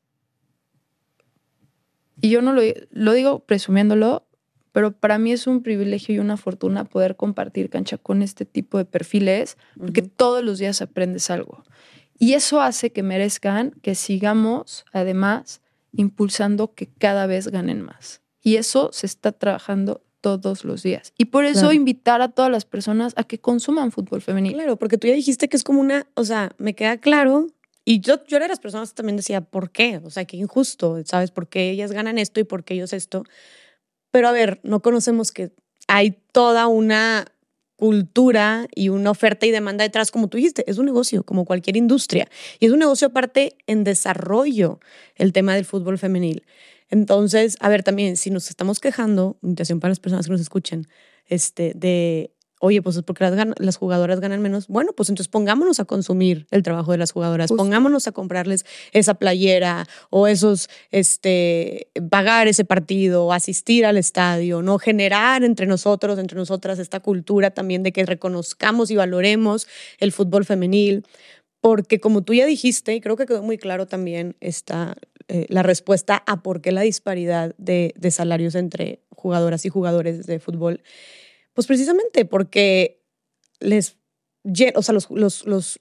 [2.21, 4.27] y yo no lo, lo digo presumiéndolo,
[4.73, 8.79] pero para mí es un privilegio y una fortuna poder compartir cancha con este tipo
[8.79, 11.65] de perfiles, porque todos los días aprendes algo.
[12.19, 15.63] Y eso hace que merezcan que sigamos, además,
[15.97, 18.23] impulsando que cada vez ganen más.
[18.43, 21.13] Y eso se está trabajando todos los días.
[21.17, 24.57] Y por eso invitar a todas las personas a que consuman fútbol femenino.
[24.57, 27.47] Claro, porque tú ya dijiste que es como una, o sea, me queda claro.
[27.85, 30.01] Y yo, yo era de las personas que también decía, ¿por qué?
[30.03, 31.31] O sea, qué injusto, ¿sabes?
[31.31, 33.23] ¿Por qué ellas ganan esto y por qué ellos esto?
[34.11, 35.53] Pero a ver, no conocemos que
[35.87, 37.27] hay toda una
[37.77, 41.77] cultura y una oferta y demanda detrás, como tú dijiste, es un negocio, como cualquier
[41.77, 42.29] industria.
[42.59, 44.81] Y es un negocio aparte en desarrollo,
[45.15, 46.45] el tema del fútbol femenil.
[46.89, 50.87] Entonces, a ver, también, si nos estamos quejando, invitación para las personas que nos escuchen,
[51.27, 52.31] este, de
[52.61, 53.25] oye, pues es porque
[53.59, 54.69] las, jugadoras ganan menos.
[54.69, 59.15] Bueno, pues entonces pongámonos a consumir el trabajo de las jugadoras, pongámonos a comprarles esa
[59.15, 66.37] playera o esos, este, pagar ese partido, asistir al estadio, no generar entre nosotros, entre
[66.37, 69.67] nosotras esta cultura también de que reconozcamos y valoremos
[69.99, 71.05] el fútbol femenil.
[71.61, 74.95] Porque como tú ya dijiste, y creo que quedó muy claro también esta,
[75.29, 80.27] eh, la respuesta a por qué la disparidad de, de salarios entre jugadoras y jugadores
[80.27, 80.81] de fútbol
[81.57, 83.03] pues precisamente porque
[83.61, 83.97] les,
[84.75, 85.79] o sea, los, los, los,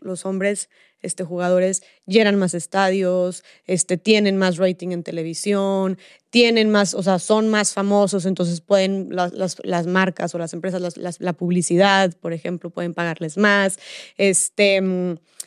[0.00, 0.68] los, hombres
[1.02, 5.98] este, jugadores llenan más estadios, este, tienen más rating en televisión,
[6.30, 10.96] tienen más, o sea, son más famosos, entonces pueden las, las, marcas o las empresas,
[10.96, 13.78] la publicidad, por ejemplo, pueden pagarles más,
[14.16, 14.82] este,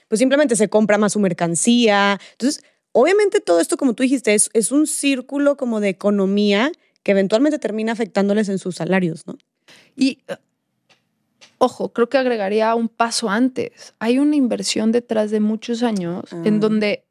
[0.08, 2.22] pues simplemente se compra más su mercancía.
[2.32, 2.64] Entonces,
[2.94, 6.72] obviamente todo esto, como tú dijiste, es, es un círculo como de economía
[7.04, 9.38] que eventualmente termina afectándoles en sus salarios, ¿no?
[9.96, 10.38] Y, eh,
[11.58, 13.96] ojo, creo que agregaría un paso antes.
[14.00, 16.60] Hay una inversión detrás de muchos años en ah.
[16.60, 17.08] donde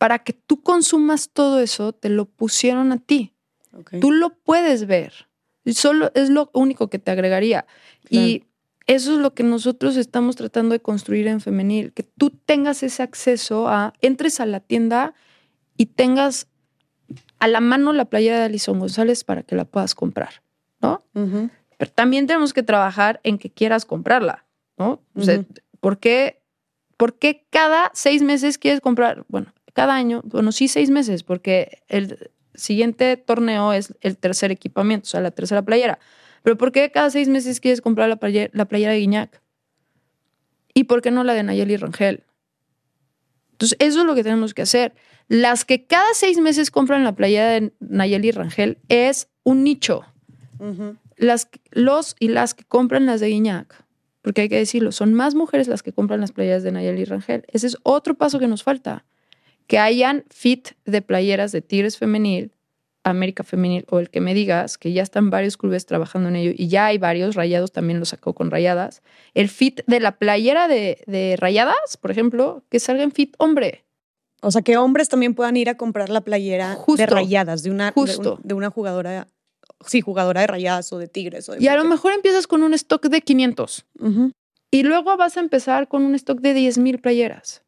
[0.00, 3.34] para que tú consumas todo eso, te lo pusieron a ti.
[4.00, 5.28] Tú lo puedes ver.
[5.66, 7.66] Solo es lo único que te agregaría.
[8.08, 8.44] Y
[8.86, 13.02] eso es lo que nosotros estamos tratando de construir en femenil, que tú tengas ese
[13.02, 15.12] acceso a, entres a la tienda
[15.76, 16.48] y tengas
[17.38, 20.42] a la mano la playera de Alison González para que la puedas comprar.
[20.80, 21.02] ¿No?
[21.12, 24.44] Pero también tenemos que trabajar en que quieras comprarla,
[24.78, 25.02] ¿no?
[25.14, 25.42] O sea,
[25.80, 26.42] ¿por, qué,
[26.96, 29.24] ¿por qué cada seis meses quieres comprar?
[29.28, 35.04] Bueno, cada año, bueno, sí seis meses, porque el siguiente torneo es el tercer equipamiento,
[35.04, 35.98] o sea, la tercera playera.
[36.42, 39.42] Pero ¿por qué cada seis meses quieres comprar la playera, la playera de Guiñac?
[40.74, 42.24] ¿Y por qué no la de Nayeli Rangel?
[43.52, 44.94] Entonces, eso es lo que tenemos que hacer.
[45.28, 50.04] Las que cada seis meses compran la playera de Nayeli Rangel es un nicho
[51.16, 53.84] las, los y las que compran las de Guiñac,
[54.22, 57.44] porque hay que decirlo, son más mujeres las que compran las playeras de Nayeli Rangel.
[57.48, 59.04] Ese es otro paso que nos falta,
[59.66, 62.52] que hayan fit de playeras de Tigres Femenil,
[63.02, 66.52] América Femenil o el que me digas, que ya están varios clubes trabajando en ello
[66.54, 69.02] y ya hay varios, Rayados también lo sacó con Rayadas.
[69.34, 73.84] El fit de la playera de, Rayadas, por ejemplo, que salga en fit hombre.
[74.42, 77.92] O sea, que hombres también puedan ir a comprar la playera de Rayadas, de una,
[78.42, 79.28] de una jugadora
[79.86, 81.50] sí, jugadora de rayadas o de tigres.
[81.58, 83.86] y a lo mejor empiezas con un stock de 500
[84.70, 87.62] y luego vas a empezar con un stock de 10 mil playeras.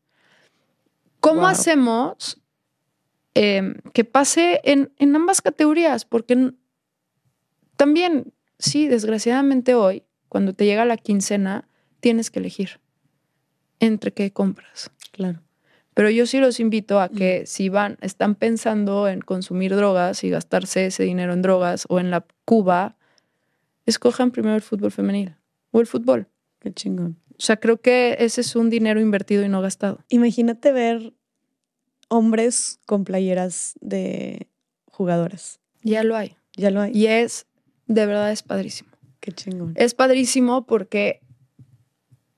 [1.20, 2.40] ¿Cómo hacemos
[3.34, 6.05] em, que pase en, en, ambas categorías?
[6.05, 6.52] Porque
[7.76, 11.68] también, sí, desgraciadamente hoy, cuando te llega la quincena,
[12.01, 12.80] tienes que elegir
[13.78, 14.90] entre qué compras.
[15.12, 15.40] Claro.
[15.94, 20.31] Pero yo sí los invito a que si van, están pensando en consumir drogas y
[20.31, 22.97] gastarse ese dinero en drogas o en la Cuba,
[23.85, 25.36] escojan primero el fútbol femenil
[25.70, 26.28] o el fútbol.
[26.60, 27.19] Qué chingón.
[27.32, 29.98] O sea, creo que ese es un dinero invertido y no gastado.
[30.09, 31.12] Imagínate ver
[32.09, 34.48] hombres con playeras de
[34.86, 35.60] jugadoras.
[35.82, 36.36] Ya lo hay.
[36.56, 36.93] Ya lo hay.
[36.94, 37.47] Y es,
[37.86, 38.90] de verdad, es padrísimo.
[39.20, 39.73] Qué chingón.
[39.77, 41.20] Es padrísimo porque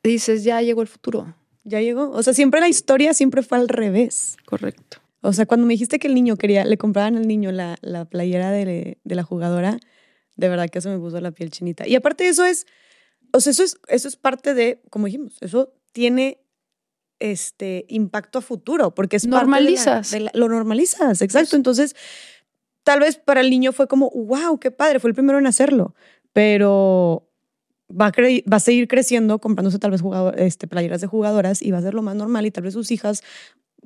[0.03, 1.35] dices, ya llegó el futuro
[1.65, 2.11] ya llegó.
[2.11, 4.37] O sea, siempre la historia siempre fue al revés.
[4.45, 4.99] Correcto.
[5.21, 8.05] O sea, cuando me dijiste que el niño quería, le compraban al niño la, la
[8.05, 9.79] playera de, de, la jugadora,
[10.37, 11.89] de verdad que eso me puso la piel chinita.
[11.89, 12.67] Y aparte de eso es,
[13.33, 16.41] o sea, eso es, eso es parte de, como dijimos, eso tiene
[17.21, 20.15] este impacto a futuro, porque es normalizas.
[20.35, 21.57] lo normalizas, exacto.
[21.57, 21.97] Entonces,
[22.83, 25.95] tal vez para el niño fue como, wow, qué padre, fue el primero en hacerlo,
[26.35, 27.31] pero
[27.91, 30.03] va a, va a seguir creciendo comprándose tal vez
[30.37, 32.91] este, playeras de jugadoras y va a ser lo más normal y tal vez sus
[32.91, 33.23] hijas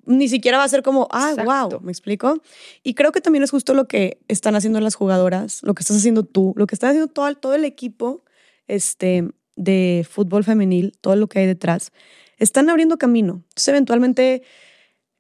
[0.07, 2.41] ni siquiera va a ser como, ah, wow, ¿me explico?
[2.83, 5.99] Y creo que también es justo lo que están haciendo las jugadoras, lo que estás
[5.99, 8.25] haciendo tú, lo que está haciendo todo, todo el equipo
[8.69, 11.93] este, de fútbol femenil, todo lo que hay detrás,
[12.39, 13.43] están abriendo camino.
[13.49, 14.43] Entonces, eventualmente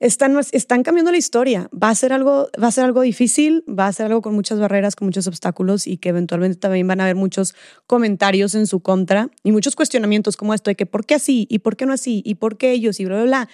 [0.00, 1.68] están, están cambiando la historia.
[1.70, 4.60] Va a, ser algo, va a ser algo difícil, va a ser algo con muchas
[4.60, 7.54] barreras, con muchos obstáculos y que eventualmente también van a haber muchos
[7.86, 11.60] comentarios en su contra y muchos cuestionamientos como esto de que por qué así y
[11.60, 13.48] por qué no así y por qué ellos y bla, bla, bla.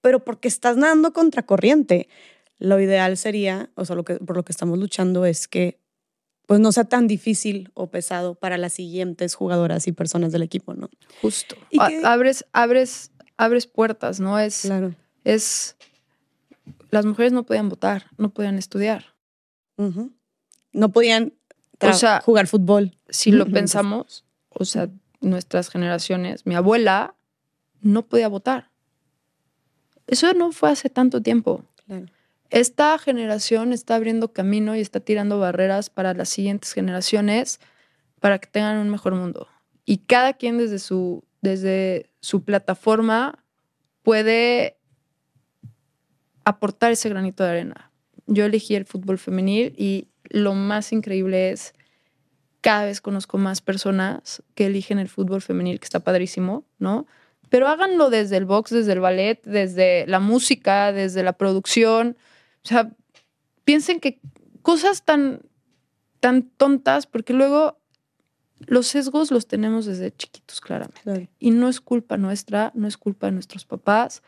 [0.00, 2.08] Pero porque estás nadando contracorriente.
[2.58, 5.80] Lo ideal sería, o sea, lo que, por lo que estamos luchando es que
[6.46, 10.74] pues no sea tan difícil o pesado para las siguientes jugadoras y personas del equipo,
[10.74, 10.90] ¿no?
[11.22, 11.56] Justo.
[11.70, 14.38] Y abres, abres, abres puertas, ¿no?
[14.38, 14.94] Es, claro
[15.24, 15.76] es,
[16.90, 19.14] las mujeres no podían votar, no podían estudiar.
[20.72, 21.32] No podían
[22.24, 22.96] jugar fútbol.
[23.08, 24.88] Si lo pensamos, o sea,
[25.20, 27.14] nuestras generaciones, mi abuela
[27.80, 28.70] no podía votar.
[30.06, 31.64] Eso no fue hace tanto tiempo.
[32.50, 37.58] Esta generación está abriendo camino y está tirando barreras para las siguientes generaciones
[38.20, 39.48] para que tengan un mejor mundo.
[39.84, 43.44] Y cada quien desde su, desde su plataforma
[44.02, 44.78] puede
[46.44, 47.90] aportar ese granito de arena.
[48.26, 51.74] Yo elegí el fútbol femenil y lo más increíble es
[52.60, 57.06] cada vez conozco más personas que eligen el fútbol femenil, que está padrísimo, ¿no?
[57.50, 62.16] Pero háganlo desde el box, desde el ballet, desde la música, desde la producción.
[62.64, 62.90] O sea,
[63.64, 64.18] piensen que
[64.62, 65.42] cosas tan,
[66.20, 67.78] tan tontas, porque luego
[68.60, 71.28] los sesgos los tenemos desde chiquitos, claramente.
[71.38, 74.22] Y no es culpa nuestra, no es culpa de nuestros papás,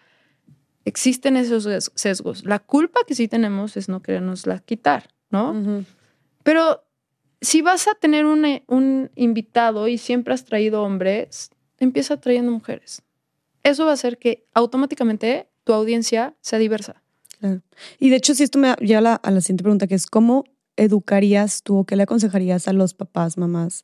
[0.86, 2.44] existen esos sesgos.
[2.46, 5.84] La culpa que sí tenemos es no querernosla quitar, ¿no?
[6.42, 6.84] Pero
[7.40, 13.02] si vas a tener un, un, invitado y siempre has traído hombres, empieza trayendo mujeres.
[13.64, 17.02] Eso va a hacer que automáticamente tu audiencia sea diversa.
[17.98, 20.06] Y de hecho, si esto me lleva a la, a la siguiente pregunta, que es
[20.06, 20.44] ¿cómo
[20.76, 23.82] educarías tú o qué le aconsejarías a los papás, mamás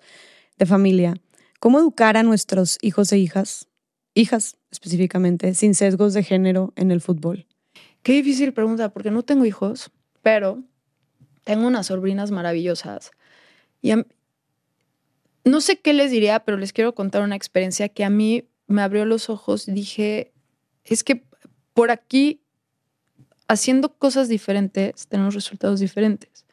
[0.56, 1.14] de familia?
[1.58, 3.68] ¿Cómo educar a nuestros hijos e hijas
[4.14, 7.46] hijas específicamente, sin sesgos de género en el fútbol?
[8.02, 9.90] Qué difícil pregunta, porque no tengo hijos,
[10.22, 10.62] pero
[11.44, 13.12] tengo unas sobrinas maravillosas.
[13.80, 13.92] Y
[15.44, 18.82] no sé qué les diría, pero les quiero contar una experiencia que a mí me
[18.82, 19.66] abrió los ojos.
[19.66, 20.32] Dije,
[20.84, 21.24] es que
[21.74, 22.42] por aquí,
[23.48, 26.44] haciendo cosas diferentes, tenemos resultados diferentes.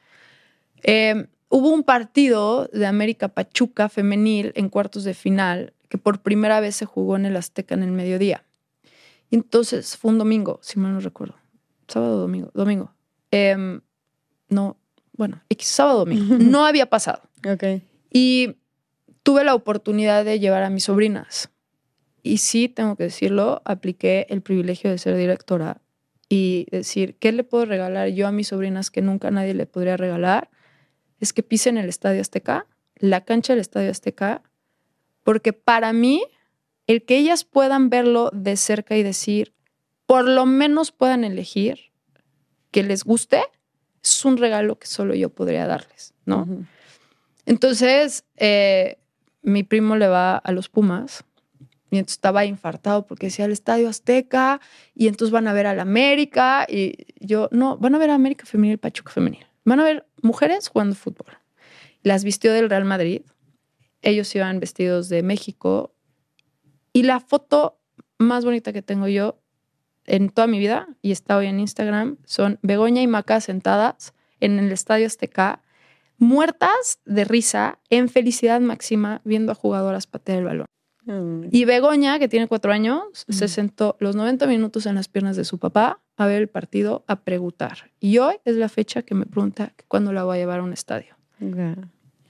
[0.83, 6.59] Eh, hubo un partido de América Pachuca femenil en cuartos de final que por primera
[6.59, 8.45] vez se jugó en el Azteca en el mediodía.
[9.29, 11.35] Y entonces fue un domingo, si mal no recuerdo.
[11.87, 12.51] Sábado o domingo.
[12.53, 12.93] Domingo.
[13.31, 13.81] Em,
[14.47, 14.77] no,
[15.13, 16.35] bueno, sábado domingo.
[16.39, 17.21] No había pasado.
[17.45, 17.81] Ok.
[18.11, 18.55] Y
[19.23, 21.49] tuve la oportunidad de llevar a mis sobrinas.
[22.21, 25.81] Y sí, tengo que decirlo, apliqué el privilegio de ser directora
[26.27, 29.97] y decir, ¿qué le puedo regalar yo a mis sobrinas que nunca nadie le podría
[29.97, 30.49] regalar?
[31.19, 32.65] Es que pisen el Estadio Azteca,
[32.95, 34.43] la cancha del Estadio Azteca,
[35.23, 36.23] porque para mí,
[36.87, 39.53] el que ellas puedan verlo de cerca y decir,
[40.05, 41.91] por lo menos puedan elegir
[42.71, 43.41] que les guste,
[44.03, 46.47] es un regalo que solo yo podría darles, ¿no?
[47.45, 48.97] Entonces, eh,
[49.41, 51.23] mi primo le va a los Pumas
[51.91, 54.61] y entonces estaba infartado porque decía el Estadio Azteca
[54.93, 58.45] y entonces van a ver al América y yo, no, van a ver a América
[58.45, 59.45] Femenil, Pachuca Femenil.
[59.65, 61.37] Van a ver mujeres jugando fútbol.
[62.03, 63.21] Las vistió del Real Madrid
[64.01, 65.93] ellos iban vestidos de México.
[66.93, 67.79] Y la foto
[68.17, 69.39] más bonita que tengo yo
[70.05, 74.57] en toda mi vida, y está hoy en Instagram, son Begoña y Maca sentadas en
[74.57, 75.61] el Estadio Azteca,
[76.17, 80.65] muertas de risa, en felicidad máxima, viendo a jugadoras patear el balón.
[81.51, 85.43] Y Begoña, que tiene cuatro años, se sentó los 90 minutos en las piernas de
[85.43, 87.91] su papá a ver el partido, a preguntar.
[87.99, 90.73] Y hoy es la fecha que me pregunta cuándo la voy a llevar a un
[90.73, 91.15] estadio.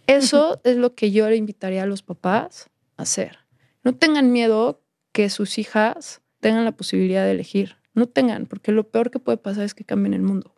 [0.08, 3.40] Eso es lo que yo le invitaría a los papás a hacer.
[3.84, 7.78] No tengan miedo que sus hijas tengan la posibilidad de elegir.
[7.96, 10.54] No tengan, porque lo peor que puede pasar es que cambien el mundo.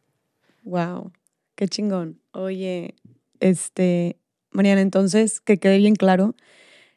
[0.64, 1.14] Wow,
[1.56, 2.20] qué chingón.
[2.34, 2.95] Oye,
[3.40, 4.20] este,
[4.52, 6.36] Mariana, entonces, que quede bien claro,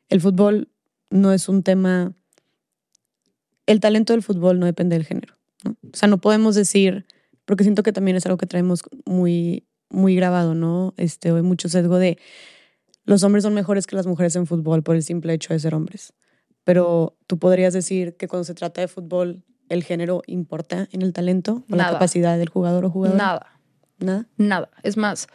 [0.09, 0.69] el fútbol
[1.11, 2.13] no es un tema,
[3.67, 5.35] el talento del fútbol no depende del género.
[5.65, 7.07] O sea, no podemos decir,
[7.45, 10.93] porque siento que también es algo que traemos muy muy grabado, ¿no?
[10.97, 12.19] Este, hay mucho sesgo de
[13.05, 15.75] los hombres son mejores que las mujeres en fútbol por el simple hecho de ser
[15.75, 16.15] hombres.
[16.65, 21.13] Pero tú podrías decir que cuando se trata de fútbol, el género importa en el
[21.13, 23.19] talento o la capacidad del jugador o jugadora.
[23.19, 23.61] Nada.
[23.99, 24.27] Nada.
[24.39, 24.71] Nada.
[24.83, 25.29] Es más,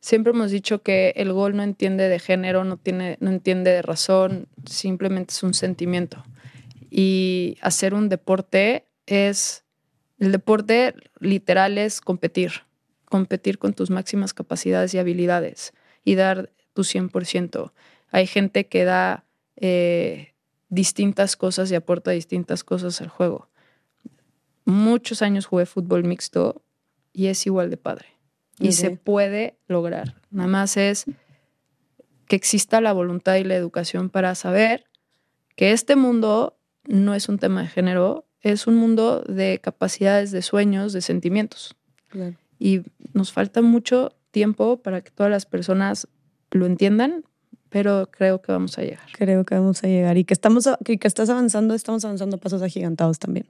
[0.00, 3.82] siempre hemos dicho que el gol no entiende de género, no, tiene, no entiende de
[3.82, 6.22] razón, simplemente es un sentimiento.
[6.90, 9.64] Y hacer un deporte es,
[10.18, 12.66] el deporte literal es competir
[13.06, 15.72] competir con tus máximas capacidades y habilidades
[16.04, 17.72] y dar tu 100%.
[18.10, 19.24] hay gente que da
[19.56, 20.34] eh,
[20.68, 23.48] distintas cosas y aporta distintas cosas al juego.
[24.64, 26.62] Muchos años jugué fútbol mixto
[27.12, 28.06] y es igual de padre.
[28.58, 30.14] Y se puede lograr.
[30.30, 31.04] Nada más es
[32.26, 34.84] que exista la voluntad y la educación para saber
[35.56, 40.42] que este mundo no es un tema de género, es un mundo de capacidades, de
[40.42, 41.76] sueños, de sentimientos.
[42.58, 42.82] Y
[43.12, 46.08] nos falta mucho tiempo para que todas las personas
[46.50, 47.24] lo entiendan,
[47.68, 49.06] pero creo que vamos a llegar.
[49.12, 52.62] Creo que vamos a llegar y que estamos que, estás avanzando, estamos avanzando a pasos
[52.62, 53.46] agigantados también.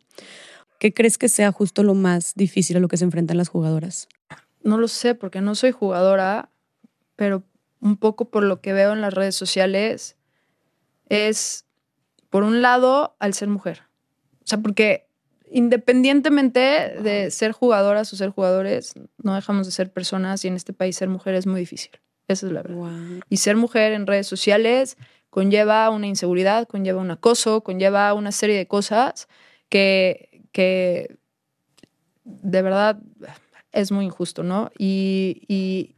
[0.78, 4.08] ¿Qué crees que sea justo lo más difícil a lo que se enfrentan las jugadoras?
[4.62, 6.50] No lo sé porque no soy jugadora,
[7.14, 7.44] pero
[7.80, 10.16] un poco por lo que veo en las redes sociales
[11.08, 11.64] es
[12.30, 13.85] por un lado al ser mujer.
[14.46, 15.08] O sea, porque
[15.50, 20.72] independientemente de ser jugadoras o ser jugadores, no dejamos de ser personas y en este
[20.72, 21.90] país ser mujer es muy difícil.
[22.28, 23.22] Esa es la verdad.
[23.28, 24.96] Y ser mujer en redes sociales
[25.30, 29.26] conlleva una inseguridad, conlleva un acoso, conlleva una serie de cosas
[29.68, 31.16] que, que
[32.22, 33.00] de verdad
[33.72, 34.70] es muy injusto, ¿no?
[34.78, 35.96] Y, y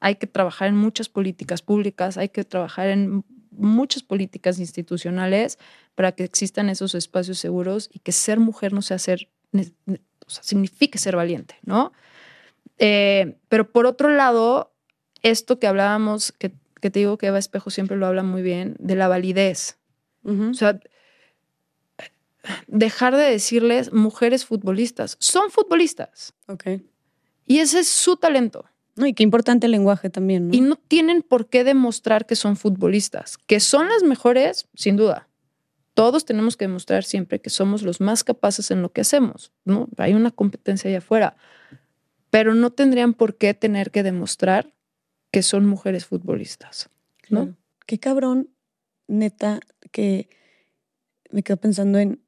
[0.00, 3.24] hay que trabajar en muchas políticas públicas, hay que trabajar en
[3.56, 5.58] muchas políticas institucionales
[5.94, 10.42] para que existan esos espacios seguros y que ser mujer no sea ser, o sea,
[10.42, 11.92] signifique ser valiente, ¿no?
[12.78, 14.72] Eh, pero por otro lado,
[15.22, 18.94] esto que hablábamos, que, te digo que Eva Espejo siempre lo habla muy bien, de
[18.94, 19.78] la validez.
[20.26, 20.80] O sea,
[22.66, 25.16] dejar de decirles mujeres futbolistas.
[25.20, 26.34] Son futbolistas.
[26.46, 26.64] Ok.
[27.46, 28.64] Y ese es su talento.
[28.96, 30.54] No, y qué importante el lenguaje también, ¿no?
[30.54, 33.38] Y no tienen por qué demostrar que son futbolistas.
[33.38, 35.28] Que son las mejores, sin duda.
[35.94, 39.88] Todos tenemos que demostrar siempre que somos los más capaces en lo que hacemos, ¿no?
[39.96, 41.36] Hay una competencia allá afuera.
[42.30, 44.72] Pero no tendrían por qué tener que demostrar
[45.30, 46.90] que son mujeres futbolistas,
[47.28, 47.56] ¿no?
[47.86, 48.50] Qué cabrón,
[49.08, 49.60] neta,
[49.90, 50.28] que
[51.30, 52.22] me quedo pensando en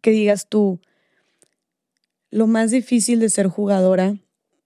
[0.00, 0.80] que digas tú,
[2.30, 4.16] lo más difícil de ser jugadora,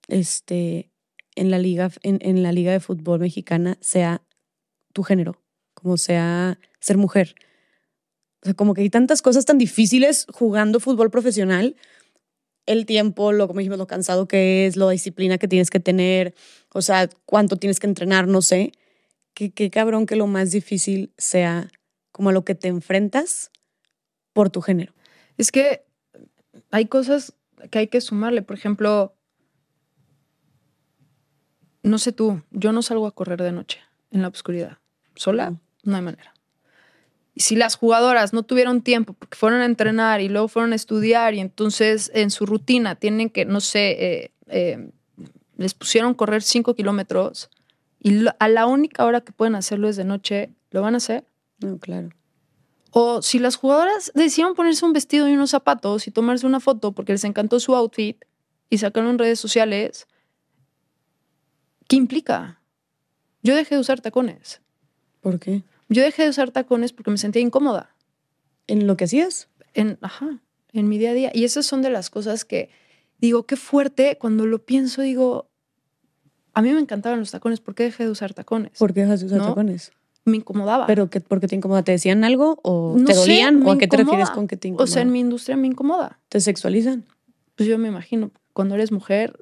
[0.09, 0.91] este,
[1.37, 4.23] en la liga, en, la liga de fútbol mexicana sea
[4.93, 5.43] tu género,
[5.75, 7.35] como sea ser mujer.
[8.43, 11.77] O sea, como que hay tantas cosas tan difíciles jugando fútbol profesional.
[12.67, 16.35] El tiempo, lo como dijimos, lo cansado que es, la disciplina que tienes que tener,
[16.73, 18.73] o sea, cuánto tienes que entrenar, no sé.
[19.35, 21.71] Qué, qué cabrón que lo más difícil sea
[22.13, 23.51] como a lo que te enfrentas
[24.33, 24.95] por tu género.
[25.37, 25.85] Es que
[26.71, 27.35] hay cosas
[27.71, 28.43] que hay que sumarle.
[28.43, 29.14] Por ejemplo,
[31.89, 33.81] no sé tú, yo no salgo a correr de noche
[34.11, 34.79] en la oscuridad.
[35.15, 36.35] Sola, no hay manera.
[37.35, 40.77] Y si las jugadoras no tuvieron tiempo porque fueron a entrenar y luego fueron a
[40.77, 44.91] estudiar y entonces en su rutina tienen que, no sé, eh, eh,
[45.57, 47.51] les pusieron correr cinco kilómetros
[48.01, 51.25] y a la única hora que pueden hacerlo es de noche, ¿lo van a hacer?
[51.59, 52.11] No, claro.
[52.91, 56.93] O si las jugadoras decidieron ponerse un vestido y unos zapatos y tomarse una foto
[56.93, 58.25] porque les encantó su outfit
[58.71, 60.07] y sacarlo en redes sociales,
[61.95, 62.61] ¿Qué implica?
[63.45, 64.61] Yo dejé de usar tacones.
[65.21, 65.63] ¿Por qué?
[65.89, 67.95] Yo dejé de usar tacones porque me sentía incómoda.
[68.67, 69.49] ¿En lo que hacías?
[69.75, 70.41] En, ajá,
[70.73, 71.31] en mi día a día.
[71.33, 72.69] Y esas son de las cosas que
[73.19, 75.47] digo, qué fuerte, cuando lo pienso, digo,
[76.53, 78.77] a mí me encantaban los tacones, ¿por qué dejé de usar tacones?
[78.77, 79.93] ¿Por qué dejas de usar tacones?
[80.25, 80.87] Me incomodaba.
[80.87, 81.85] ¿Pero qué, por qué te incomoda?
[81.85, 83.65] ¿Te decían algo o te dolían?
[83.65, 84.83] ¿O a qué te refieres con que te incomoda?
[84.83, 86.19] O sea, en mi industria me incomoda.
[86.29, 87.05] ¿Te sexualizan?
[87.55, 89.39] Pues yo me imagino, cuando eres mujer,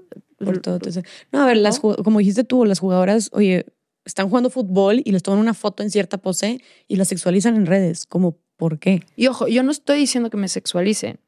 [1.32, 3.66] no, a ver, Las, como dijiste tú, las jugadoras, oye,
[4.04, 7.66] están jugando fútbol y les toman una foto en cierta pose y la sexualizan en
[7.66, 8.06] redes.
[8.06, 9.02] Como, ¿por qué?
[9.16, 11.20] Y ojo, yo no estoy diciendo que me sexualicen,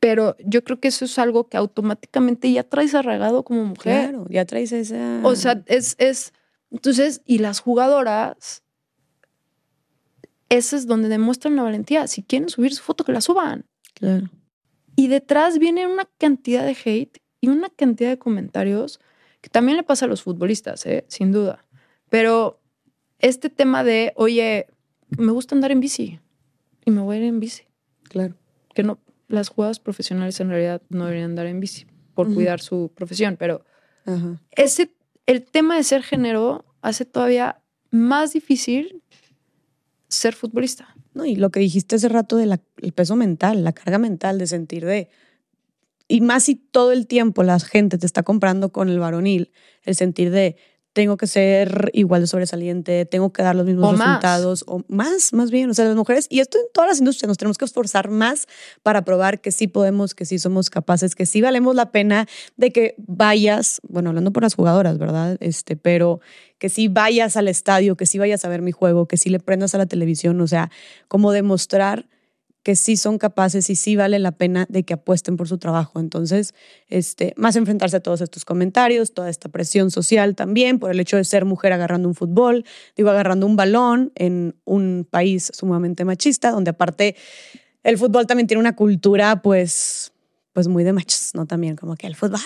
[0.00, 4.10] pero yo creo que eso es algo que automáticamente ya traes arraigado como mujer.
[4.10, 5.20] Claro, ya traes esa.
[5.22, 6.32] O sea, es, es.
[6.70, 8.62] Entonces, y las jugadoras,
[10.48, 12.06] ese es donde demuestran la valentía.
[12.06, 13.64] Si quieren subir su foto, que la suban.
[13.94, 14.30] Claro.
[14.96, 19.00] Y detrás viene una cantidad de hate y una cantidad de comentarios
[19.40, 21.04] que también le pasa a los futbolistas, ¿eh?
[21.08, 21.64] sin duda.
[22.08, 22.60] Pero
[23.18, 24.66] este tema de, oye,
[25.16, 26.20] me gusta andar en bici
[26.84, 27.64] y me voy a ir en bici.
[28.04, 28.34] Claro.
[28.74, 28.98] Que no,
[29.28, 33.64] las jugadas profesionales en realidad no deberían andar en bici por cuidar su profesión, pero
[34.52, 34.90] ese,
[35.26, 37.60] el tema de ser género hace todavía
[37.90, 39.02] más difícil
[40.08, 40.94] ser futbolista.
[41.12, 42.58] No, y lo que dijiste hace rato del
[42.94, 45.08] peso mental, la carga mental de sentir de,
[46.08, 49.52] y más si todo el tiempo la gente te está comprando con el varonil,
[49.84, 50.56] el sentir de
[50.96, 55.50] tengo que ser igual de sobresaliente, tengo que dar los mismos resultados o más, más
[55.50, 58.08] bien, o sea, las mujeres, y esto en todas las industrias, nos tenemos que esforzar
[58.08, 58.46] más
[58.82, 62.26] para probar que sí podemos, que sí somos capaces, que sí valemos la pena
[62.56, 65.36] de que vayas, bueno, hablando por las jugadoras, ¿verdad?
[65.40, 66.20] Este, pero
[66.56, 69.38] que sí vayas al estadio, que sí vayas a ver mi juego, que sí le
[69.38, 70.70] prendas a la televisión, o sea,
[71.08, 72.08] como demostrar
[72.66, 76.00] que sí son capaces y sí vale la pena de que apuesten por su trabajo.
[76.00, 76.52] Entonces,
[76.88, 81.16] este, más enfrentarse a todos estos comentarios, toda esta presión social también por el hecho
[81.16, 82.64] de ser mujer agarrando un fútbol,
[82.96, 87.14] digo, agarrando un balón en un país sumamente machista, donde aparte
[87.84, 90.12] el fútbol también tiene una cultura, pues,
[90.52, 91.46] pues muy de machos, ¿no?
[91.46, 92.40] También como que el fútbol.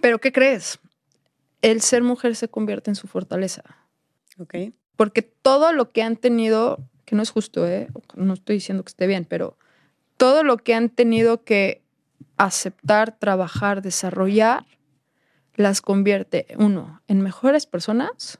[0.00, 0.78] Pero ¿qué crees?
[1.60, 3.64] El ser mujer se convierte en su fortaleza.
[4.38, 4.54] Ok.
[4.94, 7.88] Porque todo lo que han tenido que no es justo, ¿eh?
[8.14, 9.56] no estoy diciendo que esté bien, pero
[10.18, 11.82] todo lo que han tenido que
[12.36, 14.66] aceptar, trabajar, desarrollar,
[15.54, 18.38] las convierte, uno, en mejores personas,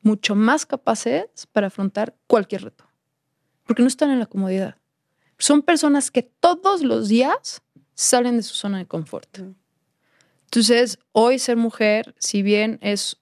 [0.00, 2.86] mucho más capaces para afrontar cualquier reto,
[3.64, 4.76] porque no están en la comodidad.
[5.38, 7.62] Son personas que todos los días
[7.94, 9.38] salen de su zona de confort.
[10.44, 13.18] Entonces, hoy ser mujer, si bien es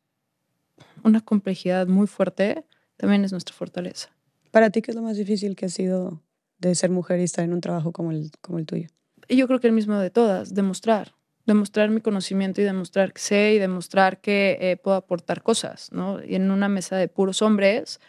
[1.03, 2.65] una complejidad muy fuerte,
[2.97, 4.11] también es nuestra fortaleza.
[4.51, 6.23] Para ti, ¿qué es lo más difícil que ha sido
[6.59, 8.89] de ser mujer y estar en un trabajo como el, como el tuyo?
[9.29, 11.15] Yo creo que el mismo de todas, demostrar,
[11.47, 16.23] demostrar mi conocimiento y demostrar que sé y demostrar que eh, puedo aportar cosas, ¿no?
[16.23, 18.01] Y en una mesa de puros hombres.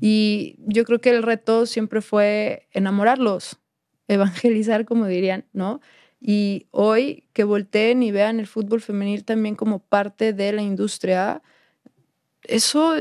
[0.00, 3.58] Y yo creo que el reto siempre fue enamorarlos,
[4.08, 5.80] evangelizar, como dirían, ¿no?
[6.20, 11.42] Y hoy que volteen y vean el fútbol femenil también como parte de la industria,
[12.42, 12.96] eso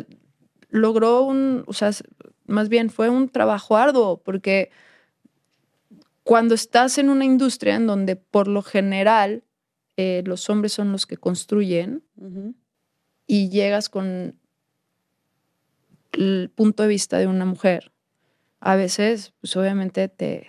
[0.69, 1.91] logró un, o sea,
[2.47, 4.71] más bien fue un trabajo arduo, porque
[6.23, 9.43] cuando estás en una industria en donde por lo general
[9.95, 12.03] eh, los hombres son los que construyen
[13.25, 14.35] y llegas con
[16.11, 17.91] el punto de vista de una mujer,
[18.59, 20.47] a veces, pues obviamente te,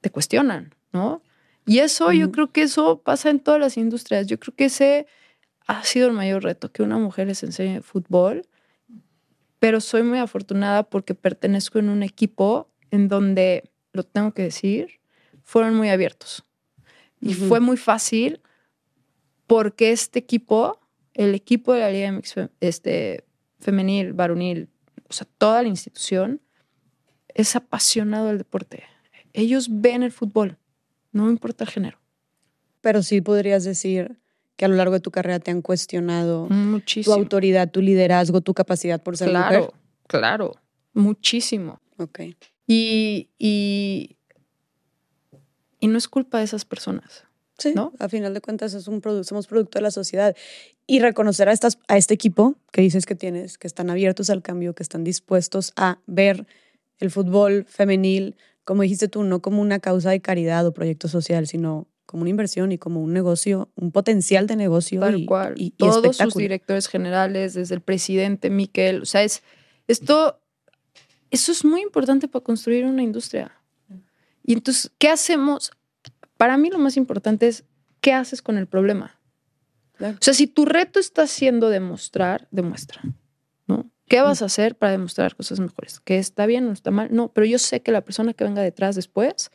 [0.00, 1.22] te cuestionan, ¿no?
[1.66, 4.26] Y eso, yo creo que eso pasa en todas las industrias.
[4.26, 5.06] Yo creo que ese
[5.66, 8.46] ha sido el mayor reto, que una mujer les enseñe fútbol
[9.64, 15.00] pero soy muy afortunada porque pertenezco en un equipo en donde, lo tengo que decir,
[15.42, 16.44] fueron muy abiertos.
[17.18, 18.42] Y fue muy fácil
[19.46, 20.78] porque este equipo,
[21.14, 23.24] el equipo de la Liga MX este,
[23.58, 24.68] femenil, varonil,
[25.08, 26.42] o sea, toda la institución,
[27.28, 28.82] es apasionado del deporte.
[29.32, 30.58] Ellos ven el fútbol,
[31.10, 31.98] no importa el género.
[32.82, 34.20] Pero sí podrías decir
[34.56, 37.14] que a lo largo de tu carrera te han cuestionado muchísimo.
[37.14, 39.74] tu autoridad, tu liderazgo, tu capacidad por ser claro, mujer.
[40.06, 40.54] Claro,
[40.92, 41.80] muchísimo.
[41.98, 42.20] Ok.
[42.66, 44.16] Y, y,
[45.80, 47.24] y, no es culpa de esas personas.
[47.58, 47.92] Sí, ¿no?
[48.00, 50.34] a final de cuentas es un somos producto de la sociedad.
[50.86, 54.42] Y reconocer a, estas, a este equipo que dices que tienes, que están abiertos al
[54.42, 56.46] cambio, que están dispuestos a ver
[56.98, 61.46] el fútbol femenil, como dijiste tú, no como una causa de caridad o proyecto social,
[61.46, 65.00] sino como una inversión y como un negocio, un potencial de negocio.
[65.00, 65.54] Tal y, cual.
[65.56, 69.42] Y, Todos sus directores generales, desde el presidente Miquel, o sea, es
[69.88, 70.40] esto,
[71.32, 73.50] eso es muy importante para construir una industria.
[74.44, 75.72] Y entonces, ¿qué hacemos?
[76.36, 77.64] Para mí lo más importante es,
[78.00, 79.20] ¿qué haces con el problema?
[79.98, 83.02] O sea, si tu reto está siendo demostrar, demuestra,
[83.66, 83.90] ¿no?
[84.06, 85.98] ¿Qué vas a hacer para demostrar cosas mejores?
[85.98, 87.08] ¿Que está bien o está mal?
[87.10, 89.50] No, pero yo sé que la persona que venga detrás después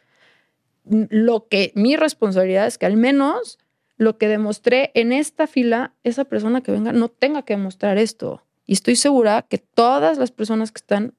[0.85, 3.57] lo que mi responsabilidad es que al menos
[3.97, 8.43] lo que demostré en esta fila, esa persona que venga no tenga que demostrar esto.
[8.65, 11.15] Y estoy segura que todas las personas que están,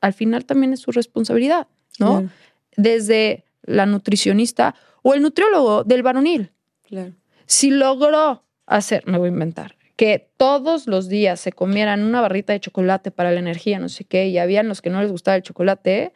[0.00, 1.66] al final también es su responsabilidad,
[1.98, 2.30] ¿no?
[2.76, 6.52] Desde la nutricionista o el nutriólogo del varonil.
[6.84, 7.12] Claro.
[7.46, 12.52] Si logró hacer, me voy a inventar, que todos los días se comieran una barrita
[12.52, 15.36] de chocolate para la energía, no sé qué, y habían los que no les gustaba
[15.36, 16.12] el chocolate,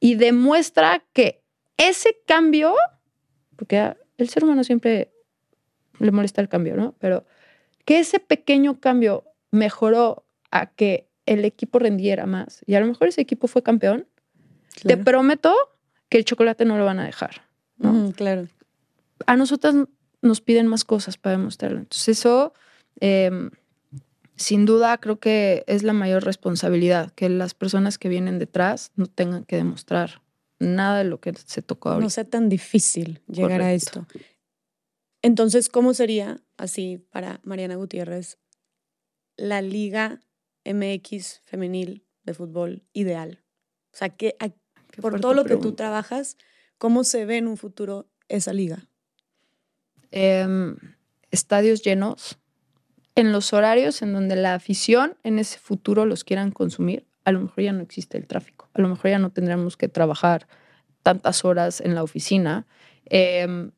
[0.00, 1.42] y demuestra que
[1.76, 2.74] ese cambio,
[3.56, 5.12] porque el ser humano siempre
[5.98, 6.94] le molesta el cambio, ¿no?
[6.98, 7.24] Pero
[7.84, 13.08] que ese pequeño cambio mejoró a que el equipo rendiera más y a lo mejor
[13.08, 14.06] ese equipo fue campeón,
[14.82, 15.54] te prometo
[16.08, 17.42] que el chocolate no lo van a dejar.
[17.78, 18.12] ¿no?
[18.12, 18.46] claro.
[19.26, 19.74] A nosotras
[20.22, 21.78] nos piden más cosas para demostrarlo.
[21.78, 22.52] Entonces eso,
[23.00, 23.50] em,
[24.36, 29.06] sin duda, creo que es la mayor responsabilidad, que las personas que vienen detrás no
[29.06, 30.20] tengan que demostrar
[30.58, 32.04] nada de lo que se tocó ahorita.
[32.04, 34.06] No sea tan difícil llegar a esto.
[35.22, 38.38] Entonces, ¿cómo sería así para Mariana Gutiérrez
[39.36, 40.20] la Liga
[40.64, 43.42] MX femenil de fútbol ideal?
[43.92, 44.36] O sea, que,
[45.00, 46.36] por todo lo que tú trabajas,
[46.78, 48.88] ¿cómo se ve en un futuro esa liga?
[50.10, 50.76] Em,
[51.30, 52.38] estadios llenos,
[53.14, 57.40] en los horarios en donde la afición en ese futuro los quieran consumir, a lo
[57.40, 60.46] mejor ya no existe el tráfico, a lo mejor ya no tendremos que trabajar
[61.02, 62.66] tantas horas en la oficina.
[63.06, 63.70] Em,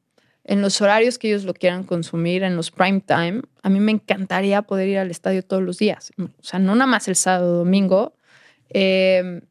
[0.45, 3.93] en los horarios que ellos lo quieran consumir, en los prime time, a mí me
[3.93, 6.11] encantaría poder ir al estadio todos los días.
[6.19, 8.15] O sea, no nada más el sábado domingo.
[8.71, 9.43] Em,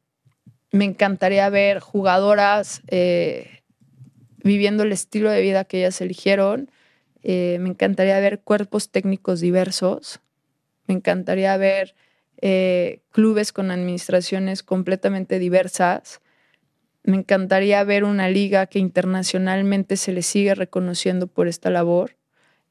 [0.72, 3.61] me encantaría ver jugadoras eh,
[4.44, 6.69] viviendo el estilo de vida que ellas eligieron.
[7.24, 10.19] Eh, me encantaría ver cuerpos técnicos diversos.
[10.88, 11.95] Me encantaría ver
[12.41, 16.22] eh, clubes con administraciones completamente diversas.
[17.03, 22.18] Me encantaría ver una liga que internacionalmente se le sigue reconociendo por esta labor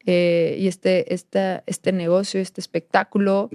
[0.05, 3.51] eh, y este, este negocio, este espectáculo,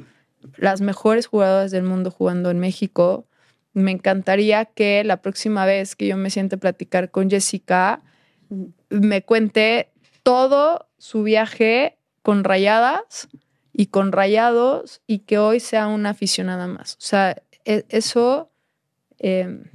[0.57, 3.27] las mejores jugadoras del mundo jugando en México.
[3.73, 8.01] Me encantaría que la próxima vez que yo me siente a platicar con Jessica,
[8.89, 9.91] me cuente
[10.23, 13.29] todo su viaje con rayadas
[13.73, 16.95] y con rayados y que hoy sea una aficionada más.
[16.95, 18.51] O sea, e, eso...
[19.19, 19.65] Em,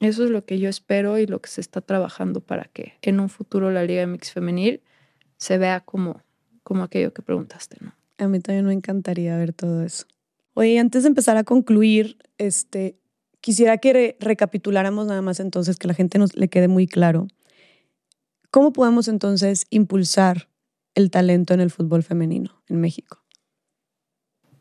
[0.00, 3.20] eso es lo que yo espero y lo que se está trabajando para que en
[3.20, 4.82] un futuro la Liga MX femenil
[5.36, 6.22] se vea como,
[6.64, 7.94] como aquello que preguntaste, ¿no?
[8.18, 10.06] A mí también me encantaría ver todo eso.
[10.54, 12.96] Oye, antes de empezar a concluir, este,
[13.40, 17.28] quisiera que recapituláramos nada más entonces, que la gente nos le quede muy claro.
[18.50, 20.48] ¿Cómo podemos entonces impulsar
[20.94, 23.22] el talento en el fútbol femenino en México?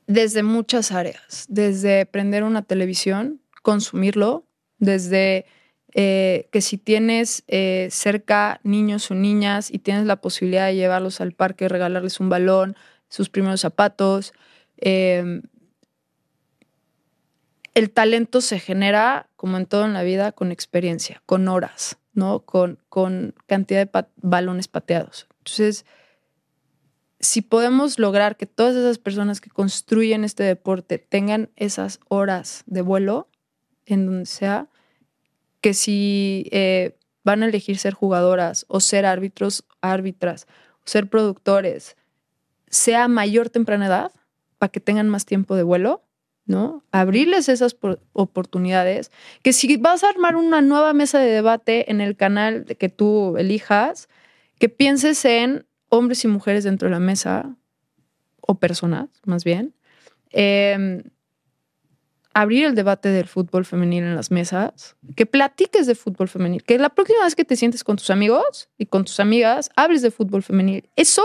[0.07, 4.45] Desde muchas áreas, desde prender una televisión, consumirlo,
[4.77, 5.45] desde
[5.93, 11.21] eh, que si tienes eh, cerca niños o niñas y tienes la posibilidad de llevarlos
[11.21, 12.75] al parque, regalarles un balón,
[13.09, 14.33] sus primeros zapatos,
[14.77, 15.41] em,
[17.73, 22.41] el talento se genera, como en todo en la vida, con experiencia, con horas, ¿no?
[22.41, 25.27] Con, con cantidad de balones pateados.
[25.39, 25.85] Entonces,
[27.21, 32.81] si podemos lograr que todas esas personas que construyen este deporte tengan esas horas de
[32.81, 33.29] vuelo,
[33.85, 34.67] en donde sea,
[35.61, 40.47] que si eh, van a elegir ser jugadoras o ser árbitros, árbitras,
[40.83, 41.95] ser productores,
[42.69, 44.11] sea mayor temprana edad,
[44.57, 46.03] para que tengan más tiempo de vuelo,
[46.45, 46.83] ¿no?
[46.91, 47.75] Abrirles esas
[48.13, 49.11] oportunidades.
[49.43, 53.37] Que si vas a armar una nueva mesa de debate en el canal que tú
[53.37, 54.09] elijas,
[54.59, 57.55] que pienses en hombres y mujeres dentro de la mesa,
[58.41, 59.75] o personas, más bien.
[60.31, 61.03] Eh,
[62.33, 66.77] abrir el debate del fútbol femenil en las mesas, que platiques de fútbol femenil, que
[66.77, 70.11] la próxima vez que te sientes con tus amigos y con tus amigas, hables de
[70.11, 70.89] fútbol femenil.
[70.95, 71.23] Eso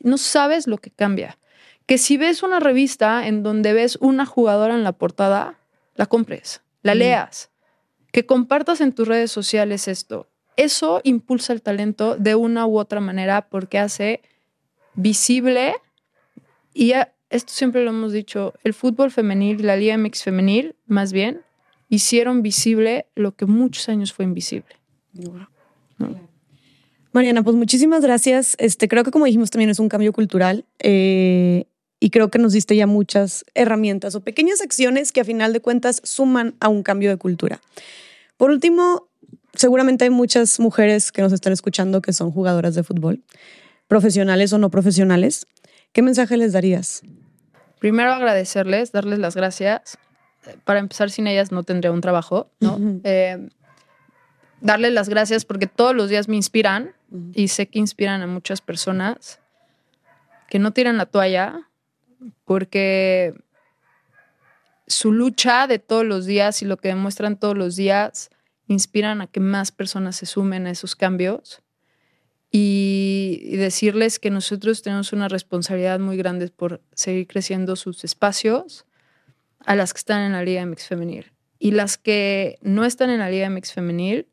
[0.00, 1.38] no sabes lo que cambia.
[1.86, 5.58] Que si ves una revista en donde ves una jugadora en la portada,
[5.94, 7.50] la compres, la leas,
[8.12, 10.28] que compartas en tus redes sociales esto.
[10.56, 14.20] Eso impulsa el talento de una u otra manera porque hace
[14.94, 15.74] visible
[16.74, 16.92] y
[17.30, 21.40] esto siempre lo hemos dicho, el fútbol femenil, la Liga MX femenil, más bien,
[21.88, 24.76] hicieron visible lo que muchos años fue invisible.
[27.12, 28.56] Mariana, pues muchísimas gracias.
[28.58, 31.66] Este, creo que como dijimos también es un cambio cultural eh,
[32.00, 35.60] y creo que nos diste ya muchas herramientas o pequeñas acciones que a final de
[35.60, 37.60] cuentas suman a un cambio de cultura.
[38.36, 39.08] Por último,
[39.54, 43.22] seguramente hay muchas mujeres que nos están escuchando que son jugadoras de fútbol,
[43.88, 45.46] profesionales o no profesionales.
[45.92, 47.02] ¿Qué mensaje les darías?
[47.82, 49.98] primero agradecerles, darles las gracias.
[50.62, 52.78] Para empezar, sin ellas no tendría un trabajo, ¿no?
[53.02, 53.48] Eh,
[54.60, 56.94] darles las gracias porque todos los días me inspiran
[57.34, 59.40] y sé que inspiran a muchas personas
[60.48, 61.68] que no tiran la toalla
[62.44, 63.34] porque
[64.86, 68.30] su lucha de todos los días y lo que demuestran todos los días
[68.72, 71.62] inspiran a que más personas se sumen a esos cambios
[72.50, 78.84] y, decirles que nosotros tenemos una responsabilidad muy grande por seguir creciendo sus espacios
[79.60, 81.32] a las que están en la Liga MX Femenil.
[81.58, 84.26] Y las que no están en la Liga MX Femenil,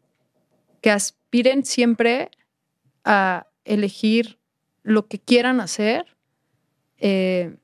[0.82, 2.32] que aspiren siempre
[3.06, 4.40] a elegir
[4.84, 6.18] lo que quieran hacer
[6.98, 7.56] eh,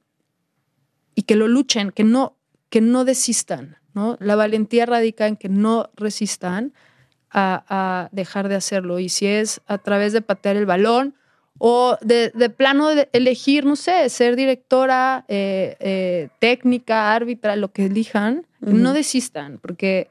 [1.16, 2.38] y que lo luchen, que no,
[2.70, 3.78] que no desistan.
[3.96, 4.18] ¿No?
[4.20, 6.74] La valentía radica en que no resistan
[7.32, 9.00] a, dejar de hacerlo.
[9.00, 11.16] Y si es a través de patear el balón
[11.58, 17.86] o de, plano de elegir, no sé, ser directora, eh, eh, técnica, árbitra, lo que
[17.86, 20.10] elijan, no desistan, porque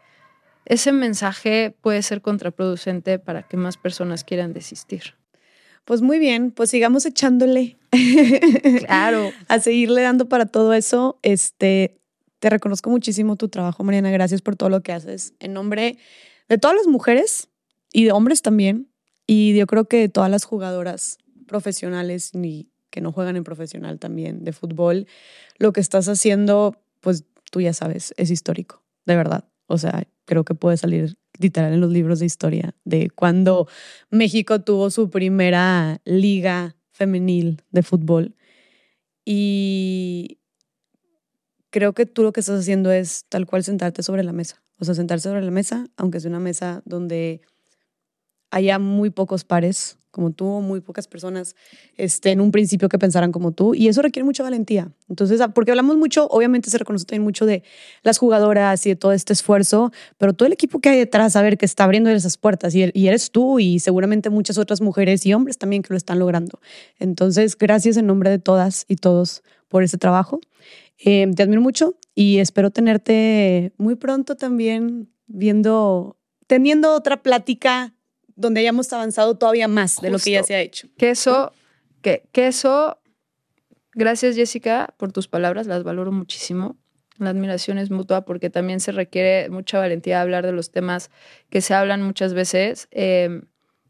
[0.64, 5.14] ese mensaje puede ser contraproducente para que más personas quieran desistir.
[5.84, 7.76] Pues muy bien, pues sigamos echándole.
[8.86, 9.30] Claro.
[9.48, 11.18] a seguirle dando para todo eso.
[11.22, 11.98] Este,
[12.44, 14.10] te reconozco muchísimo tu trabajo, Mariana.
[14.10, 15.32] Gracias por todo lo que haces.
[15.40, 15.96] En nombre
[16.46, 17.48] de todas las mujeres
[17.90, 18.90] y de hombres también.
[19.26, 21.16] Y yo creo que de todas las jugadoras
[21.46, 25.06] profesionales y que no juegan en profesional también de fútbol,
[25.56, 29.48] lo que estás haciendo, pues tú ya sabes, es histórico, de verdad.
[29.66, 33.68] O sea, creo que puede salir literal en los libros de historia de cuando
[34.10, 38.34] México tuvo su primera liga femenil de fútbol.
[39.24, 40.40] Y
[41.74, 44.62] creo que tú lo que estás haciendo es tal cual sentarte sobre la mesa.
[44.78, 47.40] O sea, sentarse sobre la mesa, aunque sea una mesa donde
[48.52, 51.56] haya muy pocos pares como tú, muy pocas personas
[51.96, 54.92] este, en un principio que pensaran como tú, y eso requiere mucha valentía.
[55.08, 57.64] Entonces, ah, porque hablamos mucho, obviamente se reconoce también mucho de
[58.04, 61.42] las jugadoras y de todo este esfuerzo, pero todo el equipo que hay detrás, a
[61.42, 65.26] ver, que está abriendo esas puertas, y, y eres tú y seguramente muchas otras mujeres
[65.26, 66.60] y hombres también que lo están logrando.
[67.00, 70.38] Entonces, gracias en nombre de todas y todos por ese trabajo.
[70.98, 77.94] Eh, te admiro mucho y espero tenerte muy pronto también viendo, teniendo otra plática
[78.36, 80.88] donde hayamos avanzado todavía más de lo que ya se ha hecho.
[80.96, 81.52] Que eso,
[82.02, 82.98] que, que eso,
[83.92, 86.76] gracias Jessica por tus palabras, las valoro muchísimo.
[87.18, 91.10] La admiración es mutua porque también se requiere mucha valentía hablar de los temas
[91.48, 92.88] que se hablan muchas veces.
[92.90, 93.42] Em,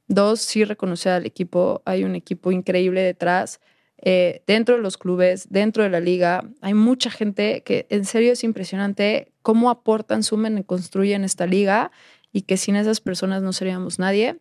[0.09, 1.83] dos, sí reconocer al equipo.
[1.87, 3.61] Hay un equipo increíble detrás.
[4.07, 8.33] Eh, dentro de los clubes, dentro de la liga, hay mucha gente que en serio
[8.33, 11.91] es impresionante cómo aportan, sumen y construyen esta liga
[12.31, 14.37] y que sin esas personas no seríamos nadie.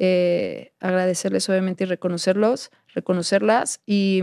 [0.00, 4.22] Eh, agradecerles obviamente y reconocerlos, reconocerlas y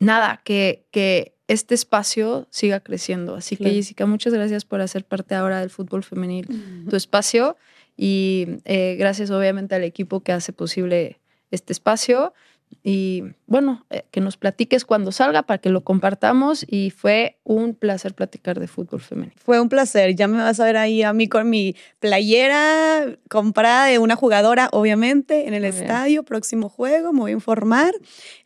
[0.00, 3.36] nada, que, que este espacio siga creciendo.
[3.36, 6.48] Así que Jessica, muchas gracias por hacer parte ahora del fútbol femenil,
[6.90, 7.56] tu espacio
[7.96, 11.20] y eh, gracias obviamente al equipo que hace posible
[11.52, 12.32] este espacio
[12.86, 17.74] y bueno, eh, que nos platiques cuando salga para que lo compartamos y fue un
[17.74, 19.34] placer platicar de fútbol femenino.
[19.42, 23.86] Fue un placer, ya me vas a ver ahí a mí con mi playera comprada
[23.86, 27.94] de una jugadora, obviamente, en el estadio, próximo juego, me voy a informar.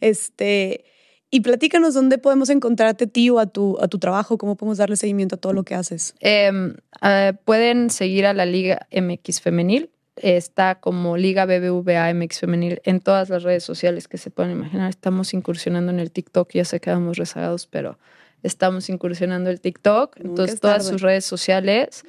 [0.01, 0.85] Este,
[1.33, 4.79] y platícanos dónde podemos encontrarte a ti o a tu, a tu trabajo, cómo podemos
[4.79, 6.15] darle seguimiento a todo lo que haces.
[6.21, 9.91] Em, eh, pueden seguir a la Liga MX Femenil
[10.23, 14.91] está como Liga BBVA MX Femenil en todas las redes sociales que se pueden imaginar.
[14.91, 17.99] Estamos incursionando en el TikTok, ya sé que quedamos rezagados, pero
[18.43, 22.05] estamos incursionando el TikTok, entonces todas sus redes sociales.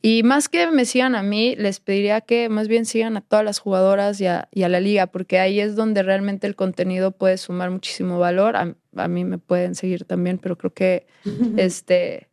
[0.00, 3.44] Y más que me sigan a mí, les pediría que más bien sigan a todas
[3.44, 7.70] las jugadoras y a, la liga, porque ahí es donde realmente el contenido puede sumar
[7.70, 8.56] muchísimo valor.
[8.56, 11.06] A, a mí me pueden seguir también, pero creo que
[11.56, 12.28] este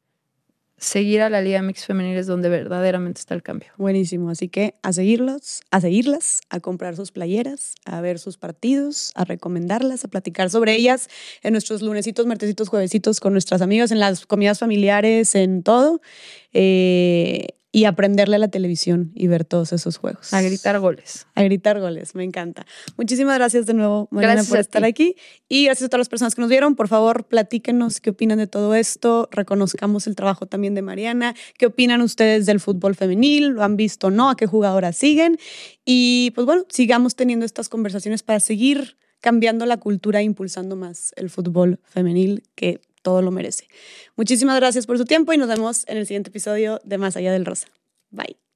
[0.80, 3.72] seguir a la Liga Mix Femenil es donde verdaderamente está el cambio.
[3.78, 9.12] Buenísimo, así que a seguirlos, a seguirlas, a comprar sus playeras, a ver sus partidos,
[9.16, 11.10] a recomendarlas, a platicar sobre ellas
[11.44, 16.02] en nuestros lunesitos, martesitos, juevesitos con nuestras amigas, en las comidas familiares, en todo.
[16.54, 20.34] Eh, y aprenderle a la televisión y ver todos esos juegos.
[20.34, 21.28] A gritar goles.
[21.36, 22.66] A gritar goles, me encanta.
[22.98, 25.16] Muchísimas gracias de nuevo, Mariana, por estar aquí.
[25.48, 26.76] Y gracias a todas las personas que nos vieron.
[26.76, 29.30] Por favor, platíquenos qué opinan de todo esto.
[29.32, 31.36] Reconozcamos el trabajo también de Mariana.
[31.60, 33.50] ¿Qué opinan ustedes del fútbol femenil?
[33.50, 34.32] ¿Lo han visto o no?
[34.32, 35.38] ¿A qué jugadoras siguen?
[35.86, 41.14] Y pues bueno, sigamos teniendo estas conversaciones para seguir cambiando la cultura e impulsando más
[41.18, 43.68] el fútbol femenil que todo lo merece.
[44.16, 47.32] Muchísimas gracias por su tiempo y nos vemos en el siguiente episodio de Más Allá
[47.32, 47.68] del Rosa.
[48.12, 48.49] Bye.